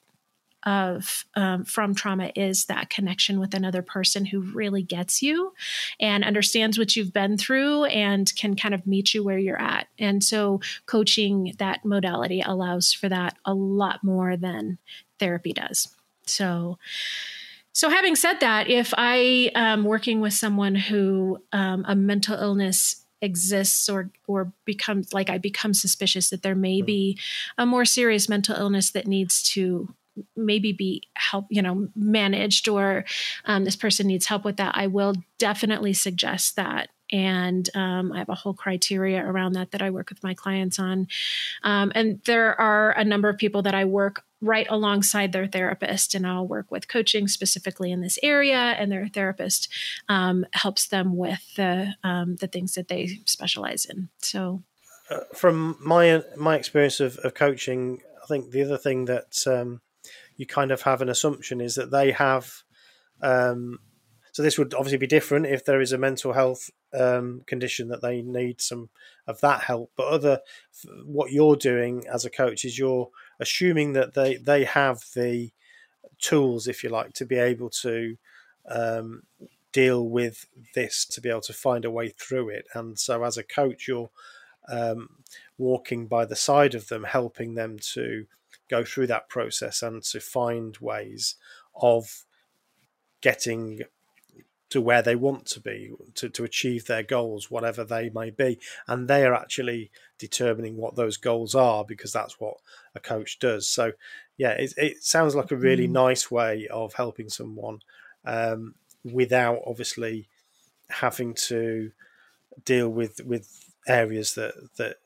of 0.65 1.26
um, 1.36 1.63
from 1.63 1.95
trauma 1.95 2.32
is 2.36 2.65
that 2.65 2.89
connection 2.89 3.39
with 3.39 3.54
another 3.54 3.82
person 3.82 4.26
who 4.26 4.41
really 4.41 4.82
gets 4.82 5.22
you 5.22 5.54
and 6.00 6.24
understands 6.24 6.78
what 6.78 6.95
you've 6.95 7.13
been 7.13 7.38
through 7.38 7.86
and 7.86 8.36
can 8.36 8.56
kind 8.56 8.74
of 8.74 8.86
meet 8.86 9.13
you 9.13 9.24
where 9.24 9.38
you're 9.38 9.62
at 9.62 9.88
and 9.98 10.24
so 10.24 10.60
coaching 10.86 11.54
that 11.60 11.86
modality 11.86 12.41
allows 12.41 12.91
for 12.91 13.08
that 13.08 13.38
a 13.45 13.54
lot 13.54 14.04
more 14.04 14.36
than 14.36 14.78
therapy 15.17 15.54
does 15.54 15.95
so 16.26 16.78
so 17.72 17.89
having 17.89 18.15
said 18.15 18.39
that 18.41 18.69
if 18.69 18.93
i 18.98 19.50
am 19.56 19.84
working 19.86 20.19
with 20.19 20.34
someone 20.34 20.76
who 20.76 21.41
um, 21.54 21.86
a 21.88 21.95
mental 21.95 22.36
illness 22.36 23.06
exists 23.22 23.89
or 23.89 24.12
or 24.28 24.54
becomes 24.65 25.13
like 25.13 25.30
I 25.30 25.38
become 25.38 25.74
suspicious 25.74 26.30
that 26.30 26.41
there 26.41 26.56
may 26.56 26.80
hmm. 26.80 26.86
be 26.86 27.19
a 27.58 27.65
more 27.65 27.86
serious 27.86 28.30
mental 28.30 28.56
illness 28.56 28.91
that 28.91 29.08
needs 29.08 29.43
to 29.52 29.93
maybe 30.36 30.71
be 30.71 31.03
help 31.15 31.45
you 31.49 31.62
know 31.62 31.88
managed 31.95 32.67
or 32.67 33.05
um, 33.45 33.65
this 33.65 33.75
person 33.75 34.08
needs 34.08 34.25
help 34.25 34.45
with 34.45 34.58
that 34.58 34.75
i 34.75 34.88
will 34.88 35.15
definitely 35.39 35.93
suggest 35.93 36.55
that. 36.58 36.89
And 37.12 37.67
um, 37.73 38.12
i 38.12 38.19
have 38.19 38.29
a 38.29 38.36
whole 38.36 38.53
criteria 38.53 39.25
around 39.25 39.53
that 39.53 39.71
that 39.71 39.82
i 39.82 39.89
work 39.89 40.10
with 40.10 40.23
my 40.23 40.36
clients 40.36 40.77
on. 40.77 41.08
Um, 41.63 41.91
and 41.95 42.21
there 42.25 42.60
are 42.62 42.91
a 42.91 43.03
number 43.03 43.29
of 43.29 43.38
people 43.38 43.63
that 43.63 43.73
i 43.73 43.86
work 43.86 44.23
right 44.41 44.67
alongside 44.69 45.32
their 45.32 45.47
therapist 45.47 46.13
and 46.13 46.27
i'll 46.27 46.47
work 46.47 46.69
with 46.69 46.88
coaching 46.88 47.27
specifically 47.27 47.91
in 47.91 48.01
this 48.01 48.19
area 48.21 48.55
and 48.79 48.91
their 48.91 49.08
therapist 49.08 49.69
um, 50.08 50.45
helps 50.53 50.88
them 50.88 51.17
with 51.17 51.55
the 51.55 51.95
um, 52.03 52.36
the 52.36 52.47
things 52.47 52.75
that 52.75 52.89
they 52.89 53.19
specialize 53.25 53.86
in. 53.86 54.10
So 54.19 54.62
uh, 55.10 55.21
from 55.34 55.77
my 55.79 56.21
my 56.38 56.55
experience 56.55 56.99
of, 56.99 57.17
of 57.19 57.34
coaching 57.34 58.01
i 58.21 58.27
think 58.27 58.51
the 58.51 58.62
other 58.62 58.77
thing 58.77 59.05
that 59.05 59.43
um, 59.47 59.82
you 60.39 60.47
kind 60.47 60.71
of 60.71 60.84
have 60.84 61.02
an 61.02 61.10
assumption 61.10 61.60
is 61.60 61.75
that 61.75 61.91
they 61.91 62.13
have. 62.13 62.63
Um, 63.21 63.80
so 64.32 64.41
this 64.41 64.58
would 64.58 64.73
obviously 64.73 64.97
be 64.97 65.06
different 65.06 65.47
if 65.47 65.65
there 65.65 65.82
is 65.82 65.91
a 65.91 65.97
mental 65.97 66.32
health 66.32 66.69
um, 66.97 67.41
condition 67.45 67.89
that 67.89 68.02
they 68.02 68.21
need 68.21 68.62
some 68.62 68.89
of 69.28 69.41
that 69.41 69.63
help. 69.63 69.91
But 69.97 70.08
other, 70.08 70.39
what 71.04 71.34
you're 71.34 71.58
doing 71.58 72.06
as 72.08 72.23
a 72.23 72.30
coach 72.30 72.63
is 72.63 72.80
you're 72.80 73.10
assuming 73.41 73.91
that 73.93 74.13
they 74.13 74.38
they 74.38 74.63
have 74.63 75.04
the 75.13 75.52
tools, 76.19 76.69
if 76.69 76.86
you 76.86 76.89
like, 76.89 77.12
to 77.13 77.25
be 77.25 77.36
able 77.36 77.69
to 77.82 78.15
um, 78.69 79.23
deal 79.73 80.08
with 80.08 80.45
this, 80.73 81.06
to 81.08 81.19
be 81.19 81.30
able 81.30 81.41
to 81.41 81.54
find 81.54 81.84
a 81.84 81.91
way 81.91 82.13
through 82.17 82.47
it. 82.47 82.65
And 82.73 82.97
so, 82.97 83.25
as 83.25 83.38
a 83.38 83.43
coach, 83.43 83.89
you're 83.89 84.12
um, 84.69 85.10
walking 85.58 86.08
by 86.08 86.23
the 86.23 86.38
side 86.38 86.75
of 86.75 86.88
them, 86.88 87.04
helping 87.04 87.56
them 87.56 87.75
to 87.93 88.25
go 88.69 88.84
through 88.84 89.08
that 89.08 89.29
process 89.29 89.82
and 89.82 90.03
to 90.03 90.19
find 90.19 90.77
ways 90.77 91.36
of 91.75 92.25
getting 93.21 93.82
to 94.69 94.79
where 94.79 95.01
they 95.01 95.15
want 95.15 95.45
to 95.47 95.60
be 95.60 95.91
to, 96.13 96.29
to 96.29 96.43
achieve 96.43 96.86
their 96.86 97.03
goals 97.03 97.49
whatever 97.49 97.84
they 97.84 98.10
may 98.10 98.29
be 98.29 98.60
and 98.88 99.08
they 99.08 99.25
are 99.25 99.34
actually 99.34 99.89
determining 100.17 100.77
what 100.77 100.95
those 100.95 101.17
goals 101.17 101.55
are 101.55 101.84
because 101.84 102.13
that's 102.13 102.39
what 102.39 102.55
a 102.95 102.99
coach 102.99 103.39
does 103.39 103.67
so 103.67 103.91
yeah 104.38 104.51
it, 104.51 104.73
it 104.77 105.03
sounds 105.03 105.36
like 105.36 105.51
a 105.51 105.58
really 105.58 105.88
mm. 105.88 105.91
nice 105.91 106.29
way 106.29 106.67
of 106.67 106.93
helping 106.93 107.29
someone 107.29 107.79
um, 108.25 108.75
without 109.03 109.60
obviously 109.65 110.27
having 110.89 111.34
to 111.34 111.91
deal 112.65 112.89
with 112.89 113.21
with 113.25 113.73
areas 113.88 114.36
that 114.36 114.53
that 114.77 114.97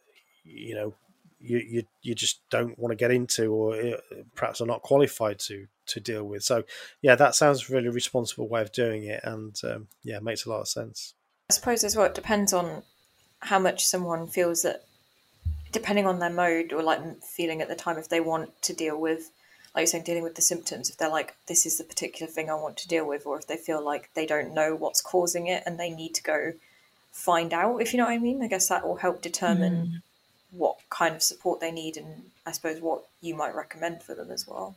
you 0.44 0.76
know 0.76 0.94
you, 1.44 1.58
you 1.58 1.84
you 2.02 2.16
just 2.16 2.40
don't 2.50 2.78
want 2.80 2.92
to 2.92 2.96
get 2.96 3.12
into 3.12 3.52
or 3.52 3.76
uh, 3.76 3.98
perhaps 4.36 4.62
are 4.62 4.66
not 4.66 4.82
qualified 4.82 5.40
to 5.40 5.68
to 5.88 6.00
deal 6.00 6.24
with. 6.24 6.44
So 6.44 6.64
yeah 7.02 7.16
that 7.16 7.36
sounds 7.36 7.70
a 7.70 7.74
really 7.74 7.90
responsible 7.90 8.48
way 8.48 8.62
of 8.62 8.72
doing 8.72 9.04
it 9.04 9.22
and 9.24 9.60
um, 9.64 9.88
yeah 10.04 10.20
makes 10.20 10.46
a 10.46 10.50
lot 10.50 10.62
of 10.62 10.68
sense. 10.68 11.14
I 11.50 11.54
suppose 11.54 11.84
as 11.84 11.96
well 11.96 12.06
it 12.06 12.16
depends 12.16 12.54
on 12.54 12.84
how 13.40 13.60
much 13.60 13.86
someone 13.86 14.28
feels 14.28 14.62
that 14.62 14.86
depending 15.72 16.06
on 16.06 16.20
their 16.20 16.30
mode 16.30 16.72
or 16.72 16.82
like 16.82 17.22
feeling 17.22 17.62
at 17.62 17.68
the 17.68 17.76
time 17.76 17.98
if 17.98 18.10
they 18.10 18.22
want 18.22 18.62
to 18.62 18.74
deal 18.74 19.00
with 19.00 19.32
like 19.76 19.82
you're 19.82 19.88
saying 19.88 20.04
dealing 20.04 20.24
with 20.24 20.36
the 20.36 20.42
symptoms 20.42 20.90
if 20.90 20.98
they're 20.98 21.10
like 21.10 21.36
this 21.48 21.66
is 21.66 21.78
the 21.78 21.84
particular 21.84 22.32
thing 22.32 22.50
i 22.50 22.54
want 22.54 22.78
to 22.78 22.88
deal 22.88 23.06
with 23.06 23.26
or 23.26 23.38
if 23.38 23.48
they 23.48 23.58
feel 23.58 23.84
like 23.84 24.10
they 24.14 24.26
don't 24.26 24.54
know 24.54 24.76
what's 24.76 25.02
causing 25.02 25.48
it 25.48 25.64
and 25.66 25.80
they 25.80 25.90
need 25.90 26.14
to 26.14 26.22
go 26.24 26.54
find 27.12 27.54
out 27.54 27.82
if 27.82 27.92
you 27.92 27.98
know 27.98 28.06
what 28.06 28.14
i 28.14 28.18
mean. 28.18 28.42
I 28.42 28.48
guess 28.48 28.70
that 28.70 28.86
will 28.86 28.98
help 28.98 29.22
determine 29.22 29.74
mm 29.74 30.02
what 30.56 30.78
kind 30.90 31.16
of 31.16 31.24
support 31.24 31.60
they 31.60 31.72
need 31.72 31.98
and 31.98 32.24
I 32.46 32.52
suppose 32.52 32.80
what 32.80 33.04
you 33.22 33.36
might 33.36 33.56
recommend 33.56 34.04
for 34.04 34.14
them 34.14 34.32
as 34.32 34.48
well. 34.48 34.76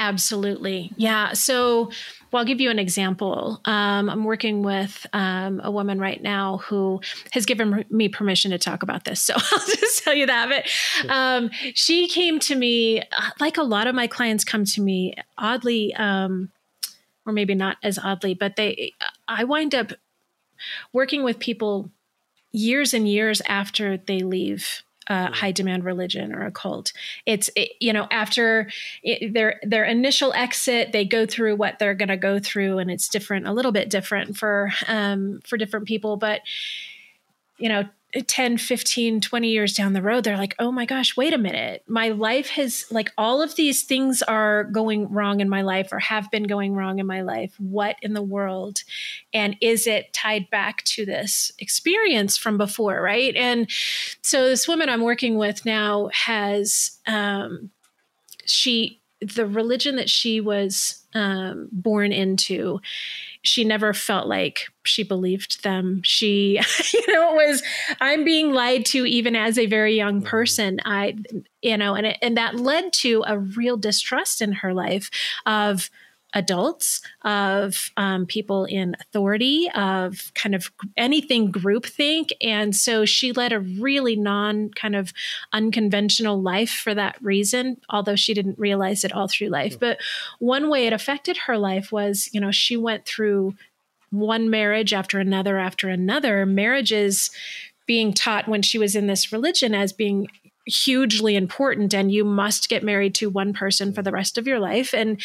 Absolutely. 0.00 0.92
Yeah. 0.96 1.32
So, 1.32 1.90
well, 2.30 2.40
I'll 2.40 2.44
give 2.44 2.60
you 2.60 2.70
an 2.70 2.78
example. 2.78 3.60
Um, 3.64 4.08
I'm 4.08 4.22
working 4.22 4.62
with 4.62 5.04
um, 5.12 5.60
a 5.64 5.72
woman 5.72 5.98
right 5.98 6.22
now 6.22 6.58
who 6.58 7.00
has 7.32 7.44
given 7.46 7.84
me 7.90 8.08
permission 8.08 8.52
to 8.52 8.58
talk 8.58 8.82
about 8.82 9.04
this. 9.04 9.18
So 9.28 9.34
I'll 9.34 9.66
just 9.66 10.04
tell 10.04 10.14
you 10.14 10.26
that. 10.26 10.48
But 10.48 11.10
um, 11.10 11.50
she 11.74 12.06
came 12.06 12.38
to 12.40 12.54
me, 12.54 13.00
uh, 13.00 13.30
like 13.40 13.56
a 13.58 13.62
lot 13.62 13.88
of 13.88 13.94
my 13.96 14.06
clients 14.06 14.44
come 14.44 14.64
to 14.66 14.80
me, 14.80 15.14
oddly, 15.36 15.92
um, 15.96 16.50
or 17.26 17.32
maybe 17.32 17.56
not 17.56 17.76
as 17.82 17.98
oddly, 17.98 18.34
but 18.34 18.54
they, 18.54 18.92
I 19.26 19.44
wind 19.44 19.74
up 19.74 19.92
working 20.92 21.24
with 21.24 21.40
people 21.40 21.90
years 22.52 22.94
and 22.94 23.08
years 23.08 23.42
after 23.48 23.96
they 23.96 24.20
leave 24.20 24.82
a 25.08 25.32
high 25.32 25.52
demand 25.52 25.84
religion 25.84 26.34
or 26.34 26.46
a 26.46 26.50
cult. 26.50 26.92
It's 27.26 27.50
it, 27.56 27.72
you 27.80 27.92
know 27.92 28.06
after 28.10 28.70
it, 29.02 29.32
their 29.32 29.60
their 29.62 29.84
initial 29.84 30.32
exit, 30.32 30.92
they 30.92 31.04
go 31.04 31.26
through 31.26 31.56
what 31.56 31.78
they're 31.78 31.94
going 31.94 32.08
to 32.08 32.16
go 32.16 32.38
through, 32.38 32.78
and 32.78 32.90
it's 32.90 33.08
different, 33.08 33.46
a 33.46 33.52
little 33.52 33.72
bit 33.72 33.90
different 33.90 34.36
for 34.36 34.70
um, 34.86 35.40
for 35.44 35.56
different 35.56 35.86
people. 35.86 36.16
But 36.16 36.42
you 37.58 37.68
know, 37.68 37.84
10 38.26 38.56
15 38.56 39.20
20 39.20 39.48
years 39.48 39.74
down 39.74 39.92
the 39.92 40.00
road 40.00 40.24
they're 40.24 40.38
like 40.38 40.54
oh 40.58 40.72
my 40.72 40.86
gosh 40.86 41.16
wait 41.16 41.34
a 41.34 41.38
minute. 41.38 41.82
My 41.86 42.10
life 42.10 42.50
has 42.50 42.84
like 42.90 43.12
all 43.18 43.42
of 43.42 43.56
these 43.56 43.82
things 43.82 44.22
are 44.22 44.64
going 44.64 45.10
wrong 45.12 45.40
in 45.40 45.48
my 45.48 45.62
life 45.62 45.92
or 45.92 45.98
have 45.98 46.30
been 46.30 46.44
going 46.44 46.74
wrong 46.74 46.98
in 46.98 47.06
my 47.06 47.22
life. 47.22 47.54
What 47.58 47.96
in 48.02 48.14
the 48.14 48.22
world? 48.22 48.78
And 49.34 49.56
is 49.60 49.86
it 49.86 50.12
tied 50.12 50.48
back 50.50 50.84
to 50.84 51.04
this 51.04 51.52
experience 51.58 52.36
from 52.36 52.56
before? 52.56 53.00
Right? 53.02 53.34
And 53.36 53.70
so 54.22 54.48
this 54.48 54.68
woman 54.68 54.88
i'm 54.88 55.02
working 55.02 55.36
with 55.36 55.64
now 55.64 56.08
has 56.12 56.98
um 57.06 57.70
she 58.44 59.00
the 59.20 59.46
religion 59.46 59.96
that 59.96 60.08
she 60.08 60.40
was 60.40 61.04
um, 61.14 61.68
born 61.72 62.12
into 62.12 62.80
she 63.42 63.64
never 63.64 63.92
felt 63.92 64.26
like 64.26 64.66
she 64.84 65.02
believed 65.02 65.62
them. 65.62 66.00
She, 66.02 66.60
you 66.92 67.12
know, 67.12 67.38
it 67.38 67.48
was, 67.48 67.62
I'm 68.00 68.24
being 68.24 68.52
lied 68.52 68.84
to 68.86 69.06
even 69.06 69.36
as 69.36 69.58
a 69.58 69.66
very 69.66 69.96
young 69.96 70.20
mm-hmm. 70.20 70.28
person. 70.28 70.80
I, 70.84 71.16
you 71.62 71.76
know, 71.76 71.94
and, 71.94 72.06
it, 72.06 72.18
and 72.22 72.36
that 72.36 72.56
led 72.56 72.92
to 72.94 73.24
a 73.26 73.38
real 73.38 73.76
distrust 73.76 74.42
in 74.42 74.52
her 74.52 74.74
life 74.74 75.10
of, 75.46 75.90
adults, 76.34 77.00
of 77.22 77.90
um, 77.96 78.26
people 78.26 78.64
in 78.66 78.94
authority, 79.00 79.68
of 79.74 80.32
kind 80.34 80.54
of 80.54 80.70
anything 80.96 81.50
groupthink. 81.50 82.32
And 82.42 82.76
so 82.76 83.04
she 83.04 83.32
led 83.32 83.52
a 83.52 83.60
really 83.60 84.16
non 84.16 84.70
kind 84.70 84.94
of 84.94 85.12
unconventional 85.52 86.40
life 86.40 86.70
for 86.70 86.94
that 86.94 87.16
reason, 87.22 87.80
although 87.88 88.16
she 88.16 88.34
didn't 88.34 88.58
realize 88.58 89.04
it 89.04 89.12
all 89.12 89.28
through 89.28 89.48
life. 89.48 89.78
But 89.78 89.98
one 90.38 90.68
way 90.68 90.86
it 90.86 90.92
affected 90.92 91.36
her 91.38 91.56
life 91.56 91.90
was, 91.90 92.28
you 92.32 92.40
know, 92.40 92.50
she 92.50 92.76
went 92.76 93.06
through 93.06 93.54
one 94.10 94.50
marriage 94.50 94.92
after 94.92 95.18
another 95.18 95.58
after 95.58 95.88
another, 95.88 96.46
marriages 96.46 97.30
being 97.86 98.12
taught 98.12 98.48
when 98.48 98.62
she 98.62 98.78
was 98.78 98.94
in 98.94 99.06
this 99.06 99.32
religion 99.32 99.74
as 99.74 99.92
being 99.92 100.28
hugely 100.66 101.34
important 101.34 101.94
and 101.94 102.12
you 102.12 102.24
must 102.24 102.68
get 102.68 102.82
married 102.82 103.14
to 103.14 103.30
one 103.30 103.54
person 103.54 103.92
for 103.92 104.02
the 104.02 104.12
rest 104.12 104.36
of 104.36 104.46
your 104.46 104.58
life 104.58 104.92
and 104.92 105.20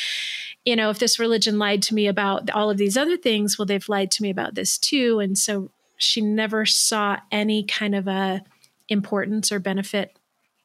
you 0.65 0.76
know 0.76 0.89
if 0.89 0.99
this 0.99 1.19
religion 1.19 1.60
lied 1.60 1.82
to 1.82 1.93
me 1.93 2.08
about 2.08 2.49
all 2.52 2.69
of 2.69 2.78
these 2.78 2.97
other 2.97 3.17
things 3.17 3.58
well 3.58 3.65
they've 3.65 3.89
lied 3.89 4.12
to 4.12 4.21
me 4.21 4.30
about 4.30 4.56
this 4.56 4.78
too 4.78 5.19
and 5.19 5.38
so 5.38 5.69
she 5.97 6.21
never 6.21 6.65
saw 6.65 7.17
any 7.32 7.63
kind 7.63 7.95
of 7.95 8.08
a 8.08 8.43
importance 8.89 9.52
or 9.52 9.60
benefit 9.60 10.17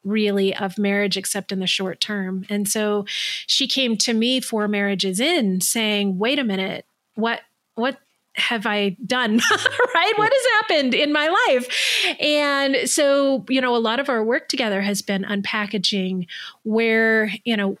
really 0.03 0.55
of 0.55 0.77
marriage 0.77 1.17
except 1.17 1.51
in 1.51 1.59
the 1.59 1.67
short 1.67 1.99
term 1.99 2.45
and 2.49 2.67
so 2.67 3.05
she 3.07 3.67
came 3.67 3.97
to 3.97 4.13
me 4.13 4.39
four 4.39 4.67
marriages 4.67 5.19
in 5.19 5.59
saying 5.61 6.17
wait 6.17 6.39
a 6.39 6.43
minute 6.43 6.85
what 7.15 7.41
what 7.75 7.97
have 8.39 8.65
I 8.65 8.95
done? 9.05 9.41
right? 9.95 10.13
What 10.15 10.31
has 10.33 10.51
happened 10.61 10.93
in 10.93 11.11
my 11.11 11.27
life? 11.47 12.15
And 12.19 12.89
so, 12.89 13.45
you 13.49 13.61
know, 13.61 13.75
a 13.75 13.77
lot 13.77 13.99
of 13.99 14.09
our 14.09 14.23
work 14.23 14.47
together 14.47 14.81
has 14.81 15.01
been 15.01 15.23
unpackaging 15.23 16.27
where, 16.63 17.31
you 17.43 17.55
know, 17.55 17.77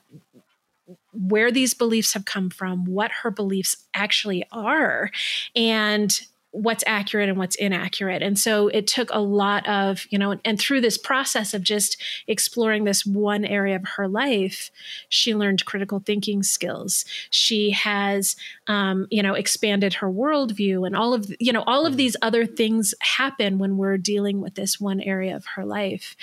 where 1.11 1.51
these 1.51 1.73
beliefs 1.73 2.13
have 2.13 2.25
come 2.25 2.49
from, 2.49 2.85
what 2.85 3.11
her 3.23 3.31
beliefs 3.31 3.87
actually 3.93 4.45
are, 4.51 5.09
and 5.55 6.19
what's 6.51 6.83
accurate 6.87 7.29
and 7.29 7.37
what's 7.37 7.55
inaccurate. 7.57 8.23
And 8.23 8.35
so 8.35 8.69
it 8.69 8.87
took 8.87 9.11
a 9.11 9.19
lot 9.19 9.67
of, 9.67 10.07
you 10.09 10.17
know, 10.17 10.39
and 10.43 10.59
through 10.59 10.81
this 10.81 10.97
process 10.97 11.53
of 11.53 11.61
just 11.61 12.01
exploring 12.25 12.85
this 12.85 13.05
one 13.05 13.45
area 13.45 13.75
of 13.75 13.85
her 13.97 14.07
life, 14.07 14.71
she 15.09 15.35
learned 15.35 15.65
critical 15.65 15.99
thinking 15.99 16.41
skills. 16.41 17.05
She 17.29 17.69
has, 17.69 18.35
um, 18.65 19.05
you 19.11 19.21
know, 19.21 19.35
expanded 19.35 19.93
her 19.95 20.09
worldview 20.09 20.87
and 20.87 20.95
all 20.95 21.13
of, 21.13 21.31
you 21.39 21.53
know, 21.53 21.63
all 21.67 21.85
of 21.85 21.97
these 21.97 22.15
other 22.23 22.47
things 22.47 22.95
happen 23.01 23.59
when 23.59 23.77
we're 23.77 23.97
dealing 23.99 24.41
with 24.41 24.55
this 24.55 24.79
one 24.79 25.01
area 25.01 25.35
of 25.35 25.45
her 25.55 25.65
life. 25.65 26.15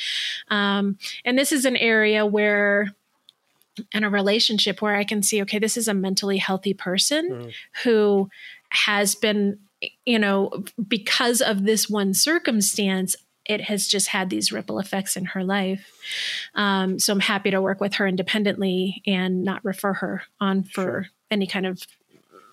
Um, 0.48 0.98
and 1.24 1.38
this 1.38 1.52
is 1.52 1.64
an 1.64 1.76
area 1.76 2.26
where, 2.26 2.88
in 3.92 4.04
a 4.04 4.10
relationship 4.10 4.82
where 4.82 4.96
I 4.96 5.04
can 5.04 5.22
see, 5.22 5.42
okay, 5.42 5.58
this 5.58 5.76
is 5.76 5.88
a 5.88 5.94
mentally 5.94 6.38
healthy 6.38 6.74
person 6.74 7.30
mm. 7.30 7.52
who 7.82 8.28
has 8.70 9.14
been 9.14 9.58
you 10.04 10.18
know, 10.18 10.64
because 10.88 11.40
of 11.40 11.64
this 11.64 11.88
one 11.88 12.14
circumstance, 12.14 13.16
it 13.44 13.62
has 13.62 13.86
just 13.86 14.08
had 14.08 14.30
these 14.30 14.50
ripple 14.50 14.78
effects 14.78 15.16
in 15.16 15.26
her 15.26 15.44
life. 15.44 15.92
Um, 16.54 16.98
so 16.98 17.12
I'm 17.12 17.20
happy 17.20 17.50
to 17.50 17.60
work 17.60 17.80
with 17.80 17.94
her 17.94 18.06
independently 18.06 19.02
and 19.06 19.44
not 19.44 19.64
refer 19.64 19.92
her 19.94 20.22
on 20.40 20.64
for 20.64 20.82
sure. 20.82 21.06
any 21.30 21.46
kind 21.46 21.66
of 21.66 21.82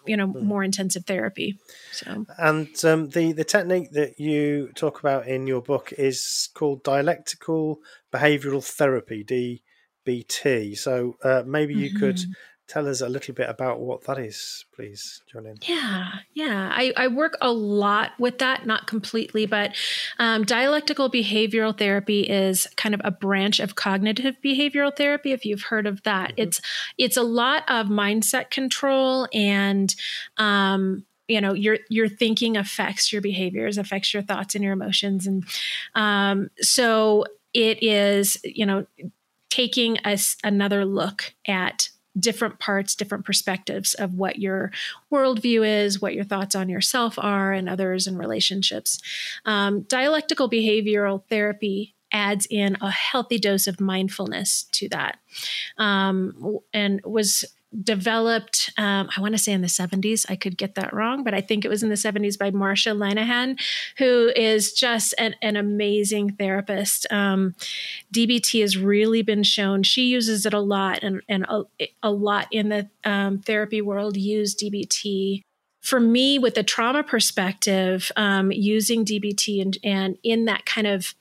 you 0.06 0.18
know 0.18 0.28
mm. 0.28 0.42
more 0.42 0.66
intensive 0.66 1.06
therapy 1.06 1.58
so 1.94 2.26
and 2.38 2.68
um, 2.84 3.08
the 3.12 3.32
the 3.32 3.46
technique 3.46 3.92
that 3.92 4.20
you 4.20 4.70
talk 4.76 5.00
about 5.00 5.28
in 5.28 5.48
your 5.48 5.62
book 5.62 5.94
is 5.98 6.50
called 6.54 6.84
dialectical 6.84 7.80
behavioral 8.12 8.62
therapy 8.62 9.24
dbt 10.06 10.78
so 10.78 11.16
uh, 11.24 11.44
maybe 11.46 11.74
you 11.74 11.90
mm-hmm. 11.90 12.00
could 12.00 12.20
tell 12.68 12.88
us 12.88 13.02
a 13.02 13.10
little 13.10 13.34
bit 13.34 13.50
about 13.50 13.80
what 13.80 14.06
that 14.06 14.18
is, 14.18 14.66
please, 14.74 15.22
Jolene. 15.32 15.68
Yeah, 15.68 16.10
yeah. 16.34 16.72
I, 16.74 16.94
I 16.96 17.08
work 17.08 17.38
a 17.42 17.52
lot 17.52 18.12
with 18.20 18.40
that, 18.40 18.66
not 18.66 18.88
completely, 18.88 19.46
but 19.46 19.76
um, 20.18 20.44
dialectical 20.44 21.10
behavioral 21.10 21.78
therapy 21.78 22.22
is 22.22 22.68
kind 22.78 22.96
of 22.96 23.02
a 23.04 23.12
branch 23.12 23.60
of 23.60 23.76
cognitive 23.76 24.38
behavioral 24.44 24.96
therapy. 24.96 25.34
If 25.34 25.46
you've 25.46 25.64
heard 25.64 25.86
of 25.86 26.04
that, 26.04 26.32
mm-hmm. 26.32 26.42
it's 26.42 26.62
it's 26.98 27.18
a 27.18 27.24
lot 27.24 27.64
of 27.70 27.88
mindset 27.88 28.50
control 28.50 29.28
and. 29.34 29.94
Um, 30.38 31.06
you 31.30 31.40
know 31.40 31.54
your 31.54 31.78
your 31.90 32.10
thinking 32.10 32.58
affects 32.58 33.14
your 33.14 33.22
behaviors 33.22 33.78
affects 33.78 34.14
your 34.14 34.22
thoughts 34.22 34.56
and 34.56 34.64
your 34.64 34.74
emotions 34.74 35.26
and 35.26 35.46
um, 35.96 36.50
so 36.60 37.24
it 37.54 37.82
is 37.82 38.38
you 38.44 38.66
know 38.66 38.86
taking 39.54 40.00
us 40.00 40.36
another 40.44 40.84
look 40.84 41.36
at 41.48 41.90
different 42.18 42.58
parts, 42.58 42.96
different 42.96 43.24
perspectives 43.24 43.94
of 43.94 44.16
what 44.16 44.40
your 44.40 44.72
worldview 45.12 45.64
is, 45.86 46.02
what 46.02 46.16
your 46.16 46.24
thoughts 46.24 46.56
on 46.56 46.70
yourself 46.70 47.20
are, 47.20 47.54
and 47.54 47.70
others 47.70 48.08
and 48.08 48.18
relationships. 48.18 49.00
Um, 49.46 49.82
dialectical 49.84 50.50
behavioral 50.50 51.24
therapy 51.30 51.94
adds 52.12 52.48
in 52.50 52.78
a 52.82 52.90
healthy 52.90 53.38
dose 53.38 53.68
of 53.68 53.80
mindfulness 53.80 54.64
to 54.72 54.90
that 54.90 55.20
um, 55.78 56.58
and 56.74 57.00
was 57.06 57.46
developed, 57.82 58.72
um, 58.78 59.10
I 59.16 59.22
want 59.22 59.34
to 59.34 59.38
say 59.38 59.52
in 59.52 59.62
the 59.62 59.68
70s. 59.68 60.26
I 60.30 60.36
could 60.36 60.58
get 60.58 60.76
that 60.76 60.94
wrong, 60.94 61.24
but 61.24 61.34
I 61.34 61.42
think 61.42 61.66
it 61.66 61.70
was 61.70 61.84
in 61.84 61.90
the 61.90 61.96
70s 61.96 62.38
by 62.38 62.52
Marsha 62.52 62.96
Linehan, 62.96 63.60
who 63.98 64.32
is 64.36 64.74
just 64.74 65.14
an, 65.18 65.36
an 65.42 65.56
amazing 65.56 66.34
therapist. 66.34 67.08
Um, 67.12 67.56
DBT 68.14 68.62
has 68.62 68.78
really 68.78 69.22
been 69.22 69.44
shown. 69.44 69.84
She 69.84 70.06
uses 70.06 70.46
it 70.46 70.54
a 70.54 70.60
lot, 70.60 71.00
and, 71.02 71.22
and 71.28 71.46
a, 71.50 71.64
a 72.02 72.12
lot 72.12 72.48
in 72.52 72.70
the 72.70 72.90
um, 73.04 73.40
therapy 73.40 73.82
world 73.82 74.18
use 74.18 74.56
DBT 74.56 75.42
for 75.82 76.00
me, 76.00 76.40
with 76.40 76.56
the 76.56 76.64
trauma 76.64 77.04
perspective, 77.04 78.10
um, 78.16 78.54
using 78.54 79.04
DBT 79.04 79.62
and, 79.62 79.78
and 79.84 80.18
in 80.24 80.46
that 80.46 80.66
kind 80.66 80.88
of 80.88 81.14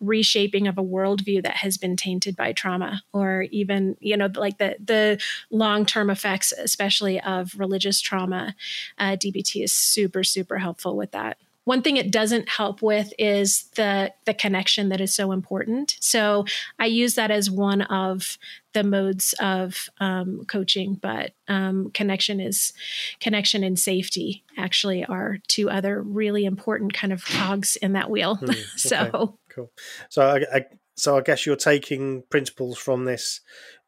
reshaping 0.00 0.66
of 0.68 0.78
a 0.78 0.82
worldview 0.82 1.42
that 1.42 1.56
has 1.56 1.78
been 1.78 1.96
tainted 1.96 2.36
by 2.36 2.52
trauma 2.52 3.02
or 3.12 3.42
even 3.50 3.96
you 4.00 4.16
know 4.16 4.28
like 4.34 4.58
the 4.58 4.76
the 4.84 5.20
long-term 5.50 6.10
effects 6.10 6.52
especially 6.52 7.20
of 7.20 7.54
religious 7.58 8.00
trauma 8.00 8.54
uh, 8.98 9.16
dbt 9.16 9.62
is 9.62 9.72
super 9.72 10.24
super 10.24 10.58
helpful 10.58 10.96
with 10.96 11.12
that 11.12 11.38
one 11.64 11.80
thing 11.80 11.96
it 11.96 12.10
doesn't 12.10 12.48
help 12.48 12.82
with 12.82 13.12
is 13.18 13.64
the 13.76 14.12
the 14.26 14.34
connection 14.34 14.90
that 14.90 15.00
is 15.00 15.14
so 15.14 15.32
important. 15.32 15.96
So 16.00 16.44
I 16.78 16.86
use 16.86 17.14
that 17.14 17.30
as 17.30 17.50
one 17.50 17.82
of 17.82 18.38
the 18.74 18.84
modes 18.84 19.34
of 19.40 19.88
um, 19.98 20.44
coaching, 20.46 20.94
but 21.00 21.32
um, 21.48 21.90
connection 21.92 22.40
is 22.40 22.72
connection 23.20 23.64
and 23.64 23.78
safety 23.78 24.44
actually 24.58 25.04
are 25.04 25.38
two 25.48 25.70
other 25.70 26.02
really 26.02 26.44
important 26.44 26.92
kind 26.92 27.12
of 27.12 27.24
cogs 27.24 27.76
in 27.76 27.92
that 27.92 28.10
wheel. 28.10 28.36
Mm, 28.36 28.54
so 28.76 28.98
okay, 29.06 29.34
cool. 29.54 29.70
So 30.08 30.22
I, 30.22 30.56
I, 30.56 30.64
so 30.96 31.18
I 31.18 31.20
guess 31.20 31.46
you're 31.46 31.56
taking 31.56 32.22
principles 32.30 32.78
from 32.78 33.04
this 33.04 33.40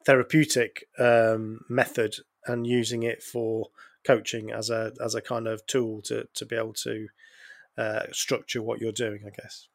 therapeutic 0.04 0.88
um, 0.98 1.60
method 1.68 2.16
and 2.46 2.66
using 2.66 3.02
it 3.02 3.22
for 3.22 3.68
coaching 4.04 4.52
as 4.52 4.70
a 4.70 4.92
as 5.04 5.14
a 5.14 5.20
kind 5.20 5.46
of 5.48 5.66
tool 5.66 6.00
to 6.02 6.28
to 6.34 6.46
be 6.46 6.56
able 6.56 6.72
to 6.72 7.08
uh, 7.76 8.02
structure 8.12 8.62
what 8.62 8.80
you're 8.80 8.92
doing, 8.92 9.22
I 9.26 9.30
guess. 9.30 9.68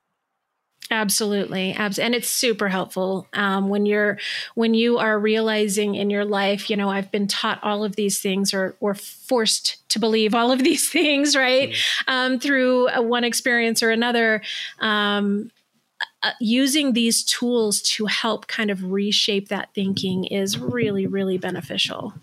Absolutely, 0.89 1.71
and 1.71 2.13
it's 2.15 2.30
super 2.30 2.67
helpful 2.67 3.25
um, 3.32 3.69
when 3.69 3.86
you're 3.86 4.17
when 4.56 4.73
you 4.73 4.97
are 4.97 5.17
realizing 5.17 5.95
in 5.95 6.10
your 6.10 6.25
life. 6.25 6.69
You 6.69 6.75
know, 6.75 6.89
I've 6.89 7.12
been 7.12 7.27
taught 7.27 7.63
all 7.63 7.86
of 7.86 7.95
these 7.95 8.19
things, 8.19 8.54
or 8.54 8.75
or 8.82 8.93
forced 8.93 9.88
to 9.89 9.99
believe 9.99 10.36
all 10.36 10.51
of 10.51 10.63
these 10.63 10.89
things, 10.91 11.34
right? 11.34 11.69
Mm. 11.69 11.75
Um, 12.08 12.39
through 12.39 12.89
one 13.04 13.23
experience 13.23 13.82
or 13.82 13.91
another. 13.91 14.41
Um, 14.80 15.51
uh, 16.23 16.31
using 16.39 16.93
these 16.93 17.23
tools 17.23 17.81
to 17.81 18.05
help 18.05 18.47
kind 18.47 18.69
of 18.69 18.91
reshape 18.91 19.49
that 19.49 19.73
thinking 19.73 20.25
is 20.25 20.60
really, 20.60 21.07
really 21.07 21.38
beneficial. 21.38 22.13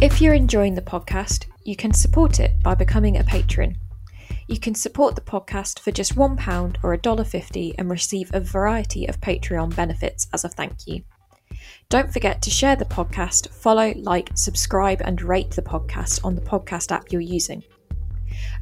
If 0.00 0.20
you're 0.20 0.34
enjoying 0.34 0.74
the 0.74 0.82
podcast, 0.82 1.46
you 1.64 1.76
can 1.76 1.92
support 1.92 2.38
it 2.38 2.62
by 2.62 2.74
becoming 2.74 3.16
a 3.16 3.24
patron. 3.24 3.76
You 4.48 4.60
can 4.60 4.74
support 4.74 5.14
the 5.14 5.20
podcast 5.20 5.78
for 5.80 5.90
just 5.90 6.14
£1 6.14 6.76
or 6.82 6.96
$1.50 6.96 7.74
and 7.78 7.90
receive 7.90 8.30
a 8.32 8.40
variety 8.40 9.06
of 9.06 9.20
Patreon 9.20 9.74
benefits 9.74 10.26
as 10.32 10.44
a 10.44 10.48
thank 10.48 10.86
you. 10.86 11.02
Don't 11.88 12.12
forget 12.12 12.42
to 12.42 12.50
share 12.50 12.76
the 12.76 12.84
podcast, 12.84 13.48
follow, 13.48 13.92
like, 13.96 14.30
subscribe, 14.34 15.00
and 15.04 15.22
rate 15.22 15.50
the 15.52 15.62
podcast 15.62 16.24
on 16.24 16.34
the 16.34 16.40
podcast 16.40 16.92
app 16.92 17.10
you're 17.10 17.20
using. 17.20 17.62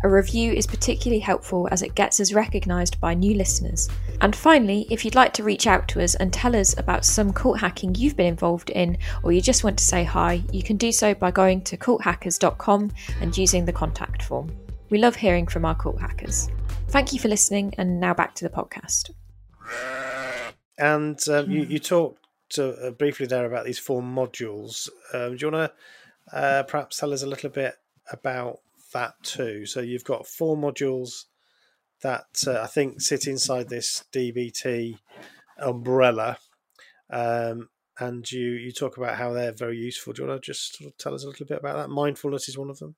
A 0.03 0.09
review 0.09 0.53
is 0.53 0.67
particularly 0.67 1.21
helpful 1.21 1.69
as 1.71 1.83
it 1.83 1.95
gets 1.95 2.21
us 2.21 2.33
recognised 2.33 3.01
by 3.01 3.15
new 3.15 3.35
listeners. 3.35 3.89
And 4.21 4.35
finally, 4.35 4.87
if 4.91 5.05
you'd 5.05 5.15
like 5.15 5.33
to 5.35 5.43
reach 5.43 5.67
out 5.67 5.89
to 5.89 6.03
us 6.03 6.15
and 6.15 6.33
tell 6.33 6.55
us 6.57 6.77
about 6.79 7.05
some 7.05 7.33
cult 7.33 7.59
hacking 7.59 7.95
you've 7.95 8.17
been 8.17 8.27
involved 8.27 8.71
in, 8.71 8.99
or 9.23 9.33
you 9.33 9.41
just 9.41 9.65
want 9.65 9.79
to 9.79 9.85
say 9.85 10.05
hi, 10.05 10.43
you 10.53 10.63
can 10.63 10.77
do 10.77 10.93
so 10.93 11.15
by 11.15 11.31
going 11.31 11.63
to 11.63 11.77
culthackers.com 11.77 12.93
and 13.21 13.37
using 13.37 13.65
the 13.65 13.73
contact 13.73 14.23
form. 14.23 14.51
We 14.91 14.99
love 14.99 15.17
hearing 15.17 15.47
from 15.47 15.65
our 15.65 15.75
cult 15.75 16.01
hackers. 16.01 16.49
Thank 16.89 17.13
you 17.13 17.19
for 17.19 17.29
listening, 17.29 17.75
and 17.79 17.99
now 17.99 18.15
back 18.15 18.35
to 18.37 18.45
the 18.45 18.51
podcast. 18.51 19.11
And 20.79 21.19
um, 21.29 21.51
you, 21.51 21.65
you, 21.65 21.79
talked 21.79 22.19
uh, 22.59 22.91
briefly 22.91 23.27
there 23.27 23.47
about 23.47 23.65
these 23.65 23.79
four 23.79 24.03
modules. 24.03 24.89
Um, 25.13 25.37
do 25.37 25.47
you 25.47 25.53
want 25.53 25.73
to 26.31 26.37
uh, 26.37 26.63
perhaps 26.65 26.99
tell 26.99 27.13
us 27.13 27.23
a 27.23 27.27
little 27.27 27.51
bit 27.51 27.75
about 28.11 28.61
that 28.95 29.15
too. 29.23 29.67
So 29.67 29.81
you've 29.81 30.05
got 30.05 30.27
four 30.27 30.57
modules 30.57 31.25
that 32.03 32.27
uh, 32.47 32.61
I 32.61 32.67
think 32.67 33.01
sit 33.01 33.27
inside 33.27 33.69
this 33.69 34.05
DBT 34.13 34.99
umbrella. 35.59 36.39
Um, 37.11 37.69
and 37.99 38.31
you, 38.31 38.51
you 38.53 38.73
talk 38.73 38.97
about 38.97 39.17
how 39.17 39.33
they're 39.33 39.53
very 39.53 39.77
useful. 39.77 40.13
Do 40.13 40.23
you 40.23 40.29
want 40.29 40.43
to 40.43 40.47
just 40.53 40.79
sort 40.79 40.91
of 40.91 40.99
tell 40.99 41.15
us 41.15 41.23
a 41.23 41.29
little 41.29 41.47
bit 41.47 41.59
about 41.59 41.77
that? 41.77 41.91
Mindfulness 41.91 42.49
is 42.49 42.59
one 42.59 42.71
of 42.71 42.79
them. 42.79 42.97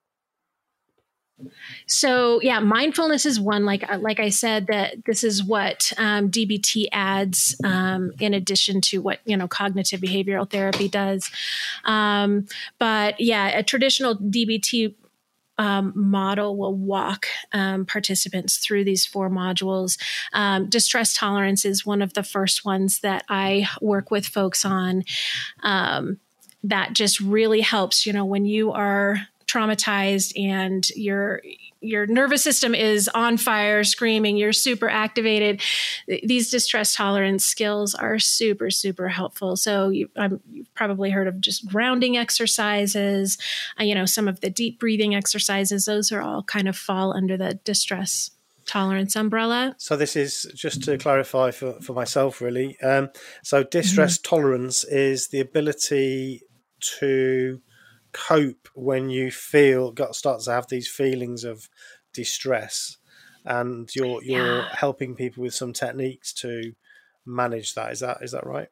So 1.87 2.41
yeah, 2.41 2.61
mindfulness 2.61 3.27
is 3.27 3.39
one. 3.39 3.67
Like 3.67 3.89
uh, 3.91 3.99
like 3.99 4.21
I 4.21 4.31
said, 4.31 4.69
that 4.69 5.05
this 5.05 5.23
is 5.23 5.45
what 5.45 5.93
um, 5.99 6.31
DBT 6.31 6.87
adds 6.93 7.55
um, 7.63 8.13
in 8.19 8.33
addition 8.33 8.81
to 8.83 9.03
what 9.03 9.21
you 9.27 9.37
know 9.37 9.47
cognitive 9.47 10.01
behavioral 10.01 10.51
therapy 10.51 10.89
does. 10.89 11.31
Um, 11.85 12.47
but 12.79 13.21
yeah, 13.21 13.49
a 13.49 13.63
traditional 13.63 14.17
DBT 14.17 14.95
um, 15.59 15.93
model 15.95 16.57
will 16.57 16.75
walk 16.75 17.27
um, 17.53 17.87
participants 17.87 18.59
through 18.59 18.85
these 18.85 19.07
four 19.07 19.31
modules. 19.31 19.99
Um, 20.33 20.69
distress 20.69 21.15
tolerance 21.15 21.65
is 21.65 21.87
one 21.87 22.03
of 22.03 22.15
the 22.15 22.23
first 22.23 22.65
ones 22.65 23.01
that 23.01 23.25
I 23.29 23.69
work 23.81 24.11
with 24.11 24.27
folks 24.27 24.65
on. 24.65 25.05
Um, 25.63 26.19
that 26.65 26.95
just 26.95 27.21
really 27.21 27.61
helps, 27.61 28.07
you 28.07 28.13
know, 28.13 28.25
when 28.25 28.45
you 28.45 28.73
are 28.73 29.29
traumatized 29.47 30.33
and 30.41 30.89
you're 30.97 31.41
your 31.87 32.07
nervous 32.07 32.43
system 32.43 32.75
is 32.75 33.09
on 33.15 33.37
fire, 33.37 33.85
screaming, 33.85 34.37
you're 34.37 34.53
super 34.53 34.89
activated. 34.89 35.61
These 36.07 36.51
distress 36.51 36.95
tolerance 36.95 37.45
skills 37.45 37.95
are 37.95 38.19
super, 38.19 38.71
super 38.71 39.09
helpful. 39.09 39.57
So 39.57 39.89
you, 39.89 40.09
have 40.17 40.39
probably 40.75 41.11
heard 41.11 41.29
of 41.29 41.41
just 41.41 41.67
grounding 41.67 42.17
exercises, 42.17 43.39
uh, 43.81 43.85
you 43.85 43.95
know, 43.95 44.07
some 44.07 44.29
of 44.29 44.41
the 44.41 44.51
deep 44.51 44.81
breathing 44.81 45.15
exercises. 45.15 45.85
Those 45.85 46.13
are 46.13 46.21
all 46.21 46.43
kind 46.43 46.69
of 46.69 46.77
fall 46.77 47.13
under 47.17 47.37
the 47.37 47.55
distress 47.65 48.31
tolerance 48.67 49.17
umbrella. 49.17 49.75
So 49.79 49.97
this 49.97 50.17
is 50.17 50.51
just 50.55 50.83
to 50.85 50.99
clarify 50.99 51.53
for, 51.53 51.81
for 51.81 51.93
myself, 51.93 52.41
really. 52.41 52.79
Um, 52.81 53.11
so 53.43 53.63
distress 53.63 54.19
mm-hmm. 54.19 54.29
tolerance 54.29 54.85
is 54.85 55.29
the 55.29 55.41
ability 55.41 56.43
to 56.99 57.61
cope 58.17 58.69
when 58.75 59.11
you 59.11 59.31
feel 59.31 59.93
got 59.93 60.17
start 60.17 60.41
to 60.41 60.51
have 60.51 60.69
these 60.69 60.89
feelings 60.89 61.45
of 61.45 61.69
distress. 62.13 62.97
And 63.45 63.89
you're 63.95 64.23
you're 64.25 64.63
yeah. 64.63 64.69
helping 64.73 65.15
people 65.15 65.43
with 65.43 65.55
some 65.55 65.73
techniques 65.73 66.33
to 66.35 66.73
manage 67.25 67.75
that. 67.75 67.93
Is 67.93 68.01
that 68.01 68.19
is 68.23 68.33
that 68.33 68.47
right 68.47 68.69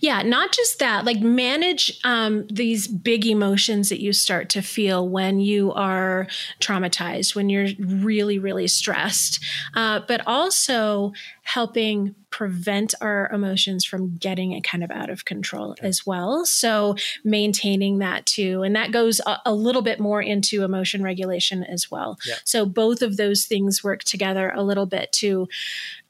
yeah, 0.00 0.22
not 0.22 0.52
just 0.52 0.78
that, 0.78 1.04
like 1.04 1.20
manage 1.20 2.00
um, 2.04 2.46
these 2.48 2.88
big 2.88 3.26
emotions 3.26 3.90
that 3.90 4.00
you 4.00 4.12
start 4.12 4.48
to 4.50 4.62
feel 4.62 5.06
when 5.06 5.40
you 5.40 5.72
are 5.72 6.26
traumatized, 6.58 7.34
when 7.34 7.50
you're 7.50 7.68
really, 7.78 8.38
really 8.38 8.66
stressed, 8.66 9.44
uh, 9.74 10.00
but 10.08 10.26
also 10.26 11.12
helping 11.42 12.14
prevent 12.30 12.94
our 13.00 13.28
emotions 13.32 13.84
from 13.84 14.16
getting 14.16 14.52
it 14.52 14.64
kind 14.64 14.82
of 14.82 14.90
out 14.90 15.10
of 15.10 15.24
control 15.24 15.72
okay. 15.72 15.86
as 15.86 16.06
well. 16.06 16.46
So 16.46 16.94
maintaining 17.24 17.98
that 17.98 18.24
too. 18.24 18.62
And 18.62 18.74
that 18.76 18.92
goes 18.92 19.20
a, 19.26 19.38
a 19.44 19.52
little 19.52 19.82
bit 19.82 20.00
more 20.00 20.22
into 20.22 20.64
emotion 20.64 21.02
regulation 21.02 21.62
as 21.64 21.90
well. 21.90 22.18
Yeah. 22.26 22.36
So 22.44 22.64
both 22.64 23.02
of 23.02 23.16
those 23.16 23.44
things 23.44 23.84
work 23.84 24.04
together 24.04 24.50
a 24.54 24.62
little 24.62 24.86
bit 24.86 25.12
to 25.12 25.48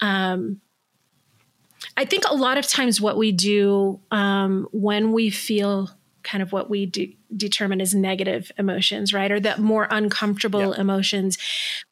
um, 0.01 0.61
I 2.01 2.07
think 2.07 2.25
a 2.27 2.35
lot 2.35 2.57
of 2.57 2.67
times 2.67 2.99
what 2.99 3.19
we 3.19 3.31
do 3.31 4.01
um, 4.11 4.67
when 4.73 5.13
we 5.13 5.29
feel 5.29 5.91
kind 6.23 6.43
of 6.43 6.51
what 6.51 6.71
we 6.71 6.87
de- 6.87 7.19
determine 7.37 7.79
as 7.79 7.95
negative 7.95 8.51
emotions, 8.57 9.13
right? 9.13 9.31
Or 9.31 9.39
the 9.39 9.59
more 9.59 9.87
uncomfortable 9.91 10.75
yeah. 10.75 10.81
emotions, 10.81 11.37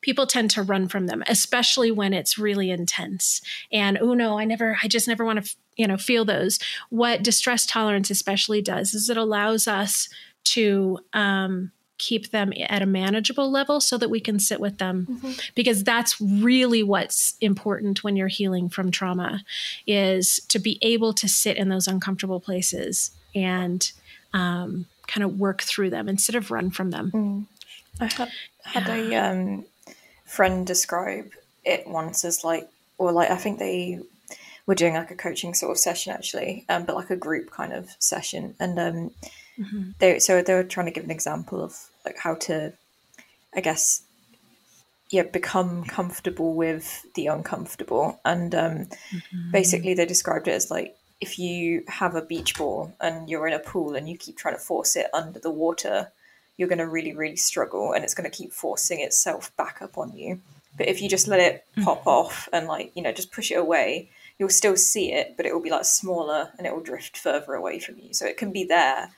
people 0.01 0.27
tend 0.27 0.51
to 0.53 0.63
run 0.63 0.89
from 0.89 1.09
them, 1.09 1.23
especially 1.29 1.91
when 1.91 2.15
it's 2.15 2.39
really 2.39 2.71
intense. 2.71 3.43
And 3.71 3.99
oh 4.01 4.15
no, 4.15 4.39
I 4.39 4.47
never, 4.47 4.79
I 4.83 4.89
just 4.89 5.09
never 5.09 5.27
want 5.27 5.45
to, 5.45 5.57
you 5.77 5.87
know, 5.87 5.99
feel 5.99 6.25
those. 6.25 6.59
What 6.89 7.23
distress 7.23 7.67
tolerance 7.67 8.11
especially 8.11 8.63
does 8.63 8.95
is 8.95 9.11
it 9.11 9.19
allows 9.19 9.69
us 9.69 10.09
to 10.45 11.01
um, 11.13 11.71
keep 11.99 12.31
them 12.31 12.53
at 12.69 12.81
a 12.81 12.87
manageable 12.87 13.51
level 13.51 13.81
so 13.81 13.99
that 13.99 14.09
we 14.09 14.21
can 14.21 14.39
sit 14.39 14.61
with 14.61 14.79
them 14.79 15.07
mm-hmm. 15.11 15.33
because 15.55 15.85
that's 15.85 16.21
really 16.21 16.83
what's 16.83 17.35
important 17.41 18.03
when 18.03 18.17
you're 18.17 18.29
healing 18.29 18.69
from 18.69 18.91
trauma 18.91 19.45
is 19.87 20.41
to 20.49 20.59
be 20.59 20.79
able 20.81 21.13
to 21.13 21.29
sit 21.29 21.57
in 21.57 21.69
those 21.69 21.89
uncomfortable 21.89 22.41
places 22.41 23.11
and 23.35 23.93
um, 24.33 24.87
kind 25.07 25.25
of 25.25 25.39
work 25.39 25.63
through 25.63 25.91
them 25.91 26.09
instead 26.09 26.37
of 26.37 26.51
run 26.51 26.71
from 26.71 26.91
them 26.91 27.11
mm. 27.11 27.45
i 28.01 28.07
had, 28.07 28.31
had 28.63 28.89
a 28.89 29.15
um, 29.17 29.65
friend 30.25 30.67
describe 30.67 31.31
it 31.65 31.87
once 31.87 32.25
as 32.25 32.45
like 32.45 32.69
or 32.97 33.13
like 33.13 33.31
i 33.31 33.37
think 33.37 33.59
they 33.59 33.99
were 34.67 34.75
doing 34.75 34.95
like 34.95 35.11
a 35.11 35.17
coaching 35.17 35.55
sort 35.55 35.73
of 35.73 35.79
session 35.79 36.13
actually 36.13 36.65
um, 36.69 36.85
but 36.85 36.95
like 36.95 37.11
a 37.11 37.17
group 37.17 37.51
kind 37.51 37.73
of 37.73 37.91
session 37.99 38.55
and 38.61 38.79
um, 38.79 39.11
Mm-hmm. 39.59 39.91
They 39.99 40.19
so 40.19 40.43
they 40.43 40.55
were 40.55 40.65
trying 40.65 40.87
to 40.87 40.93
give 40.93 41.05
an 41.05 41.11
example 41.11 41.63
of 41.63 41.77
like 42.05 42.19
how 42.19 42.35
to, 42.35 42.73
I 43.55 43.61
guess, 43.61 44.03
yeah, 45.11 45.23
become 45.23 45.85
comfortable 45.85 46.55
with 46.55 47.07
the 47.15 47.27
uncomfortable. 47.27 48.21
And 48.25 48.55
um, 48.55 48.73
mm-hmm. 49.11 49.51
basically, 49.51 49.95
they 49.95 50.07
described 50.07 50.49
it 50.49 50.53
as 50.53 50.71
like 50.71 50.97
if 51.21 51.39
you 51.39 51.83
have 51.89 52.15
a 52.15 52.23
beach 52.23 52.57
ball 52.57 52.95
and 53.01 53.29
you're 53.29 53.49
in 53.49 53.55
a 53.55 53.59
pool 53.59 53.97
and 53.97 54.09
you 54.09 54.17
keep 54.17 54.37
trying 54.37 54.55
to 54.55 54.61
force 54.61 54.95
it 54.97 55.07
under 55.13 55.41
the 55.41 55.51
water, 55.51 56.13
you're 56.57 56.69
going 56.69 56.79
to 56.79 56.87
really, 56.87 57.15
really 57.15 57.37
struggle, 57.37 57.93
and 57.93 58.05
it's 58.05 58.15
going 58.15 58.31
to 58.31 58.37
keep 58.37 58.53
forcing 58.53 59.01
itself 59.01 59.57
back 59.57 59.83
up 59.83 59.99
on 59.99 60.17
you. 60.17 60.41
But 60.77 60.89
if 60.89 61.03
you 61.03 61.09
just 61.09 61.27
let 61.27 61.41
it 61.41 61.65
mm-hmm. 61.73 61.85
pop 61.85 62.07
off 62.07 62.49
and 62.53 62.69
like 62.69 62.93
you 62.95 63.03
know 63.03 63.13
just 63.13 63.33
push 63.33 63.51
it 63.51 63.59
away, 63.59 64.11
you'll 64.39 64.49
still 64.49 64.77
see 64.77 65.13
it, 65.13 65.35
but 65.37 65.47
it 65.47 65.53
will 65.53 65.63
be 65.63 65.71
like 65.71 65.85
smaller 65.85 66.51
and 66.57 66.67
it 66.67 66.73
will 66.73 66.83
drift 66.83 67.17
further 67.17 67.55
away 67.55 67.79
from 67.79 67.99
you. 67.99 68.15
So 68.15 68.27
it 68.27 68.37
can 68.37 68.53
be 68.53 68.65
there, 68.65 69.11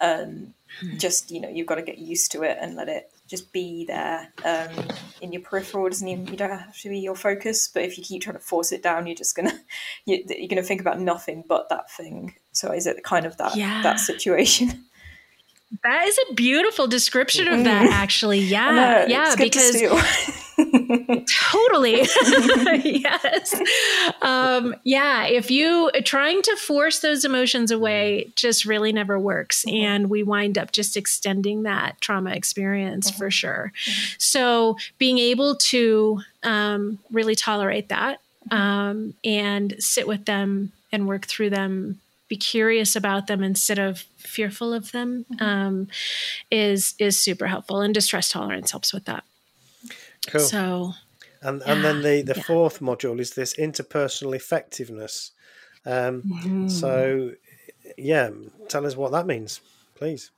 um, 0.00 0.54
just 0.96 1.30
you 1.30 1.40
know, 1.40 1.48
you've 1.48 1.66
got 1.66 1.76
to 1.76 1.82
get 1.82 1.98
used 1.98 2.32
to 2.32 2.42
it 2.42 2.58
and 2.60 2.76
let 2.76 2.88
it 2.88 3.10
just 3.26 3.52
be 3.52 3.84
there 3.84 4.32
um, 4.44 4.88
in 5.20 5.32
your 5.32 5.42
peripheral. 5.42 5.86
It 5.86 5.90
doesn't 5.90 6.08
even 6.08 6.26
you 6.26 6.36
don't 6.36 6.50
have 6.50 6.76
to 6.78 6.88
be 6.88 6.98
your 6.98 7.14
focus. 7.14 7.68
But 7.72 7.84
if 7.84 7.98
you 7.98 8.04
keep 8.04 8.22
trying 8.22 8.36
to 8.36 8.42
force 8.42 8.72
it 8.72 8.82
down, 8.82 9.06
you're 9.06 9.16
just 9.16 9.36
gonna 9.36 9.58
you're, 10.04 10.20
you're 10.28 10.48
gonna 10.48 10.62
think 10.62 10.80
about 10.80 11.00
nothing 11.00 11.44
but 11.48 11.68
that 11.68 11.90
thing. 11.90 12.34
So 12.52 12.72
is 12.72 12.86
it 12.86 13.02
kind 13.04 13.26
of 13.26 13.36
that 13.38 13.56
yeah. 13.56 13.82
that 13.82 14.00
situation? 14.00 14.84
That 15.82 16.06
is 16.08 16.18
a 16.30 16.34
beautiful 16.34 16.86
description 16.86 17.46
of 17.46 17.64
that, 17.64 17.90
mm. 17.90 17.92
actually. 17.92 18.38
Yeah, 18.38 19.04
yeah, 19.06 19.34
because 19.36 19.76
totally. 20.58 22.00
yes. 22.84 23.60
Um, 24.22 24.74
yeah. 24.84 25.26
If 25.26 25.50
you 25.50 25.90
trying 26.04 26.42
to 26.42 26.56
force 26.56 27.00
those 27.00 27.24
emotions 27.24 27.70
away 27.70 28.32
just 28.36 28.64
really 28.64 28.92
never 28.92 29.18
works. 29.18 29.64
Mm-hmm. 29.64 29.76
And 29.76 30.10
we 30.10 30.22
wind 30.22 30.58
up 30.58 30.72
just 30.72 30.96
extending 30.96 31.62
that 31.62 32.00
trauma 32.00 32.30
experience 32.30 33.10
mm-hmm. 33.10 33.18
for 33.18 33.30
sure. 33.30 33.72
Mm-hmm. 33.84 34.14
So 34.18 34.76
being 34.98 35.18
able 35.18 35.56
to 35.56 36.20
um, 36.42 36.98
really 37.10 37.34
tolerate 37.34 37.88
that 37.88 38.20
mm-hmm. 38.48 38.56
um, 38.56 39.14
and 39.24 39.74
sit 39.78 40.06
with 40.06 40.24
them 40.24 40.72
and 40.92 41.06
work 41.06 41.26
through 41.26 41.50
them 41.50 42.00
be 42.28 42.36
curious 42.36 42.94
about 42.94 43.26
them 43.26 43.42
instead 43.42 43.78
of 43.78 44.00
fearful 44.18 44.74
of 44.74 44.92
them 44.92 45.24
mm-hmm. 45.32 45.42
um, 45.42 45.88
is 46.50 46.94
is 46.98 47.20
super 47.20 47.46
helpful 47.46 47.80
and 47.80 47.94
distress 47.94 48.30
tolerance 48.30 48.70
helps 48.70 48.92
with 48.92 49.06
that 49.06 49.24
cool 50.30 50.40
so 50.40 50.92
and 51.42 51.62
and 51.66 51.84
then 51.84 52.02
the 52.02 52.22
the 52.22 52.34
yeah. 52.36 52.42
fourth 52.42 52.80
module 52.80 53.20
is 53.20 53.32
this 53.32 53.54
interpersonal 53.54 54.34
effectiveness 54.34 55.32
um, 55.86 56.22
mm-hmm. 56.22 56.68
so 56.68 57.32
yeah 57.96 58.30
tell 58.68 58.86
us 58.86 58.96
what 58.96 59.12
that 59.12 59.26
means 59.26 59.60
please 59.94 60.30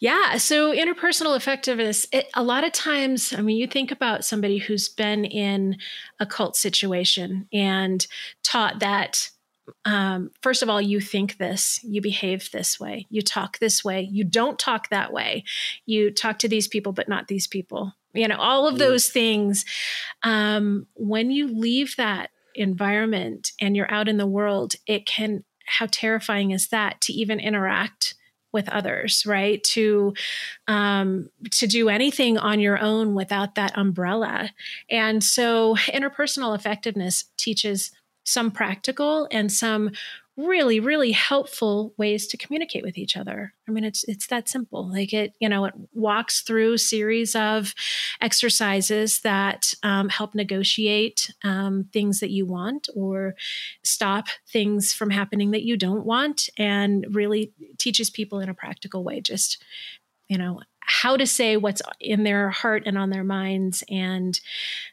yeah. 0.00 0.38
So 0.38 0.74
interpersonal 0.74 1.36
effectiveness, 1.36 2.06
it, 2.10 2.28
a 2.34 2.42
lot 2.42 2.64
of 2.64 2.72
times, 2.72 3.34
I 3.36 3.42
mean, 3.42 3.58
you 3.58 3.66
think 3.66 3.92
about 3.92 4.24
somebody 4.24 4.56
who's 4.56 4.88
been 4.88 5.26
in 5.26 5.76
a 6.18 6.24
cult 6.24 6.56
situation 6.56 7.46
and 7.52 8.06
taught 8.42 8.80
that 8.80 9.28
um, 9.84 10.30
first 10.42 10.62
of 10.62 10.68
all, 10.68 10.80
you 10.80 11.00
think 11.00 11.36
this, 11.36 11.80
you 11.84 12.00
behave 12.00 12.50
this 12.50 12.80
way, 12.80 13.06
you 13.08 13.22
talk 13.22 13.58
this 13.58 13.84
way, 13.84 14.00
you 14.00 14.24
don't 14.24 14.58
talk 14.58 14.88
that 14.88 15.12
way, 15.12 15.44
you 15.86 16.10
talk 16.10 16.40
to 16.40 16.48
these 16.48 16.66
people, 16.66 16.92
but 16.92 17.08
not 17.08 17.28
these 17.28 17.46
people. 17.46 17.92
You 18.12 18.28
know, 18.28 18.36
all 18.36 18.66
of 18.66 18.78
those 18.78 19.08
things. 19.08 19.64
Um, 20.22 20.86
when 20.94 21.30
you 21.30 21.48
leave 21.48 21.94
that 21.96 22.30
environment 22.54 23.52
and 23.60 23.76
you're 23.76 23.90
out 23.92 24.08
in 24.08 24.16
the 24.16 24.26
world, 24.26 24.74
it 24.86 25.06
can, 25.06 25.44
how 25.66 25.86
terrifying 25.90 26.50
is 26.50 26.68
that 26.68 27.00
to 27.02 27.12
even 27.12 27.40
interact? 27.40 28.14
with 28.52 28.68
others 28.70 29.24
right 29.26 29.62
to 29.62 30.12
um, 30.66 31.30
to 31.52 31.68
do 31.68 31.88
anything 31.88 32.36
on 32.36 32.58
your 32.58 32.80
own 32.80 33.14
without 33.14 33.54
that 33.54 33.76
umbrella 33.78 34.50
and 34.90 35.22
so 35.22 35.76
interpersonal 35.86 36.54
effectiveness 36.54 37.26
teaches 37.36 37.92
some 38.24 38.50
practical 38.50 39.28
and 39.30 39.52
some 39.52 39.90
really 40.36 40.80
really 40.80 41.12
helpful 41.12 41.92
ways 41.98 42.26
to 42.26 42.36
communicate 42.36 42.82
with 42.82 42.96
each 42.96 43.16
other 43.16 43.52
i 43.68 43.70
mean 43.70 43.84
it's 43.84 44.04
it's 44.04 44.26
that 44.28 44.48
simple 44.48 44.90
like 44.90 45.12
it 45.12 45.32
you 45.38 45.48
know 45.48 45.64
it 45.64 45.74
walks 45.92 46.40
through 46.40 46.74
a 46.74 46.78
series 46.78 47.34
of 47.34 47.74
exercises 48.20 49.20
that 49.20 49.74
um, 49.82 50.08
help 50.08 50.34
negotiate 50.34 51.32
um, 51.44 51.84
things 51.92 52.20
that 52.20 52.30
you 52.30 52.46
want 52.46 52.88
or 52.94 53.34
stop 53.84 54.26
things 54.48 54.92
from 54.92 55.10
happening 55.10 55.50
that 55.50 55.64
you 55.64 55.76
don't 55.76 56.06
want 56.06 56.48
and 56.56 57.06
really 57.10 57.52
teaches 57.78 58.08
people 58.08 58.40
in 58.40 58.48
a 58.48 58.54
practical 58.54 59.04
way 59.04 59.20
just 59.20 59.62
you 60.28 60.38
know 60.38 60.60
how 60.90 61.16
to 61.16 61.26
say 61.26 61.56
what's 61.56 61.82
in 62.00 62.24
their 62.24 62.50
heart 62.50 62.82
and 62.84 62.98
on 62.98 63.10
their 63.10 63.22
minds 63.22 63.84
and 63.88 64.40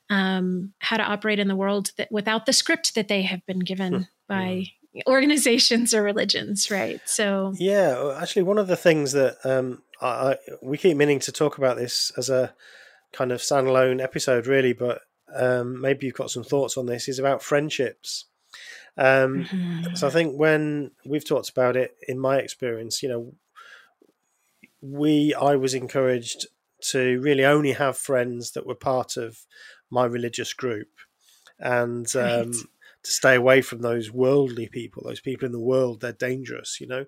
um, 0.09 0.73
how 0.79 0.97
to 0.97 1.03
operate 1.03 1.39
in 1.39 1.47
the 1.47 1.55
world 1.55 1.91
that, 1.97 2.11
without 2.11 2.45
the 2.45 2.53
script 2.53 2.93
that 2.95 3.07
they 3.07 3.23
have 3.23 3.43
been 3.45 3.59
given 3.59 3.93
hmm. 3.93 4.01
by 4.27 4.49
yeah. 4.49 4.65
Organizations 5.07 5.93
or 5.93 6.01
religions 6.03 6.71
right? 6.71 7.01
So 7.05 7.53
yeah 7.57 8.17
actually 8.19 8.43
one 8.43 8.57
of 8.57 8.67
the 8.67 8.75
things 8.75 9.11
that 9.11 9.37
um, 9.43 9.81
I, 10.01 10.07
I, 10.07 10.37
we 10.61 10.77
keep 10.77 10.97
meaning 10.97 11.19
to 11.19 11.31
talk 11.31 11.57
about 11.57 11.77
this 11.77 12.11
as 12.17 12.29
a 12.29 12.53
kind 13.13 13.31
of 13.31 13.41
standalone 13.41 14.01
episode 14.01 14.47
really 14.47 14.73
but 14.73 15.01
um, 15.35 15.81
maybe 15.81 16.05
you've 16.05 16.15
got 16.15 16.31
some 16.31 16.43
thoughts 16.43 16.77
on 16.77 16.85
this 16.85 17.09
is 17.09 17.19
about 17.19 17.43
friendships. 17.43 18.25
Um, 18.99 19.43
mm-hmm. 19.43 19.93
so 19.93 20.07
i 20.07 20.09
think 20.09 20.39
when 20.39 20.89
we've 21.05 21.27
talked 21.27 21.49
about 21.49 21.75
it 21.75 21.95
in 22.07 22.17
my 22.17 22.37
experience 22.37 23.03
you 23.03 23.09
know 23.09 23.35
we 24.81 25.33
I 25.33 25.55
was 25.55 25.73
encouraged 25.73 26.47
to 26.89 27.19
really 27.21 27.45
only 27.45 27.73
have 27.73 27.97
friends 27.97 28.51
that 28.51 28.67
were 28.67 28.75
part 28.75 29.17
of 29.17 29.39
my 29.89 30.05
religious 30.05 30.53
group, 30.53 30.89
and 31.59 32.13
um, 32.15 32.53
to 33.03 33.11
stay 33.11 33.35
away 33.35 33.61
from 33.61 33.81
those 33.81 34.11
worldly 34.11 34.67
people. 34.67 35.03
Those 35.05 35.19
people 35.19 35.45
in 35.45 35.51
the 35.51 35.59
world, 35.59 36.01
they're 36.01 36.11
dangerous, 36.11 36.79
you 36.81 36.87
know. 36.87 37.05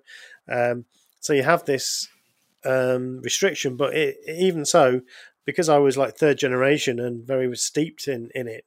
Um, 0.48 0.84
so 1.20 1.32
you 1.32 1.42
have 1.42 1.64
this 1.64 2.08
um, 2.64 3.20
restriction, 3.22 3.76
but 3.76 3.94
it, 3.94 4.16
even 4.26 4.64
so, 4.64 5.02
because 5.44 5.68
I 5.68 5.78
was 5.78 5.96
like 5.96 6.16
third 6.16 6.38
generation 6.38 6.98
and 6.98 7.26
very 7.26 7.54
steeped 7.56 8.08
in 8.08 8.30
in 8.34 8.48
it, 8.48 8.64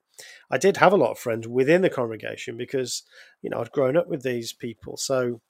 I 0.51 0.57
did 0.57 0.77
have 0.77 0.93
a 0.93 0.97
lot 0.97 1.11
of 1.11 1.19
friends 1.19 1.47
within 1.47 1.81
the 1.81 1.89
congregation 1.89 2.57
because 2.57 3.03
you 3.41 3.49
know 3.49 3.59
I'd 3.59 3.71
grown 3.71 3.97
up 3.97 4.07
with 4.07 4.23
these 4.23 4.53
people. 4.53 4.97
So 4.97 5.41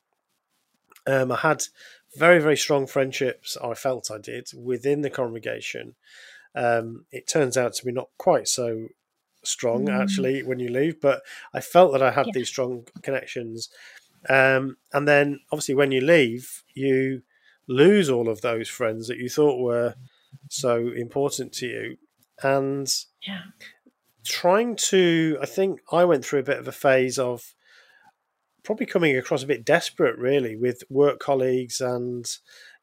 um, 1.06 1.32
I 1.32 1.38
had 1.38 1.64
very, 2.16 2.40
very 2.40 2.58
strong 2.58 2.88
friendships. 2.88 3.58
I 3.62 3.74
felt 3.74 4.12
I 4.12 4.20
did 4.20 4.50
within 4.56 5.02
the 5.02 5.10
congregation. 5.10 5.96
Um, 6.56 7.06
it 7.12 7.28
turns 7.28 7.58
out 7.58 7.74
to 7.74 7.86
be 7.86 7.92
not 7.92 8.10
quite 8.18 8.48
so 8.48 8.88
strong 9.44 9.88
mm. 9.88 10.02
actually 10.02 10.44
when 10.44 10.60
you 10.60 10.70
leave, 10.70 11.00
but 11.02 11.22
I 11.54 11.62
felt 11.62 11.92
that 11.94 12.02
I 12.02 12.12
had 12.12 12.28
yeah. 12.28 12.32
these 12.36 12.50
strong 12.50 12.86
connections. 13.02 13.70
Um, 14.30 14.78
and 14.94 15.08
then 15.08 15.40
obviously 15.52 15.76
when 15.76 15.92
you 15.92 16.02
leave, 16.02 16.64
you 16.74 17.24
lose 17.68 18.10
all 18.10 18.30
of 18.30 18.42
those 18.42 18.70
friends 18.70 19.08
that 19.08 19.18
you 19.18 19.30
thought 19.30 19.62
were 19.62 19.96
so 20.50 20.92
important 20.96 21.54
to 21.54 21.68
you. 21.68 21.98
And 22.42 22.92
yeah. 23.26 23.42
trying 24.26 24.76
to, 24.76 25.38
I 25.42 25.46
think 25.46 25.82
I 25.92 26.06
went 26.06 26.26
through 26.26 26.40
a 26.40 26.44
bit 26.44 26.60
of 26.60 26.68
a 26.68 26.74
phase 26.74 27.20
of 27.20 27.54
probably 28.64 28.86
coming 28.86 29.18
across 29.18 29.44
a 29.44 29.48
bit 29.48 29.66
desperate, 29.66 30.18
really, 30.18 30.56
with 30.56 30.84
work 30.90 31.20
colleagues 31.20 31.82
and 31.82 32.26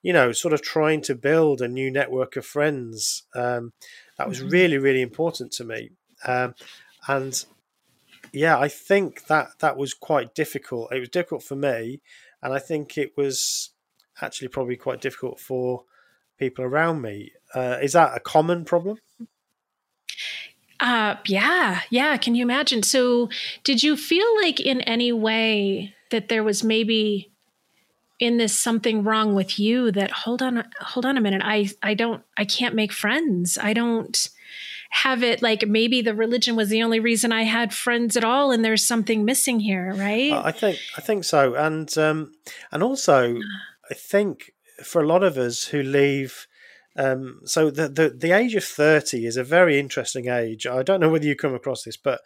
you 0.03 0.13
know, 0.13 0.33
sort 0.33 0.55
of 0.55 0.63
trying 0.63 1.03
to 1.03 1.15
build 1.15 1.61
a 1.61 1.69
new 1.69 1.91
network 1.91 2.37
of 2.37 2.47
friends. 2.47 3.25
Um, 3.35 3.73
that 4.17 4.29
was 4.29 4.41
mm-hmm. 4.41 4.49
really, 4.49 4.79
really 4.79 5.03
important 5.03 5.53
to 5.53 5.65
me. 5.65 5.91
Um, 6.27 6.55
and 7.09 7.45
yeah, 8.33 8.59
I 8.59 8.69
think 8.69 9.27
that 9.27 9.59
that 9.61 9.77
was 9.77 9.95
quite 9.95 10.35
difficult. 10.35 10.93
It 10.93 11.01
was 11.01 11.09
difficult 11.09 11.43
for 11.43 11.57
me, 11.57 12.01
and 12.43 12.53
I 12.53 12.59
think 12.59 12.97
it 12.97 13.17
was 13.17 13.71
actually 14.23 14.49
probably 14.49 14.77
quite 14.77 15.01
difficult 15.01 15.41
for 15.41 15.85
people 16.39 16.65
around 16.65 17.03
me. 17.03 17.33
Uh, 17.55 17.79
is 17.83 17.93
that 17.95 18.17
a 18.17 18.21
common 18.21 18.65
problem? 18.65 18.99
Uh, 20.79 21.17
yeah, 21.27 21.83
yeah. 21.91 22.17
Can 22.17 22.35
you 22.35 22.43
imagine? 22.43 22.83
So, 22.83 23.29
did 23.65 23.83
you 23.83 23.97
feel 23.97 24.27
like 24.37 24.61
in 24.61 24.81
any 24.83 25.13
way 25.13 25.95
that 26.11 26.29
there 26.29 26.43
was 26.43 26.65
maybe 26.65 27.31
in 28.19 28.39
this 28.39 28.57
something 28.57 29.03
wrong 29.03 29.35
with 29.35 29.59
you? 29.59 29.93
That 29.93 30.11
hold 30.11 30.41
on, 30.41 30.65
hold 30.81 31.05
on 31.05 31.19
a 31.19 31.21
minute. 31.21 31.43
I, 31.45 31.69
I 31.83 31.95
don't, 31.95 32.23
I 32.37 32.47
can't 32.47 32.75
make 32.75 32.93
friends. 32.93 33.59
I 33.61 33.75
don't 33.75 34.31
have 34.91 35.23
it 35.23 35.41
like 35.41 35.67
maybe 35.67 36.03
the 36.03 36.15
religion 36.15 36.57
was 36.57 36.69
the 36.69 36.83
only 36.83 37.01
reason 37.01 37.33
I 37.33 37.45
had 37.45 37.73
friends 37.73 38.17
at 38.17 38.25
all, 38.25 38.51
and 38.51 38.65
there's 38.65 38.87
something 38.87 39.25
missing 39.25 39.61
here, 39.61 39.95
right? 39.95 40.33
I 40.33 40.53
think, 40.53 40.79
I 40.97 41.01
think 41.01 41.25
so, 41.25 41.55
and 41.55 41.97
um, 41.97 42.33
and 42.71 42.83
also, 42.83 43.37
I 43.91 43.95
think 43.95 44.53
for 44.85 45.03
a 45.03 45.07
lot 45.07 45.23
of 45.23 45.37
us 45.37 45.65
who 45.65 45.83
leave 45.83 46.47
um, 46.97 47.41
so 47.45 47.71
the, 47.71 47.89
the 47.89 48.11
the 48.11 48.33
age 48.33 48.55
of 48.57 48.65
thirty 48.65 49.25
is 49.25 49.37
a 49.37 49.45
very 49.45 49.79
interesting 49.79 50.29
age. 50.29 50.67
I 50.67 50.83
don't 50.83 51.01
know 51.01 51.09
whether 51.09 51.25
you 51.25 51.37
come 51.37 51.55
across 51.55 51.85
this, 51.85 51.97
but 51.97 52.21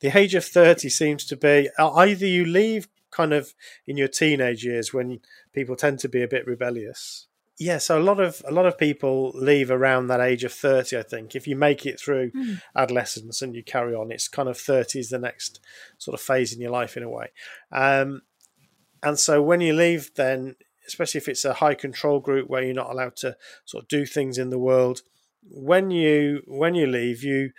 the 0.00 0.16
age 0.16 0.34
of 0.34 0.44
thirty 0.44 0.88
seems 0.90 1.24
to 1.26 1.36
be 1.36 1.70
uh, 1.78 1.90
either 1.94 2.26
you 2.26 2.44
leave 2.44 2.88
kind 3.10 3.32
of 3.32 3.54
in 3.86 3.96
your 3.96 4.08
teenage 4.08 4.64
years 4.64 4.92
when 4.92 5.20
people 5.52 5.74
tend 5.74 5.98
to 6.00 6.08
be 6.08 6.22
a 6.22 6.28
bit 6.28 6.46
rebellious. 6.46 7.26
Yeah, 7.60 7.76
so 7.76 7.98
a 7.98 8.02
lot 8.02 8.20
of 8.20 8.40
a 8.48 8.50
lot 8.50 8.64
of 8.64 8.78
people 8.78 9.32
leave 9.34 9.70
around 9.70 10.06
that 10.06 10.18
age 10.18 10.44
of 10.44 10.52
thirty. 10.52 10.96
I 10.96 11.02
think 11.02 11.36
if 11.36 11.46
you 11.46 11.56
make 11.56 11.84
it 11.84 12.00
through 12.00 12.30
mm. 12.30 12.62
adolescence 12.74 13.42
and 13.42 13.54
you 13.54 13.62
carry 13.62 13.94
on, 13.94 14.10
it's 14.10 14.28
kind 14.28 14.48
of 14.48 14.56
thirty 14.56 14.98
is 14.98 15.10
the 15.10 15.18
next 15.18 15.60
sort 15.98 16.14
of 16.14 16.22
phase 16.22 16.54
in 16.54 16.60
your 16.62 16.70
life 16.70 16.96
in 16.96 17.02
a 17.02 17.10
way. 17.10 17.26
Um, 17.70 18.22
and 19.02 19.18
so 19.18 19.42
when 19.42 19.60
you 19.60 19.74
leave, 19.74 20.10
then 20.14 20.56
especially 20.86 21.18
if 21.18 21.28
it's 21.28 21.44
a 21.44 21.52
high 21.52 21.74
control 21.74 22.18
group 22.18 22.48
where 22.48 22.62
you're 22.62 22.72
not 22.72 22.90
allowed 22.90 23.16
to 23.16 23.36
sort 23.66 23.84
of 23.84 23.88
do 23.88 24.06
things 24.06 24.38
in 24.38 24.48
the 24.48 24.58
world. 24.58 25.02
When 25.42 25.90
you 25.90 26.40
when 26.46 26.74
you 26.74 26.86
leave, 26.86 27.22
you 27.22 27.50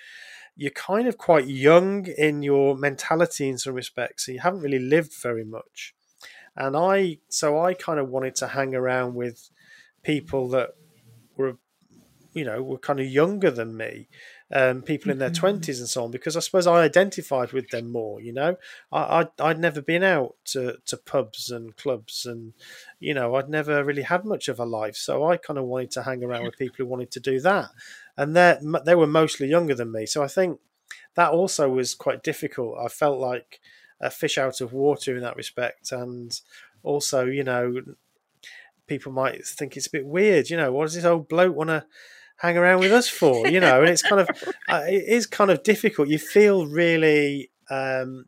you're 0.56 0.72
kind 0.72 1.08
of 1.08 1.20
quite 1.20 1.45
young 1.45 2.08
in 2.08 2.41
your 2.41 2.76
mentality 2.76 3.49
in 3.49 3.60
some 3.60 3.76
respects, 3.76 4.26
so 4.26 4.32
you 4.32 4.39
haven't 4.39 4.62
really 4.62 4.80
lived 4.80 5.14
very 5.22 5.45
much. 5.45 5.93
And 6.56 6.76
I 6.76 7.20
so 7.30 7.60
I 7.64 7.76
kind 7.76 7.99
of 7.99 8.10
wanted 8.10 8.34
to 8.38 8.47
hang 8.47 8.74
around 8.74 9.14
with 9.14 9.52
people 10.04 10.47
that 10.49 10.72
were 11.38 11.58
you 12.34 12.45
know 12.45 12.62
were 12.62 12.78
kind 12.78 12.99
of 12.99 13.08
younger 13.08 13.52
than 13.52 13.76
me 13.76 14.08
um, 14.54 14.82
people 14.82 15.12
in 15.12 15.18
their 15.18 15.30
20s 15.30 15.60
mm-hmm. 15.60 15.80
and 15.80 15.89
so 15.89 16.04
on 16.04 16.12
because 16.12 16.36
I 16.36 16.41
suppose 16.41 16.68
I 16.68 16.82
identified 16.82 17.54
with 17.54 17.70
them 17.70 17.91
more. 17.91 18.20
You 18.20 18.34
know, 18.34 18.58
I, 18.91 19.28
I 19.39 19.47
would 19.47 19.60
never 19.60 19.82
been 19.82 20.04
out 20.04 20.36
to, 20.45 20.78
to 20.88 20.97
pubs 20.97 21.49
and 21.49 21.76
clubs, 21.78 22.26
and 22.26 22.54
you 22.99 23.14
know 23.14 23.36
I'd 23.36 23.49
never 23.49 23.84
really 23.84 24.02
had 24.02 24.26
much 24.26 24.47
of 24.49 24.60
a 24.60 24.66
life, 24.66 24.95
so 24.95 25.26
I 25.26 25.38
kind 25.38 25.58
of 25.58 25.66
wanted 25.66 25.91
to 25.91 26.04
hang 26.04 26.24
around 26.24 26.43
with 26.43 26.58
people 26.60 26.76
who 26.80 26.86
wanted 26.86 27.12
to 27.12 27.20
do 27.20 27.39
that. 27.41 27.70
and 28.18 28.36
they 28.36 28.58
they 28.86 28.95
were 28.95 29.08
mostly 29.08 29.47
younger 29.47 29.76
than 29.76 29.91
me. 29.91 30.06
So 30.06 30.22
I 30.24 30.28
think 30.28 30.60
that 31.16 31.32
also 31.32 31.70
was 31.70 31.95
quite 31.95 32.24
difficult. 32.24 32.78
I 32.84 32.89
felt 32.89 33.20
like 33.20 33.62
a 34.02 34.10
fish 34.10 34.38
out 34.38 34.60
of 34.60 34.74
water 34.74 35.16
in 35.16 35.24
that 35.24 35.38
respect, 35.38 35.91
and 35.93 36.38
also, 36.84 37.26
you 37.26 37.43
know, 37.43 37.82
people 38.91 39.13
might 39.13 39.45
think 39.45 39.77
it's 39.77 39.87
a 39.87 39.91
bit 39.91 40.05
weird. 40.05 40.49
You 40.49 40.57
know, 40.57 40.69
what 40.73 40.83
does 40.83 40.95
this 40.95 41.05
old 41.05 41.29
bloke 41.29 41.55
want 41.55 41.69
to 41.69 41.85
hang 42.35 42.57
around 42.57 42.81
with 42.81 42.91
us 42.91 43.07
for? 43.07 43.47
You 43.47 43.61
know, 43.61 43.79
and 43.79 43.89
it's 43.89 44.01
kind 44.01 44.19
of 44.19 44.29
uh, 44.69 44.83
it 44.85 45.05
is 45.07 45.25
kind 45.25 45.49
of 45.49 45.63
difficult. 45.63 46.09
You 46.09 46.19
feel 46.19 46.67
really 46.67 47.51
um, 47.69 48.25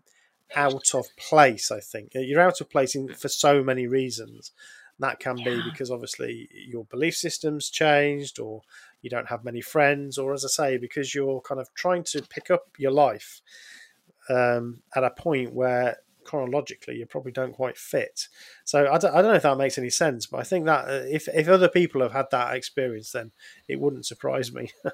out 0.56 0.96
of 0.96 1.06
place. 1.18 1.70
I 1.70 1.82
think 1.82 2.12
you're 2.14 2.40
out 2.40 2.62
of 2.62 2.70
place 2.70 2.96
in, 2.96 3.10
for 3.10 3.28
so 3.28 3.62
many 3.62 3.88
reasons. 3.88 4.54
That 5.00 5.20
can 5.20 5.38
yeah. 5.40 5.50
be 5.50 5.62
because 5.70 5.92
obviously 5.92 6.48
your 6.54 6.86
belief 6.86 7.18
system's 7.18 7.70
changed, 7.70 8.40
or 8.40 8.62
you 9.02 9.10
don't 9.10 9.28
have 9.28 9.44
many 9.44 9.60
friends, 9.60 10.18
or 10.18 10.34
as 10.34 10.46
I 10.46 10.48
say, 10.48 10.78
because 10.78 11.14
you're 11.14 11.42
kind 11.42 11.60
of 11.60 11.68
trying 11.74 12.06
to 12.06 12.22
pick 12.22 12.50
up 12.50 12.68
your 12.78 12.92
life 12.92 13.42
um, 14.30 14.82
at 14.96 15.04
a 15.04 15.10
point 15.10 15.54
where 15.54 15.98
chronologically 16.26 16.96
you 16.96 17.06
probably 17.06 17.32
don't 17.32 17.54
quite 17.54 17.78
fit. 17.78 18.28
So 18.66 18.88
I 18.92 18.98
don't, 18.98 19.14
I 19.14 19.22
don't 19.22 19.32
know 19.32 19.38
if 19.38 19.44
that 19.44 19.58
makes 19.58 19.78
any 19.78 19.90
sense, 19.90 20.26
but 20.26 20.40
I 20.40 20.44
think 20.44 20.66
that 20.66 20.86
uh, 20.86 21.06
if 21.10 21.28
if 21.28 21.48
other 21.48 21.70
people 21.70 22.02
have 22.02 22.14
had 22.14 22.28
that 22.32 22.56
experience, 22.56 23.12
then 23.12 23.32
it 23.68 23.80
wouldn't 23.80 24.06
surprise 24.06 24.54
me. 24.54 24.72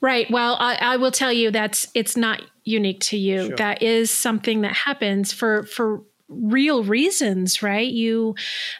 Right. 0.00 0.30
Well, 0.30 0.56
I, 0.60 0.76
I, 0.76 0.96
will 0.98 1.10
tell 1.10 1.32
you 1.32 1.50
that's 1.50 1.88
it's 1.92 2.16
not 2.16 2.42
unique 2.62 3.00
to 3.00 3.18
you. 3.18 3.48
Sure. 3.48 3.56
That 3.56 3.82
is 3.82 4.10
something 4.10 4.60
that 4.60 4.72
happens 4.72 5.32
for 5.32 5.64
for 5.64 6.02
real 6.28 6.84
reasons, 6.84 7.62
right? 7.62 7.90
You, 7.90 8.34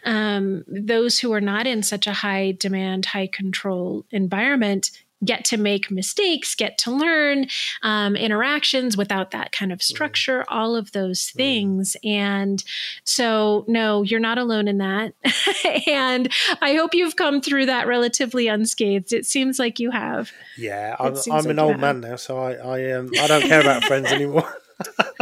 um, 0.04 0.64
those 0.68 1.18
who 1.18 1.32
are 1.32 1.40
not 1.40 1.66
in 1.66 1.82
such 1.82 2.06
a 2.06 2.12
high 2.12 2.52
demand, 2.52 3.06
high 3.06 3.26
control 3.26 4.04
environment 4.10 4.90
get 5.24 5.44
to 5.46 5.56
make 5.56 5.90
mistakes, 5.90 6.54
get 6.54 6.78
to 6.78 6.90
learn 6.90 7.46
um, 7.82 8.16
interactions 8.16 8.96
without 8.96 9.32
that 9.32 9.52
kind 9.52 9.72
of 9.72 9.82
structure, 9.82 10.40
mm. 10.40 10.44
all 10.48 10.76
of 10.76 10.92
those 10.92 11.20
mm. 11.20 11.32
things. 11.34 11.96
Mm. 12.04 12.10
And 12.10 12.64
so, 13.04 13.64
no, 13.68 14.02
you're 14.02 14.20
not 14.20 14.38
alone 14.38 14.68
in 14.68 14.78
that. 14.78 15.14
and 15.86 16.32
I 16.60 16.74
hope 16.74 16.94
you've 16.94 17.16
come 17.16 17.40
through 17.40 17.66
that 17.66 17.86
relatively 17.86 18.48
unscathed. 18.48 19.12
It 19.12 19.26
seems 19.26 19.58
like 19.58 19.78
you 19.78 19.90
have. 19.90 20.32
Yeah, 20.56 20.96
I'm, 20.98 21.14
I'm 21.14 21.44
like 21.44 21.46
an 21.46 21.58
old 21.58 21.78
man 21.78 22.00
now, 22.00 22.16
so 22.16 22.38
I 22.38 22.52
I, 22.54 22.92
um, 22.92 23.10
I 23.20 23.26
don't 23.26 23.42
care 23.42 23.60
about 23.60 23.84
friends 23.84 24.12
anymore. 24.12 24.52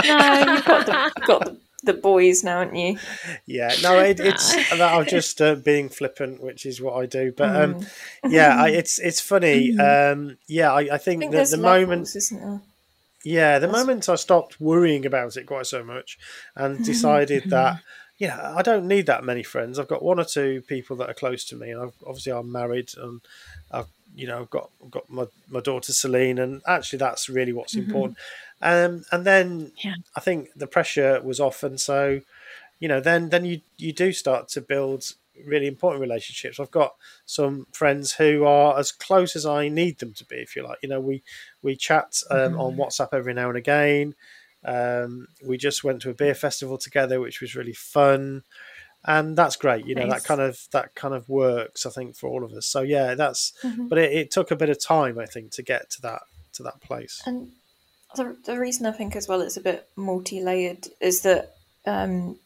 no, 0.05 0.55
you've 0.55 0.65
got 0.65 0.87
the, 0.87 1.13
got 1.27 1.45
the 1.45 1.57
the 1.87 1.95
boys 1.95 2.45
now, 2.45 2.59
aren't 2.59 2.77
you? 2.77 2.99
Yeah, 3.47 3.73
no, 3.83 3.99
it, 3.99 4.21
it's 4.21 4.55
that 4.71 4.81
I'm 4.81 5.07
just 5.07 5.41
uh, 5.41 5.55
being 5.55 5.89
flippant, 5.89 6.43
which 6.43 6.67
is 6.67 6.81
what 6.81 6.95
I 6.95 7.07
do. 7.07 7.33
But 7.33 7.57
um, 7.57 7.75
mm. 7.77 7.89
yeah, 8.29 8.61
I, 8.61 8.69
it's 8.81 8.99
it's 8.99 9.21
funny. 9.21 9.73
Mm. 9.73 10.13
Um, 10.13 10.39
yeah, 10.47 10.73
I, 10.73 10.81
I 10.81 10.99
think, 10.99 11.23
I 11.23 11.27
think 11.27 11.33
that 11.33 11.51
the 11.51 11.57
moment, 11.57 12.09
yeah, 13.25 13.59
the 13.59 13.67
That's... 13.67 13.79
moment 13.79 14.09
I 14.09 14.15
stopped 14.17 14.61
worrying 14.61 15.07
about 15.07 15.37
it 15.37 15.45
quite 15.45 15.67
so 15.67 15.83
much 15.83 16.19
and 16.55 16.85
decided 16.85 17.51
that 17.51 17.81
yeah, 18.19 18.55
I 18.57 18.63
don't 18.63 18.89
need 18.89 19.07
that 19.07 19.25
many 19.25 19.43
friends. 19.43 19.79
I've 19.79 19.89
got 19.89 20.03
one 20.03 20.19
or 20.19 20.25
two 20.25 20.63
people 20.63 20.97
that 20.97 21.11
are 21.11 21.15
close 21.15 21.45
to 21.47 21.57
me, 21.57 21.71
and 21.71 21.81
I've, 21.83 21.95
obviously 22.07 22.33
I'm 22.33 22.51
married 22.51 22.91
and 22.97 23.21
I've 23.71 23.89
you 24.15 24.27
know 24.27 24.41
I've 24.41 24.51
got 24.51 24.71
got 24.91 25.09
my 25.11 25.27
my 25.49 25.61
daughter 25.61 25.93
Celine, 25.93 26.39
and 26.39 26.63
actually 26.67 26.99
that's 26.99 27.29
really 27.29 27.53
what's 27.53 27.75
mm-hmm. 27.75 27.87
important. 27.91 28.19
Um, 28.63 29.05
and 29.13 29.25
then 29.25 29.73
yeah. 29.85 29.95
I 30.15 30.21
think 30.21 30.51
the 30.57 30.67
pressure 30.67 31.21
was 31.23 31.41
off, 31.41 31.63
and 31.63 31.81
so 31.81 32.21
you 32.79 32.89
know, 32.89 33.01
then 33.01 33.31
then 33.31 33.45
you 33.45 33.61
you 33.77 33.93
do 33.93 34.13
start 34.13 34.49
to 34.49 34.61
build 34.61 35.13
really 35.45 35.67
important 35.67 36.01
relationships. 36.01 36.59
I've 36.59 36.71
got 36.71 36.95
some 37.25 37.67
friends 37.73 38.15
who 38.15 38.45
are 38.45 38.79
as 38.79 38.93
close 38.93 39.37
as 39.37 39.45
I 39.45 39.69
need 39.69 39.99
them 39.99 40.15
to 40.15 40.25
be, 40.25 40.37
if 40.37 40.57
you 40.57 40.63
like. 40.63 40.79
You 40.83 40.89
know, 40.89 41.01
we 41.01 41.23
we 41.63 41.77
chat 41.77 42.23
um, 42.31 42.39
mm-hmm. 42.39 42.61
on 42.61 42.77
WhatsApp 42.77 43.09
every 43.13 43.35
now 43.35 43.49
and 43.49 43.59
again. 43.59 44.15
Um, 44.65 45.29
we 45.45 45.57
just 45.57 45.85
went 45.85 46.03
to 46.03 46.11
a 46.11 46.15
beer 46.15 46.35
festival 46.35 46.79
together, 46.79 47.21
which 47.21 47.41
was 47.41 47.55
really 47.55 47.73
fun, 47.73 48.43
and 49.05 49.37
that's 49.37 49.57
great. 49.57 49.87
You 49.87 49.95
know, 49.95 50.07
nice. 50.07 50.23
that 50.23 50.27
kind 50.27 50.41
of 50.41 50.67
that 50.73 50.95
kind 50.95 51.15
of 51.15 51.29
works, 51.29 51.87
I 51.87 51.91
think, 51.91 52.17
for 52.17 52.29
all 52.29 52.45
of 52.45 52.53
us. 52.53 52.67
So 52.67 52.83
yeah, 52.83 53.15
that's. 53.15 53.53
Mm-hmm. 53.63 53.89
But 53.89 53.99
it, 53.99 54.13
it, 54.13 54.31
took 54.31 54.51
a 54.51 54.57
bit 54.57 54.71
of 54.71 54.83
time, 54.83 55.19
I 55.19 55.27
think, 55.27 55.53
to 55.53 55.63
get 55.63 55.91
to 55.91 56.03
that 56.03 56.23
to 56.55 56.63
that 56.65 56.81
place. 56.81 57.23
And 57.27 57.53
the, 58.17 58.37
the 58.45 58.59
reason 58.59 58.87
I 58.87 58.93
think 58.93 59.17
as 59.17 59.29
well 59.29 59.41
it's 59.41 59.57
a 59.57 59.63
bit 59.63 59.89
multi 59.97 60.43
layered 60.43 60.87
is 61.01 61.23
that, 61.23 61.55
um, 61.87 62.39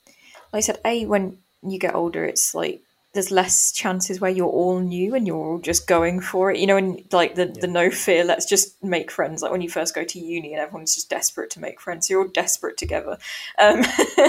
like 0.52 0.58
I 0.58 0.60
said, 0.60 0.80
A, 0.84 1.06
when 1.06 1.38
you 1.62 1.78
get 1.78 1.94
older, 1.94 2.24
it's 2.24 2.54
like 2.54 2.82
there's 3.12 3.30
less 3.30 3.72
chances 3.72 4.20
where 4.20 4.30
you're 4.30 4.46
all 4.46 4.78
new 4.78 5.14
and 5.14 5.26
you're 5.26 5.36
all 5.36 5.58
just 5.58 5.88
going 5.88 6.20
for 6.20 6.50
it, 6.50 6.58
you 6.58 6.66
know, 6.66 6.76
and 6.76 7.02
like 7.12 7.34
the, 7.34 7.46
yeah. 7.46 7.60
the 7.60 7.66
no 7.66 7.90
fear, 7.90 8.24
let's 8.24 8.46
just 8.46 8.82
make 8.84 9.10
friends. 9.10 9.42
Like 9.42 9.50
when 9.50 9.62
you 9.62 9.68
first 9.68 9.94
go 9.94 10.04
to 10.04 10.18
uni 10.18 10.52
and 10.52 10.62
everyone's 10.62 10.94
just 10.94 11.10
desperate 11.10 11.50
to 11.50 11.60
make 11.60 11.80
friends, 11.80 12.06
so 12.06 12.14
you're 12.14 12.22
all 12.22 12.28
desperate 12.28 12.76
together. 12.76 13.18
Um, 13.58 13.82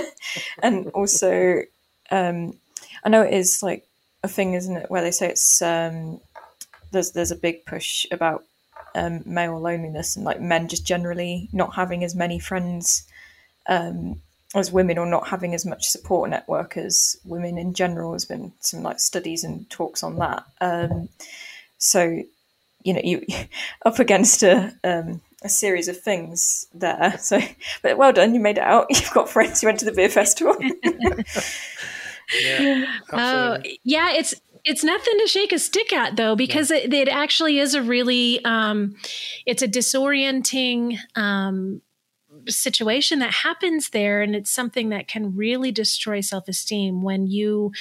and 0.64 0.88
also, 0.90 1.62
um, 2.10 2.58
I 3.04 3.10
know 3.10 3.22
it 3.22 3.34
is 3.34 3.62
like 3.62 3.88
a 4.24 4.28
thing, 4.28 4.56
isn't 4.56 4.76
it, 4.76 4.90
where 4.90 5.02
they 5.02 5.12
say 5.12 5.30
it's 5.30 5.62
um, 5.62 6.20
there's 6.92 7.12
there's 7.12 7.32
a 7.32 7.36
big 7.36 7.66
push 7.66 8.06
about 8.12 8.46
um, 8.96 9.22
male 9.26 9.60
loneliness 9.60 10.16
and 10.16 10.26
like 10.26 10.42
men 10.42 10.68
just 10.68 10.86
generally 10.86 11.50
not 11.54 11.76
having 11.76 12.04
as 12.04 12.16
many 12.16 12.40
friends 12.40 13.08
um, 13.68 14.22
as 14.54 14.72
women 14.72 14.98
or 14.98 15.06
not 15.06 15.30
having 15.30 15.54
as 15.54 15.66
much 15.66 15.88
support 15.88 16.30
network 16.30 16.78
as 16.78 17.18
women 17.24 17.58
in 17.58 17.74
general. 17.74 18.12
There's 18.12 18.26
been 18.26 18.54
some 18.60 18.84
like 18.84 19.00
studies 19.00 19.44
and 19.44 19.70
talks 19.70 20.04
on 20.04 20.18
that. 20.18 20.44
Um, 20.60 21.10
so 21.78 22.24
you 22.84 22.94
know 22.94 23.02
you 23.04 23.26
up 23.86 24.00
against 24.00 24.44
a 24.44 24.74
um, 24.84 25.22
a 25.44 25.50
series 25.50 25.88
of 25.88 26.00
things 26.00 26.68
there. 26.74 27.18
So, 27.22 27.40
but 27.82 27.98
well 27.98 28.14
done, 28.14 28.34
you 28.34 28.40
made 28.40 28.58
it 28.58 28.64
out. 28.64 28.88
You've 28.90 29.12
got 29.12 29.30
friends. 29.30 29.62
You 29.62 29.68
went 29.68 29.80
to 29.80 29.86
the 29.86 29.92
beer 29.92 30.10
festival. 30.10 30.56
yeah, 32.42 32.86
oh, 33.14 33.58
yeah. 33.84 34.12
It's 34.12 34.36
it's 34.64 34.84
nothing 34.84 35.18
to 35.20 35.28
shake 35.28 35.52
a 35.52 35.60
stick 35.60 35.94
at 35.94 36.16
though 36.16 36.36
because 36.36 36.72
yeah. 36.72 36.78
it, 36.78 36.94
it, 36.94 37.08
actually 37.08 37.60
is 37.60 37.74
a 37.74 37.82
really 37.82 38.44
um, 38.46 38.96
it's 39.46 39.62
a 39.62 39.68
disorienting 39.68 40.98
um, 41.16 41.82
situation 42.48 43.20
that 43.20 43.32
happens 43.32 43.90
there 43.90 44.22
and 44.22 44.36
it's 44.36 44.52
something 44.52 44.90
that 44.90 45.08
can 45.08 45.36
really 45.36 45.72
destroy 45.72 46.22
self-esteem 46.22 47.02
when 47.02 47.28
you 47.28 47.72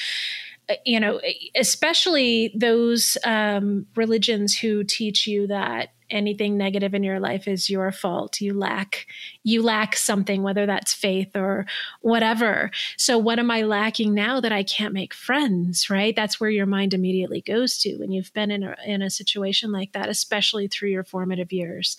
uh, 0.69 0.75
you 0.85 1.01
know 1.01 1.21
especially 1.57 2.53
those 2.55 3.17
um, 3.25 3.87
religions 3.97 4.57
who 4.57 4.85
teach 4.85 5.27
you 5.27 5.47
that 5.47 5.91
anything 6.11 6.57
negative 6.57 6.95
in 6.95 7.03
your 7.03 7.21
life 7.21 7.47
is 7.47 7.71
your 7.71 7.93
fault. 7.93 8.41
You 8.41 8.55
lack 8.55 9.07
you 9.43 9.63
lack 9.63 9.97
something 9.97 10.43
whether 10.43 10.67
that's 10.67 10.93
faith 10.93 11.35
or 11.35 11.67
whatever. 12.01 12.71
So 12.97 13.19
what 13.19 13.39
am 13.39 13.51
i 13.51 13.63
lacking 13.63 14.15
now 14.15 14.41
that 14.41 14.53
i 14.53 14.63
can't 14.63 14.95
make 14.95 15.15
friends 15.15 15.89
right? 15.91 16.15
That's 16.15 16.41
where 16.41 16.51
your 16.51 16.67
mind 16.67 16.95
immediately 16.95 17.41
goes 17.41 17.79
to 17.79 17.97
when 17.97 18.13
you've 18.13 18.33
been 18.33 18.51
in 18.51 18.63
a, 18.63 18.77
in 18.87 19.03
a 19.03 19.11
situation 19.11 19.73
like 19.73 19.93
that 19.93 20.09
especially 20.09 20.69
through 20.69 20.91
your 20.91 21.05
formative 21.05 21.53
years. 21.53 21.97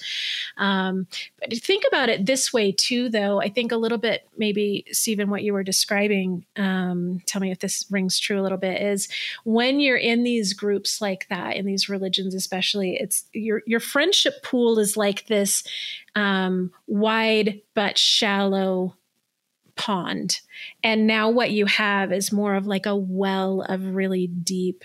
Um, 0.58 1.08
but 1.40 1.54
think 1.58 1.84
about 1.88 2.10
it 2.10 2.26
this 2.26 2.54
way 2.54 2.72
too 2.72 3.10
though. 3.10 3.42
I 3.42 3.50
think 3.50 3.72
a 3.72 3.78
little 3.78 3.98
bit 3.98 4.28
maybe 4.38 4.86
stephen 4.92 5.30
what 5.30 5.44
you 5.44 5.54
were 5.54 5.64
describing 5.64 6.46
um, 6.58 7.22
tell 7.26 7.42
me 7.42 7.52
if 7.52 7.60
this 7.60 7.86
rings 7.90 8.20
true 8.20 8.40
a 8.40 8.44
little 8.44 8.58
bit 8.58 8.82
is 8.82 9.08
when 9.44 9.80
you're 9.80 9.98
in 9.98 10.24
these 10.24 10.54
groups 10.54 11.02
like 11.02 11.28
that 11.30 11.56
in 11.56 11.66
these 11.66 11.90
religions 11.90 12.34
especially 12.34 12.96
it's 12.96 13.26
your 13.34 13.62
your 13.66 13.80
friend 13.80 14.01
friendship 14.02 14.42
pool 14.42 14.80
is 14.80 14.98
like 14.98 15.28
this 15.28 15.64
um, 16.16 16.72
wide 16.88 17.62
but 17.76 18.00
shallow 18.00 18.96
pond. 19.76 20.40
And 20.84 21.06
now 21.06 21.30
what 21.30 21.52
you 21.52 21.68
have 21.68 22.12
is 22.12 22.32
more 22.32 22.56
of 22.56 22.66
like 22.66 22.88
a 22.88 22.96
well 22.96 23.62
of 23.62 23.94
really 23.94 24.26
deep, 24.26 24.84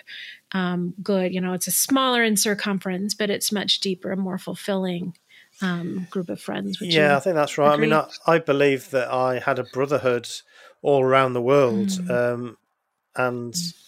um, 0.52 0.92
good, 1.02 1.32
you 1.32 1.40
know, 1.40 1.54
it's 1.54 1.66
a 1.66 1.70
smaller 1.70 2.22
in 2.22 2.36
circumference, 2.36 3.14
but 3.14 3.30
it's 3.30 3.50
much 3.50 3.80
deeper 3.80 4.12
and 4.12 4.20
more 4.20 4.36
fulfilling 4.36 5.16
um, 5.62 6.06
group 6.10 6.28
of 6.28 6.38
friends. 6.38 6.76
yeah, 6.82 7.16
I 7.16 7.20
think 7.20 7.36
that's 7.36 7.56
right. 7.56 7.72
Agree? 7.72 7.86
I 7.86 7.88
mean, 7.88 8.08
I, 8.26 8.34
I, 8.34 8.38
believe 8.38 8.90
that 8.90 9.10
I 9.10 9.38
had 9.38 9.58
a 9.58 9.64
brotherhood 9.64 10.28
all 10.82 11.02
around 11.02 11.32
the 11.32 11.40
world. 11.40 11.88
Mm. 11.88 12.10
Um, 12.10 12.58
and 13.16 13.54
mm 13.54 13.85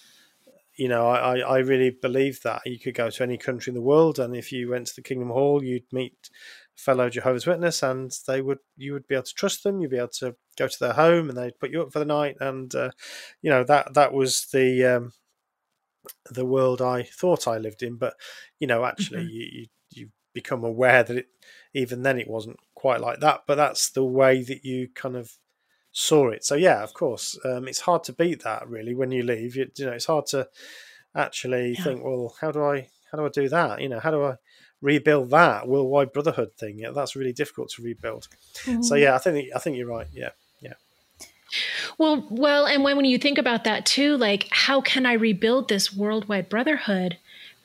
you 0.78 0.88
know, 0.88 1.08
I, 1.08 1.38
I 1.40 1.58
really 1.58 1.90
believe 1.90 2.40
that 2.42 2.62
you 2.64 2.78
could 2.78 2.94
go 2.94 3.10
to 3.10 3.22
any 3.24 3.36
country 3.36 3.72
in 3.72 3.74
the 3.74 3.82
world, 3.82 4.20
and 4.20 4.34
if 4.36 4.52
you 4.52 4.70
went 4.70 4.86
to 4.86 4.94
the 4.94 5.02
Kingdom 5.02 5.30
Hall, 5.30 5.62
you'd 5.62 5.92
meet 5.92 6.30
fellow 6.76 7.10
Jehovah's 7.10 7.46
Witness, 7.46 7.82
and 7.82 8.12
they 8.28 8.40
would 8.40 8.60
you 8.76 8.92
would 8.92 9.08
be 9.08 9.16
able 9.16 9.24
to 9.24 9.34
trust 9.34 9.64
them. 9.64 9.80
You'd 9.80 9.90
be 9.90 9.98
able 9.98 10.08
to 10.20 10.36
go 10.56 10.68
to 10.68 10.78
their 10.78 10.92
home, 10.92 11.28
and 11.28 11.36
they'd 11.36 11.58
put 11.58 11.72
you 11.72 11.82
up 11.82 11.92
for 11.92 11.98
the 11.98 12.04
night, 12.04 12.36
and 12.40 12.72
uh, 12.76 12.90
you 13.42 13.50
know 13.50 13.64
that 13.64 13.94
that 13.94 14.12
was 14.12 14.46
the 14.52 14.84
um, 14.84 15.12
the 16.30 16.46
world 16.46 16.80
I 16.80 17.02
thought 17.02 17.48
I 17.48 17.58
lived 17.58 17.82
in. 17.82 17.96
But 17.96 18.14
you 18.60 18.68
know, 18.68 18.84
actually, 18.84 19.24
mm-hmm. 19.24 19.34
you, 19.34 19.48
you 19.50 19.66
you 19.90 20.08
become 20.32 20.62
aware 20.62 21.02
that 21.02 21.16
it 21.16 21.26
even 21.74 22.02
then 22.02 22.20
it 22.20 22.30
wasn't 22.30 22.58
quite 22.76 23.00
like 23.00 23.18
that. 23.18 23.40
But 23.48 23.56
that's 23.56 23.90
the 23.90 24.04
way 24.04 24.44
that 24.44 24.64
you 24.64 24.88
kind 24.94 25.16
of 25.16 25.32
saw 25.98 26.28
it. 26.28 26.44
So 26.44 26.54
yeah, 26.54 26.82
of 26.84 26.94
course, 26.94 27.36
um, 27.44 27.66
it's 27.66 27.80
hard 27.80 28.04
to 28.04 28.12
beat 28.12 28.44
that 28.44 28.68
really 28.68 28.94
when 28.94 29.10
you 29.10 29.24
leave. 29.24 29.56
You, 29.56 29.68
you 29.76 29.86
know, 29.86 29.92
it's 29.92 30.06
hard 30.06 30.26
to 30.26 30.48
actually 31.14 31.74
yeah. 31.76 31.82
think, 31.82 32.04
well, 32.04 32.36
how 32.40 32.52
do 32.52 32.62
I 32.64 32.88
how 33.10 33.18
do 33.18 33.26
I 33.26 33.28
do 33.28 33.48
that? 33.48 33.80
You 33.80 33.88
know, 33.88 33.98
how 33.98 34.12
do 34.12 34.22
I 34.22 34.36
rebuild 34.80 35.30
that 35.30 35.66
worldwide 35.66 36.12
brotherhood 36.12 36.52
thing? 36.56 36.78
Yeah, 36.78 36.90
that's 36.90 37.16
really 37.16 37.32
difficult 37.32 37.70
to 37.70 37.82
rebuild. 37.82 38.28
Mm-hmm. 38.64 38.82
So 38.82 38.94
yeah, 38.94 39.16
I 39.16 39.18
think 39.18 39.48
I 39.54 39.58
think 39.58 39.76
you're 39.76 39.88
right. 39.88 40.06
Yeah, 40.12 40.30
yeah. 40.60 40.74
Well, 41.98 42.24
well, 42.30 42.66
and 42.66 42.84
when 42.84 42.96
when 42.96 43.04
you 43.04 43.18
think 43.18 43.38
about 43.38 43.64
that 43.64 43.84
too, 43.84 44.16
like 44.16 44.46
how 44.50 44.80
can 44.80 45.04
I 45.04 45.14
rebuild 45.14 45.68
this 45.68 45.92
worldwide 45.92 46.48
brotherhood? 46.48 47.18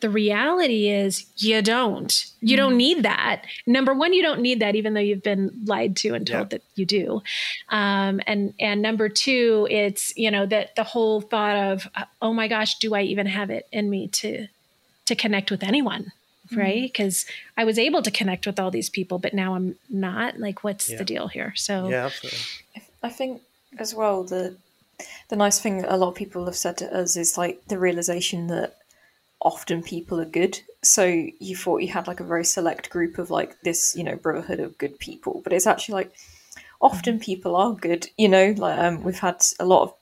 The 0.03 0.09
reality 0.09 0.89
is 0.89 1.27
you 1.37 1.61
don't. 1.61 2.25
You 2.41 2.57
don't 2.57 2.71
mm-hmm. 2.71 2.77
need 2.77 3.03
that. 3.03 3.43
Number 3.65 3.93
one, 3.93 4.11
you 4.11 4.21
don't 4.21 4.41
need 4.41 4.59
that, 4.59 4.75
even 4.75 4.93
though 4.93 4.99
you've 4.99 5.23
been 5.23 5.49
lied 5.63 5.95
to 5.97 6.09
and 6.09 6.27
told 6.27 6.47
yeah. 6.47 6.57
that 6.57 6.63
you 6.75 6.85
do. 6.85 7.21
Um, 7.69 8.19
and 8.27 8.53
and 8.59 8.81
number 8.81 9.07
two, 9.07 9.65
it's 9.71 10.11
you 10.17 10.29
know 10.29 10.45
that 10.47 10.75
the 10.75 10.83
whole 10.83 11.21
thought 11.21 11.55
of 11.55 11.87
oh 12.21 12.33
my 12.33 12.49
gosh, 12.49 12.79
do 12.79 12.93
I 12.93 13.03
even 13.03 13.27
have 13.27 13.49
it 13.49 13.65
in 13.71 13.89
me 13.89 14.09
to 14.09 14.47
to 15.05 15.15
connect 15.15 15.49
with 15.49 15.63
anyone? 15.63 16.11
Mm-hmm. 16.47 16.59
right 16.59 16.81
because 16.81 17.25
i 17.55 17.63
was 17.63 17.79
able 17.79 18.01
to 18.01 18.11
connect 18.11 18.45
with 18.45 18.59
all 18.59 18.69
these 18.69 18.89
people 18.89 19.17
but 19.17 19.33
now 19.33 19.55
i'm 19.55 19.77
not 19.89 20.39
like 20.39 20.61
what's 20.61 20.89
yeah. 20.89 20.97
the 20.97 21.05
deal 21.05 21.29
here 21.29 21.53
so 21.55 21.87
yeah 21.87 22.07
absolutely. 22.07 22.39
i 23.01 23.07
think 23.07 23.41
as 23.79 23.95
well 23.95 24.25
the 24.25 24.57
the 25.29 25.37
nice 25.37 25.59
thing 25.61 25.77
that 25.77 25.93
a 25.93 25.95
lot 25.95 26.09
of 26.09 26.15
people 26.15 26.43
have 26.43 26.57
said 26.57 26.75
to 26.79 26.93
us 26.93 27.15
is 27.15 27.37
like 27.37 27.65
the 27.69 27.79
realization 27.79 28.47
that 28.47 28.75
often 29.43 29.83
people 29.83 30.19
are 30.19 30.25
good 30.25 30.59
so 30.81 31.03
you 31.39 31.55
thought 31.55 31.81
you 31.81 31.89
had 31.89 32.07
like 32.07 32.19
a 32.19 32.25
very 32.25 32.45
select 32.45 32.89
group 32.89 33.17
of 33.17 33.29
like 33.29 33.59
this 33.61 33.95
you 33.95 34.03
know 34.03 34.15
brotherhood 34.15 34.59
of 34.59 34.77
good 34.77 34.97
people 34.99 35.41
but 35.43 35.53
it's 35.53 35.67
actually 35.67 35.93
like 35.93 36.13
often 36.81 37.19
people 37.19 37.55
are 37.55 37.73
good 37.73 38.07
you 38.17 38.27
know 38.27 38.53
like 38.57 38.77
um, 38.79 39.03
we've 39.03 39.19
had 39.19 39.41
a 39.59 39.65
lot 39.65 39.83
of 39.83 39.93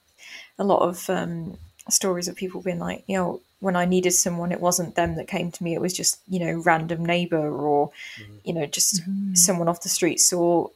a 0.59 0.63
lot 0.63 0.81
of 0.87 1.09
um, 1.09 1.57
stories 1.89 2.27
of 2.27 2.35
people 2.35 2.61
being 2.61 2.79
like 2.79 3.03
you 3.07 3.17
know 3.17 3.41
when 3.61 3.75
I 3.75 3.85
needed 3.85 4.11
someone, 4.11 4.51
it 4.51 4.59
wasn't 4.59 4.95
them 4.95 5.15
that 5.15 5.27
came 5.27 5.51
to 5.51 5.63
me. 5.63 5.75
It 5.75 5.81
was 5.81 5.93
just, 5.93 6.19
you 6.27 6.39
know, 6.39 6.61
random 6.65 7.05
neighbor 7.05 7.37
or, 7.37 7.91
mm-hmm. 8.19 8.33
you 8.43 8.53
know, 8.53 8.65
just 8.65 9.01
mm-hmm. 9.01 9.35
someone 9.35 9.69
off 9.69 9.83
the 9.83 9.89
street 9.89 10.19
or, 10.33 10.71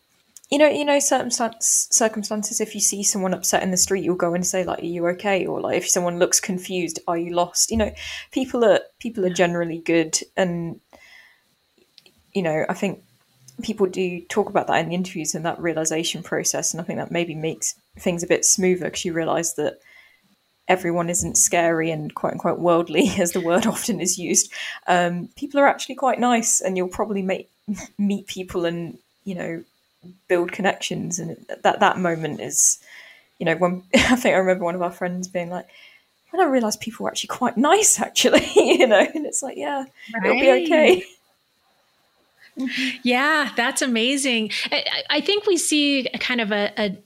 you 0.51 0.59
know, 0.59 0.67
you 0.67 0.85
know, 0.85 0.99
certain 0.99 1.31
circumstances. 1.31 2.61
If 2.61 2.75
you 2.75 2.81
see 2.81 3.03
someone 3.03 3.33
upset 3.33 3.63
in 3.63 3.71
the 3.71 3.77
street, 3.77 4.03
you'll 4.03 4.15
go 4.15 4.35
and 4.35 4.45
say 4.45 4.63
like, 4.63 4.79
"Are 4.79 4.85
you 4.85 5.07
okay?" 5.07 5.45
Or 5.45 5.59
like, 5.59 5.77
if 5.77 5.89
someone 5.89 6.19
looks 6.19 6.39
confused, 6.39 6.99
"Are 7.07 7.17
you 7.17 7.33
lost?" 7.33 7.71
You 7.71 7.77
know, 7.77 7.91
people 8.31 8.63
are 8.63 8.81
people 8.99 9.25
are 9.25 9.33
generally 9.33 9.79
good, 9.79 10.19
and 10.37 10.79
you 12.33 12.43
know, 12.43 12.65
I 12.69 12.73
think 12.75 13.03
people 13.63 13.87
do 13.87 14.21
talk 14.21 14.49
about 14.49 14.67
that 14.67 14.79
in 14.81 14.89
the 14.89 14.95
interviews 14.95 15.33
and 15.33 15.45
that 15.45 15.59
realization 15.59 16.21
process, 16.21 16.73
and 16.73 16.81
I 16.81 16.83
think 16.83 16.99
that 16.99 17.11
maybe 17.11 17.33
makes 17.33 17.73
things 17.97 18.21
a 18.21 18.27
bit 18.27 18.45
smoother 18.45 18.85
because 18.85 19.05
you 19.05 19.13
realize 19.13 19.55
that 19.55 19.79
everyone 20.67 21.09
isn't 21.09 21.37
scary 21.37 21.89
and 21.89 22.13
quote 22.13 22.33
unquote 22.33 22.59
worldly, 22.59 23.09
as 23.17 23.31
the 23.31 23.41
word 23.41 23.65
often 23.65 23.99
is 23.99 24.19
used. 24.19 24.51
Um, 24.85 25.29
people 25.35 25.59
are 25.59 25.67
actually 25.67 25.95
quite 25.95 26.19
nice, 26.19 26.61
and 26.61 26.77
you'll 26.77 26.87
probably 26.87 27.23
make, 27.23 27.49
meet 27.97 28.27
people 28.27 28.65
and 28.65 28.99
you 29.23 29.33
know 29.33 29.63
build 30.27 30.51
connections. 30.51 31.19
And 31.19 31.45
that 31.63 31.79
that 31.79 31.97
moment 31.97 32.41
is, 32.41 32.79
you 33.39 33.45
know, 33.45 33.55
when 33.55 33.83
I 33.95 34.15
think 34.15 34.35
I 34.35 34.39
remember 34.39 34.65
one 34.65 34.75
of 34.75 34.81
our 34.81 34.91
friends 34.91 35.27
being 35.27 35.49
like. 35.49 35.67
When 36.31 36.45
I 36.45 36.49
realised 36.49 36.81
people 36.81 37.05
were 37.05 37.09
actually 37.09 37.29
quite 37.29 37.55
nice, 37.55 38.01
actually, 38.01 38.45
you 38.57 38.85
know, 38.87 38.99
and 38.99 39.25
it's 39.25 39.41
like, 39.41 39.55
yeah, 39.55 39.85
right. 40.13 40.25
it'll 40.25 40.41
be 40.41 40.65
okay. 40.65 41.05
Mm-hmm. 42.57 42.97
Yeah, 43.03 43.51
that's 43.55 43.81
amazing. 43.81 44.51
I, 44.69 45.03
I, 45.09 45.21
think 45.21 45.45
we 45.45 45.55
see 45.55 46.09
kind 46.19 46.41
of 46.41 46.51
a, 46.51 46.73
a 46.77 46.97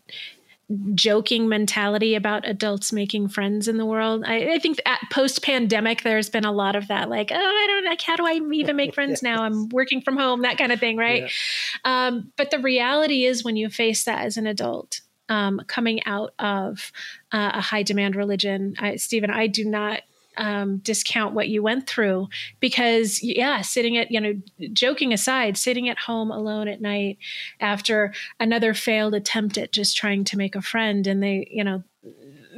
joking 0.94 1.50
mentality 1.50 2.14
about 2.14 2.48
adults 2.48 2.94
making 2.94 3.28
friends 3.28 3.68
in 3.68 3.78
the 3.78 3.86
world. 3.86 4.24
I, 4.26 4.54
I 4.54 4.60
think 4.60 4.80
post 5.12 5.42
pandemic, 5.42 6.04
there's 6.04 6.30
been 6.30 6.46
a 6.46 6.52
lot 6.52 6.76
of 6.76 6.88
that, 6.90 7.10
like, 7.10 7.32
oh, 7.32 7.36
I 7.36 7.66
don't 7.68 7.86
like, 7.86 8.02
how 8.02 8.16
do 8.16 8.26
I 8.26 8.40
even 8.54 8.76
make 8.76 8.94
friends 8.94 9.24
now? 9.24 9.44
I'm 9.44 9.70
working 9.70 10.02
from 10.02 10.18
home, 10.18 10.44
that 10.44 10.58
kind 10.58 10.72
of 10.72 10.80
thing, 10.80 10.98
right? 10.98 11.24
Yeah. 11.24 12.08
Um, 12.08 12.32
but 12.38 12.52
the 12.52 12.60
reality 12.60 13.26
is, 13.26 13.44
when 13.44 13.58
you 13.58 13.70
face 13.70 14.04
that 14.04 14.24
as 14.26 14.38
an 14.38 14.46
adult, 14.46 15.02
um, 15.28 15.62
coming 15.68 16.04
out 16.06 16.34
of 16.40 16.92
uh, 17.32 17.52
a 17.54 17.62
high 17.62 17.84
demand 17.84 18.16
religion, 18.16 18.76
I, 18.80 18.98
Stephen, 18.98 19.30
I 19.30 19.48
do 19.48 19.66
not 19.66 20.02
um, 20.40 20.78
discount 20.78 21.36
what 21.36 21.50
you 21.50 21.62
went 21.62 21.88
through 21.88 22.28
because 22.60 23.22
yeah 23.22 23.62
sitting 23.62 23.98
at 23.98 24.10
you 24.10 24.20
know 24.20 24.34
joking 24.74 25.14
aside 25.14 25.58
sitting 25.58 25.90
at 25.90 26.00
home 26.00 26.32
alone 26.32 26.68
at 26.68 26.82
night 26.82 27.18
after 27.60 28.14
another 28.40 28.74
failed 28.74 29.14
attempt 29.14 29.58
at 29.58 29.72
just 29.72 29.98
trying 29.98 30.24
to 30.24 30.38
make 30.38 30.56
a 30.56 30.62
friend 30.62 31.06
and 31.06 31.22
they 31.22 31.48
you 31.52 31.64
know 31.64 31.84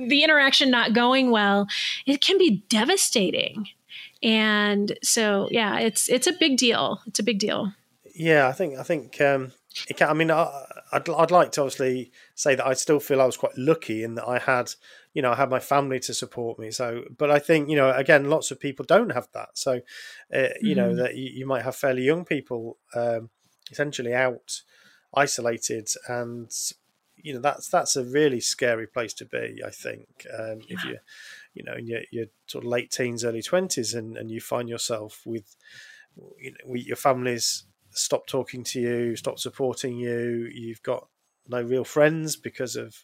the 0.07 0.23
interaction 0.23 0.69
not 0.69 0.93
going 0.93 1.31
well 1.31 1.67
it 2.05 2.21
can 2.21 2.37
be 2.37 2.63
devastating. 2.69 3.67
And 4.23 4.97
so 5.03 5.47
yeah 5.51 5.79
it's 5.79 6.07
it's 6.09 6.27
a 6.27 6.33
big 6.33 6.57
deal. 6.57 7.01
It's 7.07 7.19
a 7.19 7.23
big 7.23 7.39
deal. 7.39 7.73
Yeah 8.13 8.47
i 8.47 8.51
think 8.51 8.77
i 8.77 8.83
think 8.83 9.19
um 9.21 9.53
it 9.89 9.95
can, 9.97 10.09
i 10.09 10.13
mean 10.13 10.29
I, 10.29 10.65
I'd, 10.91 11.09
I'd 11.09 11.31
like 11.31 11.53
to 11.53 11.61
obviously 11.61 12.11
say 12.35 12.55
that 12.55 12.67
i 12.67 12.73
still 12.73 12.99
feel 12.99 13.21
i 13.21 13.25
was 13.25 13.37
quite 13.37 13.57
lucky 13.57 14.03
in 14.03 14.15
that 14.15 14.27
i 14.27 14.37
had 14.37 14.73
you 15.13 15.21
know, 15.21 15.31
I 15.31 15.35
have 15.35 15.49
my 15.49 15.59
family 15.59 15.99
to 16.01 16.13
support 16.13 16.57
me. 16.57 16.71
So, 16.71 17.03
but 17.17 17.29
I 17.29 17.39
think, 17.39 17.69
you 17.69 17.75
know, 17.75 17.91
again, 17.91 18.29
lots 18.29 18.51
of 18.51 18.59
people 18.59 18.85
don't 18.85 19.11
have 19.11 19.27
that. 19.33 19.49
So, 19.55 19.81
uh, 20.33 20.49
you 20.61 20.75
mm-hmm. 20.75 20.75
know, 20.75 20.95
that 20.95 21.15
you, 21.15 21.29
you, 21.33 21.45
might 21.45 21.63
have 21.63 21.75
fairly 21.75 22.03
young 22.03 22.23
people 22.23 22.77
um, 22.95 23.29
essentially 23.71 24.13
out, 24.13 24.61
isolated, 25.13 25.89
and 26.07 26.49
you 27.17 27.33
know 27.33 27.39
that's 27.39 27.69
that's 27.69 27.95
a 27.95 28.03
really 28.03 28.39
scary 28.39 28.87
place 28.87 29.13
to 29.15 29.25
be. 29.25 29.61
I 29.65 29.69
think 29.69 30.25
um, 30.37 30.61
yeah. 30.67 30.77
if 30.77 30.83
you, 30.85 30.97
you 31.53 31.63
know, 31.63 31.73
in 31.73 31.87
your, 31.87 32.01
your 32.11 32.25
sort 32.47 32.63
of 32.63 32.69
late 32.69 32.91
teens, 32.91 33.25
early 33.25 33.41
twenties, 33.41 33.93
and 33.93 34.17
and 34.17 34.31
you 34.31 34.39
find 34.39 34.69
yourself 34.69 35.21
with, 35.25 35.55
you 36.39 36.51
know, 36.51 36.75
your 36.75 36.95
families 36.95 37.65
stop 37.89 38.25
talking 38.27 38.63
to 38.63 38.79
you, 38.79 39.15
stop 39.17 39.39
supporting 39.39 39.97
you. 39.97 40.49
You've 40.53 40.83
got 40.83 41.07
no 41.47 41.61
real 41.61 41.83
friends 41.83 42.37
because 42.37 42.75
of 42.75 43.03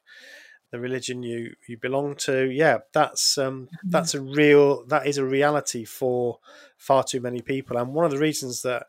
the 0.71 0.79
religion 0.79 1.23
you 1.23 1.55
you 1.67 1.77
belong 1.77 2.15
to 2.15 2.49
yeah 2.49 2.77
that's 2.93 3.37
um 3.37 3.63
mm-hmm. 3.63 3.89
that's 3.89 4.13
a 4.13 4.21
real 4.21 4.85
that 4.85 5.07
is 5.07 5.17
a 5.17 5.25
reality 5.25 5.85
for 5.85 6.39
far 6.77 7.03
too 7.03 7.21
many 7.21 7.41
people 7.41 7.77
and 7.77 7.93
one 7.93 8.05
of 8.05 8.11
the 8.11 8.17
reasons 8.17 8.61
that 8.61 8.87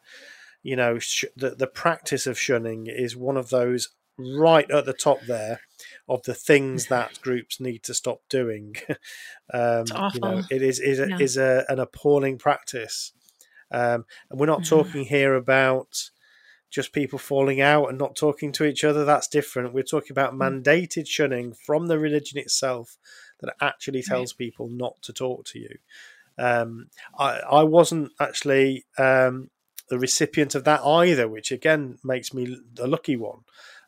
you 0.63 0.77
know 0.77 0.99
sh- 0.99 1.25
the, 1.37 1.51
the 1.51 1.67
practice 1.67 2.27
of 2.27 2.39
shunning 2.39 2.87
is 2.87 3.17
one 3.17 3.37
of 3.37 3.51
those 3.51 3.91
right 4.19 4.69
at 4.71 4.85
the 4.85 4.93
top 4.93 5.21
there 5.29 5.61
of 6.09 6.23
the 6.25 6.35
things 6.35 6.87
that 6.89 7.21
groups 7.23 7.61
need 7.61 7.83
to 7.83 7.95
stop 7.95 8.21
doing 8.29 8.75
um 9.55 9.85
you 10.15 10.21
know 10.21 10.43
it 10.51 10.63
is 10.63 10.81
is 10.81 10.99
a, 10.99 11.09
yeah. 11.09 11.19
is 11.19 11.37
a, 11.37 11.65
an 11.69 11.79
appalling 11.79 12.39
practice 12.39 13.13
um 13.71 14.05
and 14.31 14.41
we're 14.41 14.47
not 14.47 14.63
mm-hmm. 14.63 14.77
talking 14.77 15.05
here 15.05 15.35
about 15.35 16.11
just 16.71 16.93
people 16.93 17.19
falling 17.19 17.61
out 17.61 17.89
and 17.89 17.99
not 17.99 18.17
talking 18.17 18.53
to 18.53 18.65
each 18.65 18.85
other, 18.85 19.05
that's 19.05 19.29
different. 19.29 19.73
We're 19.73 19.83
talking 19.83 20.13
about 20.13 20.33
hmm. 20.33 20.43
mandated 20.43 21.07
shunning 21.07 21.55
from 21.55 21.87
the 21.87 21.99
religion 21.99 22.39
itself 22.39 22.97
that 23.41 23.55
actually 23.61 24.03
tells 24.03 24.33
right. 24.33 24.39
people 24.39 24.69
not 24.69 25.01
to 25.03 25.13
talk 25.13 25.45
to 25.47 25.59
you. 25.59 25.79
Um, 26.39 26.89
I, 27.19 27.41
I 27.41 27.63
wasn't 27.65 28.13
actually 28.21 28.85
um, 28.97 29.51
the 29.89 29.99
recipient 29.99 30.55
of 30.55 30.65
that 30.65 30.81
either, 30.83 31.29
which 31.29 31.51
again 31.51 31.99
makes 32.05 32.33
me 32.33 32.59
a 32.79 32.87
lucky 32.87 33.17
one. 33.17 33.41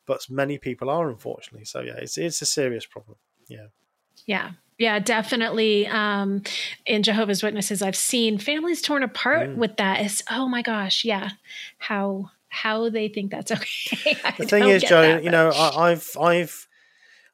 But 0.07 0.29
many 0.29 0.59
people 0.59 0.91
are, 0.91 1.09
unfortunately. 1.09 1.65
So 1.65 1.81
yeah, 1.81 1.97
it's 1.99 2.19
it's 2.19 2.43
a 2.43 2.47
serious 2.47 2.87
problem. 2.87 3.19
Yeah. 3.49 3.67
Yeah, 4.27 4.53
yeah, 4.79 4.99
definitely. 4.99 5.87
Um, 5.87 6.43
in 6.87 7.03
Jehovah's 7.03 7.43
Witnesses, 7.43 7.83
I've 7.83 7.97
seen 7.97 8.39
families 8.39 8.83
torn 8.83 9.03
apart 9.03 9.51
mm. 9.51 9.57
with 9.57 9.77
that. 9.77 10.05
Is 10.05 10.23
oh 10.31 10.49
my 10.49 10.63
gosh, 10.63 11.05
yeah, 11.05 11.31
how 11.79 12.31
how 12.51 12.91
they 12.91 13.09
think 13.09 13.31
that's 13.31 13.51
okay. 13.53 14.17
the 14.37 14.47
thing 14.47 14.69
is, 14.69 14.83
Joe, 14.83 15.19
you 15.19 15.31
know, 15.31 15.51
I, 15.51 15.91
I've 15.91 16.11
I've 16.21 16.69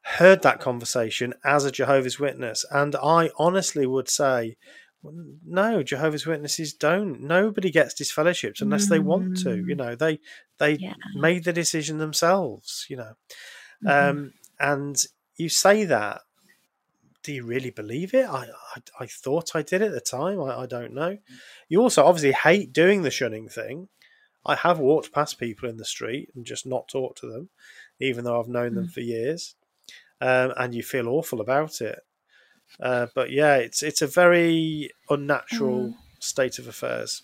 heard 0.03 0.43
that 0.43 0.61
conversation 0.61 1.33
as 1.43 1.65
a 1.65 1.71
Jehovah's 1.71 2.19
Witness, 2.19 2.65
and 2.71 2.95
I 2.95 3.31
honestly 3.37 3.85
would 3.85 4.07
say, 4.07 4.55
no, 5.03 5.83
Jehovah's 5.83 6.25
Witnesses 6.25 6.73
don't. 6.73 7.21
Nobody 7.21 7.71
gets 7.71 7.99
disfellowshipped 7.99 8.61
unless 8.61 8.89
they 8.89 8.99
want 8.99 9.37
to. 9.39 9.55
You 9.55 9.75
mm. 9.75 9.77
know, 9.77 9.95
they 9.95 10.19
they 10.59 10.73
yeah. 10.73 10.93
made 11.15 11.43
the 11.43 11.53
decision 11.53 11.97
themselves. 11.97 12.85
You 12.89 12.97
know, 12.97 13.13
mm-hmm. 13.85 13.87
um, 13.87 14.33
and 14.59 15.03
you 15.35 15.49
say 15.49 15.83
that. 15.85 16.21
Do 17.23 17.33
you 17.33 17.45
really 17.45 17.71
believe 17.71 18.13
it? 18.13 18.25
I, 18.25 18.47
I, 18.73 18.81
I 19.01 19.05
thought 19.05 19.53
I 19.53 19.61
did 19.61 19.81
at 19.81 19.91
the 19.91 19.99
time. 19.99 20.41
I, 20.41 20.59
I 20.61 20.65
don't 20.65 20.93
know. 20.93 21.17
You 21.67 21.81
also 21.81 22.05
obviously 22.05 22.31
hate 22.31 22.71
doing 22.71 23.01
the 23.01 23.11
shunning 23.11 23.49
thing 23.49 23.89
I 24.47 24.55
have 24.55 24.79
walked 24.79 25.11
past 25.11 25.39
people 25.39 25.69
in 25.69 25.77
the 25.77 25.85
street 25.85 26.29
and 26.33 26.45
just 26.45 26.65
not 26.65 26.87
talked 26.87 27.19
to 27.19 27.27
them, 27.27 27.49
even 27.99 28.23
though 28.23 28.39
I've 28.39 28.47
known 28.47 28.71
mm. 28.71 28.75
them 28.75 28.85
hmm. 28.85 28.91
for 28.91 29.01
years, 29.01 29.55
um, 30.21 30.53
and 30.57 30.73
you 30.73 30.81
feel 30.81 31.09
awful 31.09 31.41
about 31.41 31.81
it. 31.81 31.99
Uh, 32.79 33.07
but 33.13 33.29
yeah, 33.29 33.55
it's 33.55 33.83
it's 33.83 34.01
a 34.01 34.07
very 34.07 34.91
unnatural 35.09 35.89
mm. 35.89 35.95
state 36.19 36.59
of 36.59 36.67
affairs. 36.67 37.23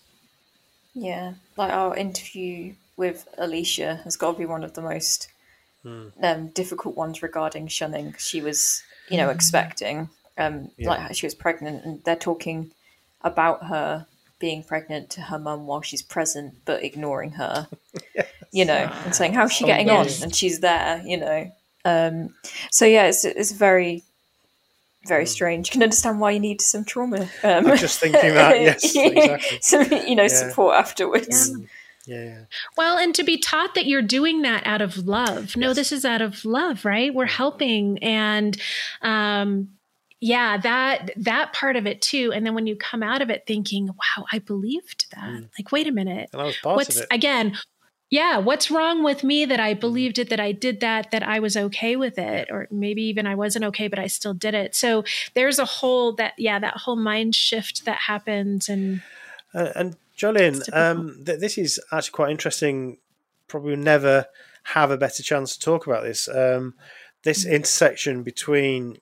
Yeah, 0.94 1.34
like 1.56 1.72
our 1.72 1.96
interview 1.96 2.74
with 2.96 3.26
Alicia 3.38 4.00
has 4.04 4.16
got 4.16 4.32
to 4.32 4.38
be 4.38 4.46
one 4.46 4.62
of 4.62 4.74
the 4.74 4.82
most 4.82 5.28
mm. 5.84 6.12
um, 6.22 6.48
difficult 6.48 6.96
ones 6.96 7.22
regarding 7.22 7.68
shunning. 7.68 8.14
She 8.18 8.40
was, 8.40 8.82
you 9.08 9.16
know, 9.16 9.26
hmm. 9.26 9.34
expecting, 9.34 10.08
um, 10.38 10.70
yeah. 10.76 10.88
like 10.88 11.14
she 11.16 11.26
was 11.26 11.34
pregnant, 11.34 11.84
and 11.84 12.04
they're 12.04 12.16
talking 12.16 12.70
about 13.22 13.66
her 13.66 14.06
being 14.44 14.62
pregnant 14.62 15.08
to 15.08 15.22
her 15.22 15.38
mum 15.38 15.66
while 15.66 15.80
she's 15.80 16.02
present, 16.02 16.54
but 16.66 16.84
ignoring 16.84 17.30
her. 17.30 17.66
yes. 18.14 18.28
You 18.52 18.66
know, 18.66 18.92
and 19.06 19.14
saying 19.14 19.32
how's 19.32 19.50
she 19.50 19.64
oh, 19.64 19.68
getting 19.68 19.86
yes. 19.86 20.18
on, 20.18 20.24
and 20.24 20.36
she's 20.36 20.60
there. 20.60 21.02
You 21.02 21.16
know, 21.16 21.50
um, 21.86 22.34
so 22.70 22.84
yeah, 22.84 23.06
it's 23.06 23.24
it's 23.24 23.52
very 23.52 24.02
very 25.06 25.24
mm. 25.24 25.28
strange. 25.28 25.68
You 25.68 25.72
can 25.72 25.82
understand 25.82 26.20
why 26.20 26.32
you 26.32 26.40
need 26.40 26.60
some 26.60 26.84
trauma. 26.84 27.22
Um, 27.42 27.66
I'm 27.66 27.78
just 27.78 28.00
thinking 28.00 28.34
that, 28.34 28.60
yes, 28.60 28.84
exactly. 28.96 29.58
some, 29.62 29.90
you 30.06 30.14
know, 30.14 30.24
yeah. 30.24 30.28
support 30.28 30.76
afterwards. 30.76 31.50
Yeah. 31.50 31.66
Yeah. 32.06 32.40
Well, 32.76 32.98
and 32.98 33.14
to 33.14 33.24
be 33.24 33.38
taught 33.38 33.74
that 33.74 33.86
you're 33.86 34.02
doing 34.02 34.42
that 34.42 34.66
out 34.66 34.82
of 34.82 35.06
love. 35.08 35.56
No, 35.56 35.68
yes. 35.68 35.76
this 35.76 35.90
is 35.92 36.04
out 36.04 36.20
of 36.20 36.44
love, 36.44 36.84
right? 36.84 37.14
We're 37.14 37.24
helping 37.24 37.96
and 38.02 38.60
um 39.00 39.70
yeah, 40.24 40.56
that 40.56 41.10
that 41.18 41.52
part 41.52 41.76
of 41.76 41.86
it 41.86 42.00
too. 42.00 42.32
And 42.32 42.46
then 42.46 42.54
when 42.54 42.66
you 42.66 42.76
come 42.76 43.02
out 43.02 43.20
of 43.20 43.28
it 43.28 43.44
thinking, 43.46 43.88
wow, 43.88 44.24
I 44.32 44.38
believed 44.38 45.04
that. 45.14 45.22
Mm. 45.22 45.50
Like, 45.58 45.70
wait 45.70 45.86
a 45.86 45.92
minute. 45.92 46.30
And 46.32 46.40
I 46.40 46.46
was 46.46 46.56
What's 46.62 47.02
again, 47.10 47.58
yeah, 48.08 48.38
what's 48.38 48.70
wrong 48.70 49.04
with 49.04 49.22
me 49.22 49.44
that 49.44 49.60
I 49.60 49.74
believed 49.74 50.18
it, 50.18 50.30
that 50.30 50.40
I 50.40 50.52
did 50.52 50.80
that, 50.80 51.10
that 51.10 51.22
I 51.22 51.40
was 51.40 51.58
okay 51.58 51.96
with 51.96 52.16
it, 52.16 52.48
or 52.50 52.68
maybe 52.70 53.02
even 53.02 53.26
I 53.26 53.34
wasn't 53.34 53.66
okay, 53.66 53.86
but 53.86 53.98
I 53.98 54.06
still 54.06 54.32
did 54.32 54.54
it. 54.54 54.74
So 54.74 55.04
there's 55.34 55.58
a 55.58 55.66
whole 55.66 56.14
that, 56.14 56.32
yeah, 56.38 56.58
that 56.58 56.78
whole 56.78 56.96
mind 56.96 57.34
shift 57.34 57.84
that 57.84 57.98
happens. 57.98 58.70
And, 58.70 59.02
uh, 59.52 59.72
and 59.76 59.94
Jolynn, 60.16 60.62
um, 60.72 61.22
th- 61.26 61.38
this 61.38 61.58
is 61.58 61.78
actually 61.92 62.12
quite 62.12 62.30
interesting. 62.30 62.96
Probably 63.46 63.76
never 63.76 64.24
have 64.62 64.90
a 64.90 64.96
better 64.96 65.22
chance 65.22 65.54
to 65.54 65.60
talk 65.60 65.86
about 65.86 66.02
this. 66.02 66.28
Um, 66.28 66.76
this 67.24 67.44
mm-hmm. 67.44 67.56
intersection 67.56 68.22
between 68.22 69.00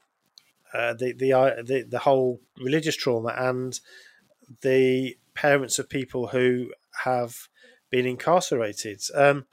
uh, 0.75 0.95
the 0.95 1.13
the, 1.13 1.33
uh, 1.33 1.63
the 1.63 1.85
the 1.89 2.01
whole 2.01 2.41
religious 2.59 2.97
trauma 2.97 3.35
and 3.37 3.81
the 4.63 5.17
parents 5.35 5.79
of 5.79 5.89
people 5.89 6.29
who 6.29 6.73
have 7.05 7.49
been 7.91 8.07
incarcerated. 8.07 9.01
Um, 9.15 9.47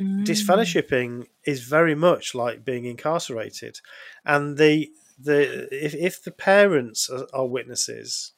mm. 0.00 0.24
Disfellowshipping 0.24 1.26
is 1.46 1.64
very 1.64 1.94
much 1.94 2.34
like 2.34 2.64
being 2.64 2.84
incarcerated, 2.84 3.80
and 4.24 4.56
the 4.56 4.90
the 5.18 5.68
if, 5.70 5.94
if 5.94 6.22
the 6.22 6.32
parents 6.32 7.08
are, 7.10 7.26
are 7.32 7.46
witnesses, 7.46 8.32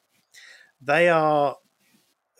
they 0.81 1.09
are 1.09 1.57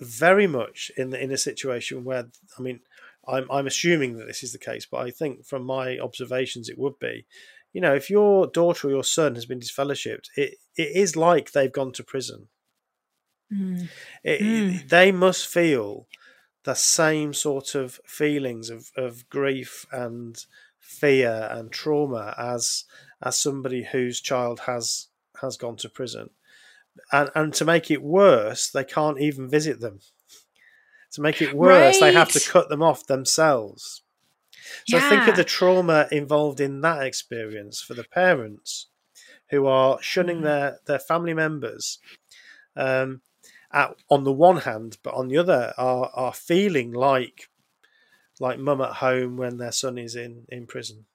very 0.01 0.47
much 0.47 0.91
in 0.97 1.11
the, 1.11 1.23
in 1.23 1.31
a 1.31 1.39
situation 1.39 2.05
where 2.05 2.27
I 2.59 2.63
mean, 2.63 2.81
I'm 3.27 3.51
I'm 3.51 3.67
assuming 3.67 4.17
that 4.19 4.27
this 4.27 4.43
is 4.43 4.53
the 4.53 4.59
case, 4.59 4.87
but 4.87 4.99
I 4.99 5.11
think 5.11 5.47
from 5.47 5.65
my 5.65 5.99
observations 5.99 6.69
it 6.69 6.79
would 6.79 6.99
be. 6.99 7.27
You 7.75 7.83
know, 7.83 7.95
if 7.95 8.09
your 8.09 8.47
daughter 8.47 8.89
or 8.89 8.91
your 8.91 9.05
son 9.05 9.35
has 9.35 9.45
been 9.45 9.61
disfellowshipped, 9.61 10.29
it, 10.37 10.55
it 10.77 10.97
is 10.97 11.17
like 11.17 11.53
they've 11.53 11.71
gone 11.71 11.93
to 11.93 12.03
prison. 12.03 12.49
Mm. 13.53 13.89
It, 14.23 14.41
mm. 14.41 14.89
They 14.89 15.13
must 15.13 15.47
feel 15.47 16.07
the 16.65 16.75
same 16.75 17.35
sort 17.35 17.75
of 17.75 18.01
feelings 18.07 18.71
of, 18.71 18.91
of 18.97 19.29
grief 19.29 19.85
and 19.93 20.43
fear 20.81 21.49
and 21.51 21.71
trauma 21.71 22.35
as 22.39 22.85
as 23.23 23.39
somebody 23.39 23.85
whose 23.85 24.21
child 24.21 24.61
has 24.61 25.09
has 25.41 25.59
gone 25.59 25.77
to 25.77 25.89
prison 25.91 26.31
and 27.13 27.31
and 27.35 27.55
to 27.55 27.65
make 27.65 27.91
it 27.91 28.03
worse, 28.03 28.71
they 28.71 28.85
can't 28.85 29.21
even 29.21 29.49
visit 29.49 29.81
them. 29.81 30.01
To 31.13 31.21
make 31.21 31.41
it 31.41 31.55
worse, 31.55 32.01
right. 32.01 32.09
they 32.09 32.19
have 32.19 32.31
to 32.31 32.41
cut 32.41 32.69
them 32.69 32.83
off 32.83 33.07
themselves. 33.07 34.03
So 34.87 34.97
yeah. 34.97 35.09
think 35.09 35.29
of 35.29 35.37
the 35.37 35.45
trauma 35.45 36.09
involved 36.11 36.61
in 36.61 36.81
that 36.83 37.03
experience 37.03 37.81
for 37.81 37.95
the 37.95 38.05
parents 38.05 38.89
who 39.51 39.67
are 39.67 39.99
shunning 40.01 40.37
mm-hmm. 40.37 40.47
their 40.47 40.79
their 40.87 40.99
family 40.99 41.35
members. 41.35 41.99
Um, 42.77 43.21
at, 43.73 43.97
on 44.09 44.23
the 44.25 44.33
one 44.33 44.59
hand, 44.59 44.99
but 45.03 45.15
on 45.15 45.29
the 45.29 45.37
other, 45.37 45.75
are 45.77 46.11
are 46.15 46.33
feeling 46.33 46.93
like 46.93 47.49
like 48.41 48.59
mum 48.59 48.81
at 48.81 48.95
home 48.95 49.37
when 49.37 49.59
their 49.59 49.73
son 49.73 49.99
is 49.99 50.17
in 50.17 50.45
in 50.49 50.67
prison. 50.67 51.07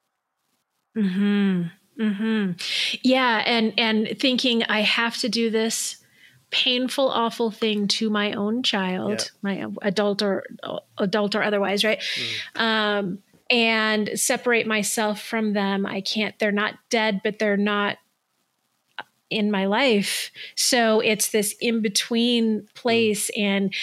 Hmm. 0.94 1.62
Hmm. 1.98 2.52
Yeah, 3.02 3.42
and 3.44 3.74
and 3.78 4.16
thinking 4.18 4.62
I 4.64 4.80
have 4.82 5.16
to 5.18 5.28
do 5.28 5.50
this 5.50 5.96
painful, 6.50 7.08
awful 7.08 7.50
thing 7.50 7.88
to 7.88 8.10
my 8.10 8.32
own 8.32 8.62
child, 8.62 9.30
yeah. 9.42 9.66
my 9.66 9.66
adult 9.82 10.22
or 10.22 10.44
adult 10.98 11.34
or 11.34 11.42
otherwise, 11.42 11.84
right? 11.84 12.00
Mm. 12.00 12.60
Um, 12.60 13.18
and 13.50 14.10
separate 14.14 14.66
myself 14.66 15.20
from 15.20 15.52
them. 15.52 15.84
I 15.86 16.00
can't. 16.00 16.38
They're 16.38 16.52
not 16.52 16.74
dead, 16.88 17.20
but 17.24 17.38
they're 17.38 17.56
not 17.56 17.98
in 19.30 19.50
my 19.50 19.66
life. 19.66 20.30
So 20.56 21.00
it's 21.00 21.30
this 21.30 21.54
in 21.60 21.82
between 21.82 22.66
place 22.74 23.30
mm. 23.36 23.42
and 23.42 23.74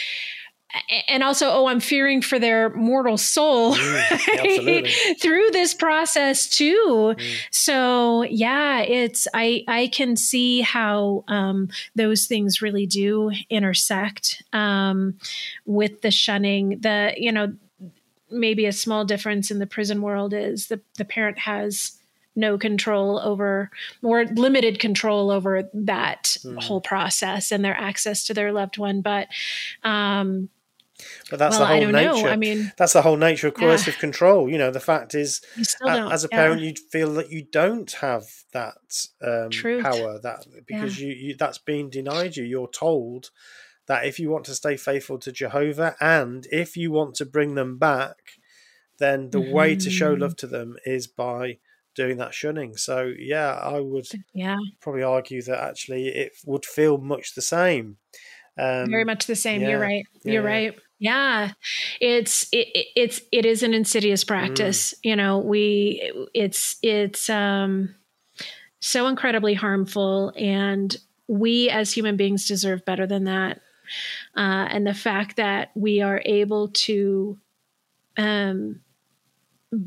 and 1.07 1.24
also 1.24 1.49
oh 1.49 1.68
i'm 1.68 1.80
fearing 1.80 2.22
for 2.22 2.38
their 2.38 2.70
mortal 2.76 3.18
soul 3.18 3.74
mm, 3.74 5.18
through 5.22 5.49
this 5.51 5.74
process 5.74 6.49
too 6.49 7.15
mm. 7.18 7.36
so 7.51 8.24
yeah 8.24 8.82
it's 8.82 9.28
i 9.34 9.63
i 9.70 9.88
can 9.88 10.18
see 10.18 10.59
how 10.61 11.24
um, 11.30 11.70
those 11.95 12.26
things 12.26 12.61
really 12.61 12.86
do 12.86 13.32
intersect 13.49 14.43
um, 14.51 15.18
with 15.65 16.01
the 16.01 16.11
shunning 16.11 16.80
the 16.82 17.13
you 17.15 17.32
know 17.32 17.53
maybe 18.30 18.65
a 18.65 18.71
small 18.71 19.05
difference 19.05 19.51
in 19.51 19.59
the 19.59 19.67
prison 19.67 20.01
world 20.01 20.34
is 20.34 20.67
the 20.67 20.82
the 20.97 21.05
parent 21.05 21.39
has 21.39 21.93
no 22.36 22.57
control 22.57 23.19
over 23.19 23.71
more 24.01 24.25
limited 24.25 24.80
control 24.80 25.32
over 25.32 25.69
that 25.73 26.38
mm. 26.43 26.61
whole 26.61 26.82
process 26.82 27.51
and 27.51 27.65
their 27.65 27.75
access 27.75 28.25
to 28.25 28.34
their 28.34 28.51
loved 28.51 28.78
one 28.78 29.01
but 29.01 29.28
um 29.84 30.49
but 31.30 31.38
that's 31.38 31.59
well, 31.59 31.67
the 31.67 31.75
whole 31.75 31.91
nature. 31.91 32.23
Know. 32.23 32.30
I 32.30 32.36
mean, 32.38 32.71
that's 32.78 32.93
the 32.93 33.01
whole 33.01 33.17
nature 33.17 33.49
of 33.49 33.53
coercive 33.53 33.95
yeah. 33.95 33.99
control. 33.99 34.49
You 34.49 34.57
know, 34.57 34.71
the 34.71 34.80
fact 34.80 35.13
is, 35.13 35.41
as 35.88 36.23
a 36.23 36.30
parent, 36.30 36.61
yeah. 36.61 36.69
you 36.69 36.73
feel 36.89 37.13
that 37.13 37.32
you 37.32 37.43
don't 37.43 37.91
have 37.93 38.25
that 38.53 39.07
um, 39.21 39.51
power. 39.84 40.19
That 40.19 40.45
because 40.65 40.99
yeah. 40.99 41.07
you, 41.07 41.13
you 41.13 41.36
that's 41.36 41.59
been 41.59 41.89
denied 41.89 42.36
you. 42.36 42.43
You're 42.43 42.69
told 42.69 43.30
that 43.88 44.05
if 44.05 44.19
you 44.19 44.29
want 44.29 44.45
to 44.45 44.55
stay 44.55 44.77
faithful 44.77 45.17
to 45.19 45.31
Jehovah 45.31 45.95
and 45.99 46.45
if 46.51 46.77
you 46.77 46.91
want 46.91 47.15
to 47.15 47.25
bring 47.25 47.55
them 47.55 47.77
back, 47.77 48.17
then 48.99 49.29
the 49.29 49.39
mm-hmm. 49.39 49.53
way 49.53 49.75
to 49.75 49.89
show 49.89 50.13
love 50.13 50.31
mm-hmm. 50.31 50.47
to 50.47 50.47
them 50.47 50.75
is 50.85 51.07
by 51.07 51.59
doing 51.95 52.17
that 52.17 52.33
shunning. 52.33 52.77
So 52.77 53.11
yeah, 53.17 53.53
I 53.53 53.79
would 53.79 54.07
yeah 54.33 54.57
probably 54.81 55.03
argue 55.03 55.41
that 55.41 55.63
actually 55.63 56.07
it 56.07 56.33
would 56.45 56.65
feel 56.65 56.97
much 56.97 57.33
the 57.35 57.41
same. 57.41 57.97
Um, 58.57 58.89
Very 58.89 59.05
much 59.05 59.27
the 59.27 59.35
same. 59.35 59.61
Yeah, 59.61 59.69
You're 59.69 59.79
right. 59.79 60.05
You're 60.23 60.43
yeah. 60.43 60.49
right. 60.49 60.79
Yeah, 60.99 61.51
it's 62.01 62.47
it, 62.51 62.67
it's 62.95 63.21
it 63.31 63.45
is 63.45 63.61
an 63.63 63.73
insidious 63.73 64.23
practice. 64.23 64.93
Mm. 64.93 64.97
You 65.03 65.15
know, 65.15 65.38
we 65.39 66.27
it's 66.33 66.77
it's 66.81 67.29
um 67.29 67.95
so 68.79 69.07
incredibly 69.07 69.53
harmful, 69.53 70.33
and 70.35 70.95
we 71.27 71.69
as 71.69 71.91
human 71.91 72.17
beings 72.17 72.47
deserve 72.47 72.85
better 72.85 73.05
than 73.05 73.25
that. 73.25 73.61
Uh, 74.35 74.67
and 74.69 74.85
the 74.85 74.93
fact 74.93 75.35
that 75.38 75.71
we 75.75 76.01
are 76.01 76.21
able 76.25 76.69
to 76.69 77.38
um 78.17 78.79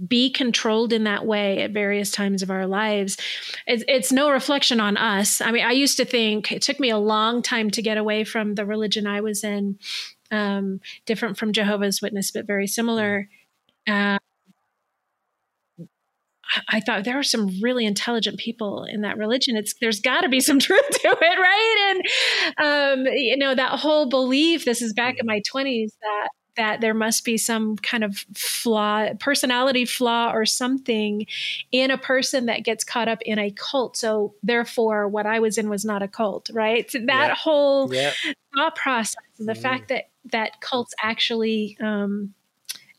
be 0.07 0.31
controlled 0.31 0.93
in 0.93 1.05
that 1.05 1.25
way 1.25 1.63
at 1.63 1.71
various 1.71 2.11
times 2.11 2.43
of 2.43 2.51
our 2.51 2.67
lives 2.67 3.17
it's, 3.67 3.83
it's, 3.89 4.13
no 4.13 4.31
reflection 4.31 4.79
on 4.79 4.99
us. 4.99 5.41
I 5.41 5.51
mean 5.51 5.65
i 5.65 5.73
used 5.73 5.97
to 5.97 6.05
think 6.05 6.53
it 6.53 6.63
took 6.63 6.79
me 6.79 6.91
a 6.91 6.99
long 6.99 7.43
time 7.43 7.71
to 7.71 7.83
get 7.83 7.97
away 7.97 8.25
from 8.25 8.55
the 8.55 8.67
religion 8.67 9.07
i 9.07 9.21
was 9.21 9.43
in 9.43 9.79
um, 10.31 10.81
different 11.07 11.39
from 11.39 11.53
jehovah's 11.53 12.03
witness 12.03 12.31
but 12.31 12.47
very 12.47 12.67
similar. 12.67 13.29
Uh, 13.87 14.19
I 16.69 16.81
thought 16.81 17.05
there 17.05 17.19
are 17.19 17.25
some 17.25 17.49
really 17.63 17.87
intelligent 17.87 18.39
people 18.39 18.85
in 18.85 19.03
that 19.03 19.19
religion. 19.19 19.57
It's 19.57 19.75
there's 19.81 20.01
got 20.01 20.23
to 20.23 20.29
be 20.29 20.41
some 20.41 20.59
truth 20.61 20.89
to 20.89 21.17
it, 21.21 21.39
right? 21.39 21.95
And 22.59 23.07
um, 23.07 23.13
you 23.13 23.37
know 23.37 23.55
that 23.55 23.79
whole 23.79 24.09
belief. 24.09 24.65
This 24.65 24.83
is 24.83 24.93
back 24.93 25.17
in 25.19 25.27
my 25.27 25.41
twenties 25.49 25.97
that 26.01 26.29
that 26.57 26.81
there 26.81 26.95
must 26.95 27.25
be 27.25 27.39
some 27.39 27.77
kind 27.77 28.05
of 28.05 28.25
flaw, 28.35 29.09
personality 29.19 29.85
flaw 29.85 30.31
or 30.33 30.45
something 30.45 31.27
in 31.73 31.91
a 31.91 31.97
person 31.97 32.47
that 32.47 32.65
gets 32.65 32.85
caught 32.85 33.09
up 33.09 33.23
in 33.23 33.39
a 33.39 33.51
cult. 33.53 33.97
So 33.97 34.35
therefore, 34.43 35.09
what 35.09 35.27
I 35.27 35.41
was 35.41 35.59
in 35.59 35.71
was 35.71 35.85
not 35.85 36.03
a 36.03 36.09
cult, 36.09 36.51
right? 36.53 36.91
So 36.91 36.99
that 37.07 37.29
yeah. 37.29 37.35
whole 37.35 37.95
yeah. 37.95 38.13
thought 38.55 38.77
process, 38.77 39.15
the 39.39 39.53
mm. 39.53 39.63
fact 39.63 39.89
that 39.89 40.11
that 40.33 40.61
cults 40.61 40.93
actually 41.03 41.79
um, 41.81 42.35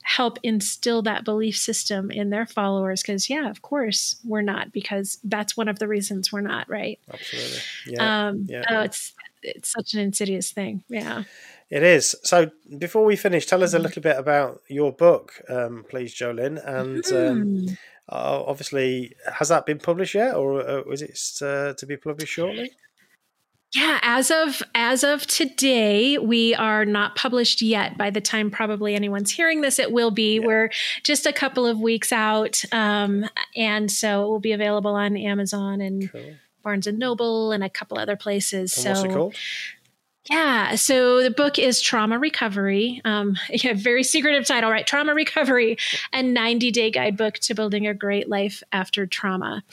help 0.03 0.39
instill 0.43 1.01
that 1.01 1.23
belief 1.23 1.57
system 1.57 2.11
in 2.11 2.29
their 2.29 2.45
followers 2.45 3.01
because 3.01 3.29
yeah 3.29 3.49
of 3.49 3.61
course 3.61 4.15
we're 4.23 4.41
not 4.41 4.71
because 4.71 5.19
that's 5.23 5.55
one 5.55 5.67
of 5.67 5.79
the 5.79 5.87
reasons 5.87 6.31
we're 6.31 6.41
not 6.41 6.69
right 6.69 6.99
absolutely 7.13 7.59
yeah, 7.87 8.27
um, 8.27 8.45
yeah. 8.49 8.63
Oh, 8.69 8.81
it's 8.81 9.13
it's 9.43 9.71
such 9.71 9.93
an 9.93 9.99
insidious 9.99 10.51
thing 10.51 10.83
yeah 10.89 11.23
it 11.71 11.83
is. 11.83 12.17
So 12.23 12.51
before 12.77 13.05
we 13.05 13.15
finish, 13.15 13.45
tell 13.45 13.63
us 13.63 13.71
a 13.71 13.77
mm-hmm. 13.77 13.83
little 13.83 14.01
bit 14.01 14.17
about 14.17 14.61
your 14.67 14.91
book, 14.91 15.41
um, 15.47 15.85
please, 15.89 16.13
Jolynn. 16.13 16.61
And 16.65 17.05
um, 17.13 17.45
mm. 17.45 17.77
uh, 18.09 18.43
obviously, 18.45 19.15
has 19.33 19.47
that 19.47 19.65
been 19.65 19.79
published 19.79 20.13
yet, 20.13 20.35
or 20.35 20.59
uh, 20.59 20.83
is 20.91 21.01
it 21.01 21.17
uh, 21.41 21.73
to 21.73 21.85
be 21.85 21.95
published 21.95 22.33
shortly? 22.33 22.71
Yeah, 23.73 23.99
as 24.01 24.31
of 24.31 24.61
as 24.75 25.03
of 25.03 25.25
today, 25.25 26.17
we 26.17 26.53
are 26.55 26.83
not 26.83 27.15
published 27.15 27.61
yet. 27.61 27.97
By 27.97 28.09
the 28.09 28.19
time 28.19 28.51
probably 28.51 28.95
anyone's 28.95 29.31
hearing 29.31 29.61
this, 29.61 29.79
it 29.79 29.93
will 29.93 30.11
be. 30.11 30.39
Yeah. 30.39 30.45
We're 30.45 30.69
just 31.03 31.25
a 31.25 31.31
couple 31.31 31.65
of 31.65 31.79
weeks 31.79 32.11
out, 32.11 32.61
um, 32.73 33.29
and 33.55 33.89
so 33.89 34.25
it 34.25 34.27
will 34.27 34.41
be 34.41 34.51
available 34.51 34.95
on 34.95 35.15
Amazon 35.15 35.79
and 35.79 36.11
cool. 36.11 36.35
Barnes 36.63 36.85
and 36.85 36.99
Noble 36.99 37.53
and 37.53 37.63
a 37.63 37.69
couple 37.69 37.97
other 37.97 38.17
places. 38.17 38.85
And 38.85 38.97
so, 38.97 39.31
yeah. 40.29 40.75
So 40.75 41.23
the 41.23 41.31
book 41.31 41.57
is 41.57 41.81
Trauma 41.81 42.19
Recovery. 42.19 43.01
Um, 43.03 43.37
yeah, 43.49 43.73
very 43.73 44.03
secretive 44.03 44.45
title, 44.45 44.69
right? 44.69 44.85
Trauma 44.85 45.13
Recovery, 45.13 45.77
a 46.13 46.21
90 46.21 46.71
day 46.71 46.91
guidebook 46.91 47.35
to 47.39 47.55
building 47.55 47.87
a 47.87 47.93
great 47.93 48.29
life 48.29 48.61
after 48.71 49.05
trauma. 49.07 49.63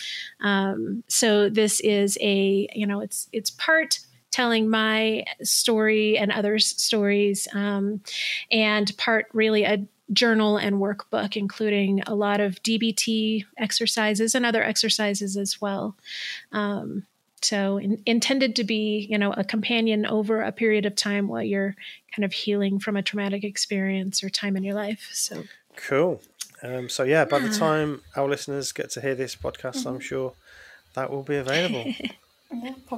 Um, 0.40 1.04
so 1.08 1.48
this 1.48 1.80
is 1.80 2.16
a, 2.20 2.68
you 2.74 2.86
know, 2.86 3.00
it's 3.00 3.28
it's 3.32 3.50
part 3.50 4.00
telling 4.30 4.68
my 4.68 5.24
story 5.42 6.16
and 6.16 6.30
others' 6.30 6.68
stories, 6.80 7.48
um, 7.54 8.00
and 8.50 8.96
part 8.96 9.26
really 9.32 9.64
a 9.64 9.86
journal 10.12 10.56
and 10.56 10.76
workbook, 10.76 11.36
including 11.36 12.02
a 12.06 12.14
lot 12.14 12.40
of 12.40 12.62
DBT 12.62 13.44
exercises 13.58 14.34
and 14.34 14.46
other 14.46 14.62
exercises 14.62 15.36
as 15.36 15.60
well. 15.60 15.96
Um, 16.52 17.04
so 17.42 17.78
in, 17.78 18.02
intended 18.06 18.56
to 18.56 18.64
be 18.64 19.06
you 19.10 19.18
know 19.18 19.32
a 19.32 19.44
companion 19.44 20.06
over 20.06 20.42
a 20.42 20.52
period 20.52 20.86
of 20.86 20.94
time 20.94 21.28
while 21.28 21.42
you're 21.42 21.74
kind 22.14 22.24
of 22.24 22.32
healing 22.32 22.78
from 22.78 22.96
a 22.96 23.02
traumatic 23.02 23.44
experience 23.44 24.22
or 24.22 24.30
time 24.30 24.56
in 24.56 24.62
your 24.62 24.74
life 24.74 25.08
so. 25.12 25.44
Cool. 25.76 26.20
Um, 26.62 26.88
so 26.88 27.04
yeah 27.04 27.24
by 27.24 27.38
the 27.38 27.50
time 27.50 28.02
our 28.16 28.28
listeners 28.28 28.72
get 28.72 28.90
to 28.90 29.00
hear 29.00 29.14
this 29.14 29.36
podcast 29.36 29.76
mm-hmm. 29.76 29.88
i'm 29.88 30.00
sure 30.00 30.34
that 30.94 31.10
will 31.10 31.22
be 31.22 31.36
available. 31.36 31.84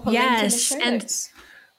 Yeah, 0.07 0.43
yes 0.43 0.71
and 0.71 1.03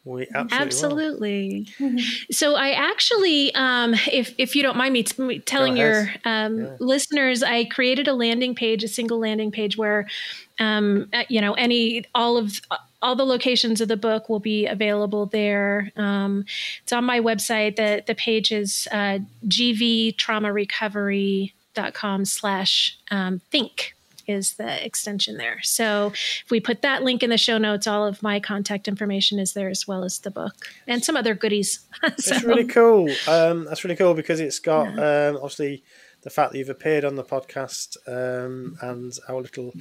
we 0.03 0.27
absolutely. 0.33 1.67
absolutely. 1.77 2.03
so 2.31 2.55
I 2.55 2.71
actually, 2.71 3.53
um, 3.53 3.93
if 4.11 4.33
if 4.39 4.55
you 4.55 4.63
don't 4.63 4.75
mind 4.75 4.93
me 4.93 5.03
t- 5.03 5.37
telling 5.39 5.77
your 5.77 6.09
um, 6.25 6.59
yeah. 6.59 6.75
listeners, 6.79 7.43
I 7.43 7.65
created 7.65 8.07
a 8.07 8.13
landing 8.13 8.55
page, 8.55 8.83
a 8.83 8.87
single 8.87 9.19
landing 9.19 9.51
page 9.51 9.77
where, 9.77 10.07
um, 10.57 11.07
uh, 11.13 11.25
you 11.29 11.39
know, 11.39 11.53
any 11.53 12.03
all 12.15 12.37
of 12.37 12.59
all 13.01 13.15
the 13.15 13.25
locations 13.25 13.79
of 13.79 13.87
the 13.89 13.97
book 13.97 14.27
will 14.27 14.39
be 14.39 14.65
available 14.65 15.27
there. 15.27 15.91
Um, 15.95 16.45
it's 16.81 16.91
on 16.91 17.05
my 17.05 17.19
website. 17.19 17.75
The 17.75 18.03
the 18.05 18.15
page 18.15 18.51
is 18.51 18.87
uh, 18.91 19.19
gvtraumarecovery.com 19.47 22.25
slash 22.25 22.97
um, 23.11 23.39
think 23.51 23.93
is 24.28 24.53
the 24.53 24.84
extension 24.86 25.38
there. 25.38 25.59
So 25.63 26.07
if 26.13 26.49
we 26.49 26.59
put 26.59 26.82
that 26.82 27.03
link 27.03 27.24
in 27.24 27.30
the 27.30 27.38
show 27.38 27.57
notes, 27.57 27.88
all 27.88 28.05
of 28.05 28.24
my 28.24 28.39
contact 28.39 28.88
information 28.88 29.39
is 29.39 29.53
there 29.53 29.69
as 29.69 29.88
well 29.88 30.03
as 30.03 30.19
the 30.19 30.32
book 30.32 30.67
and 30.88 31.03
some 31.03 31.17
other 31.17 31.34
goodies. 31.34 31.80
so. 32.17 32.36
It's 32.36 32.43
really 32.43 32.65
cool. 32.65 33.09
Um, 33.28 33.65
that's 33.65 33.84
really 33.84 33.95
cool 33.95 34.13
because 34.13 34.39
it's 34.39 34.59
got 34.59 34.95
yeah. 34.95 35.30
um, 35.30 35.36
obviously 35.38 35.84
the 36.22 36.30
fact 36.30 36.51
that 36.51 36.57
you've 36.57 36.69
appeared 36.69 37.03
on 37.03 37.15
the 37.15 37.24
podcast 37.24 37.97
um, 38.07 38.78
and 38.82 39.17
our 39.28 39.41
little 39.41 39.74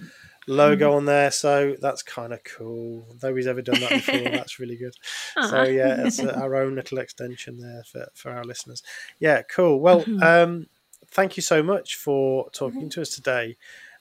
logo 0.47 0.91
mm. 0.91 0.97
on 0.97 1.05
there. 1.05 1.31
So 1.31 1.77
that's 1.81 2.03
kind 2.03 2.33
of 2.33 2.43
cool. 2.45 3.07
Nobody's 3.23 3.47
ever 3.47 3.63
done 3.63 3.81
that 3.81 3.91
before. 4.07 4.31
that's 4.31 4.59
really 4.59 4.77
good. 4.77 4.95
So 5.49 5.65
yeah, 5.65 6.07
it's 6.07 6.21
uh, 6.21 6.39
our 6.41 6.57
own 6.57 6.75
little 6.75 6.99
extension 6.99 7.59
there 7.59 7.83
for, 7.85 8.09
for 8.15 8.31
our 8.31 8.45
listeners. 8.45 8.83
Yeah, 9.19 9.43
cool. 9.43 9.81
Well, 9.81 10.03
mm-hmm. 10.03 10.23
um, 10.23 10.67
thank 11.11 11.37
you 11.37 11.43
so 11.43 11.63
much 11.63 11.97
for 11.97 12.51
talking 12.51 12.83
mm-hmm. 12.83 12.89
to 12.89 13.03
us 13.03 13.15
today 13.15 13.57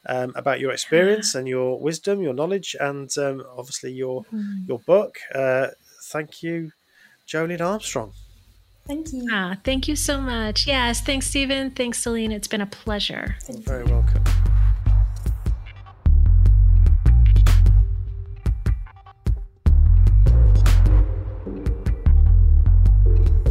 um, 0.10 0.34
about 0.36 0.60
your 0.60 0.72
experience 0.72 1.36
and 1.36 1.48
your 1.48 1.80
wisdom, 1.80 2.22
your 2.22 2.34
knowledge, 2.34 2.76
and 2.80 3.16
um, 3.18 3.44
obviously 3.56 3.94
your 3.94 4.26
mm. 4.34 4.68
your 4.68 4.80
book. 4.80 5.20
Uh, 5.34 5.68
thank 6.06 6.42
you, 6.42 6.72
Jolynn 7.28 7.62
Armstrong. 7.62 8.12
Thank 8.88 9.14
you. 9.14 9.28
Ah, 9.32 9.58
thank 9.64 9.88
you 9.88 9.96
so 9.96 10.20
much. 10.20 10.66
Yes, 10.66 11.00
thanks, 11.02 11.28
Stephen. 11.28 11.70
Thanks, 11.70 12.00
Celine. 12.00 12.32
It's 12.32 12.48
been 12.48 12.62
a 12.62 12.66
pleasure. 12.66 13.36
Thank 13.44 13.68
You're 13.68 13.84
very 13.84 13.86
welcome. 13.86 14.24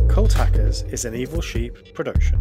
Cult 0.09 0.33
Hackers 0.33 0.83
is 0.91 1.05
an 1.05 1.15
Evil 1.15 1.41
Sheep 1.41 1.95
production. 1.95 2.41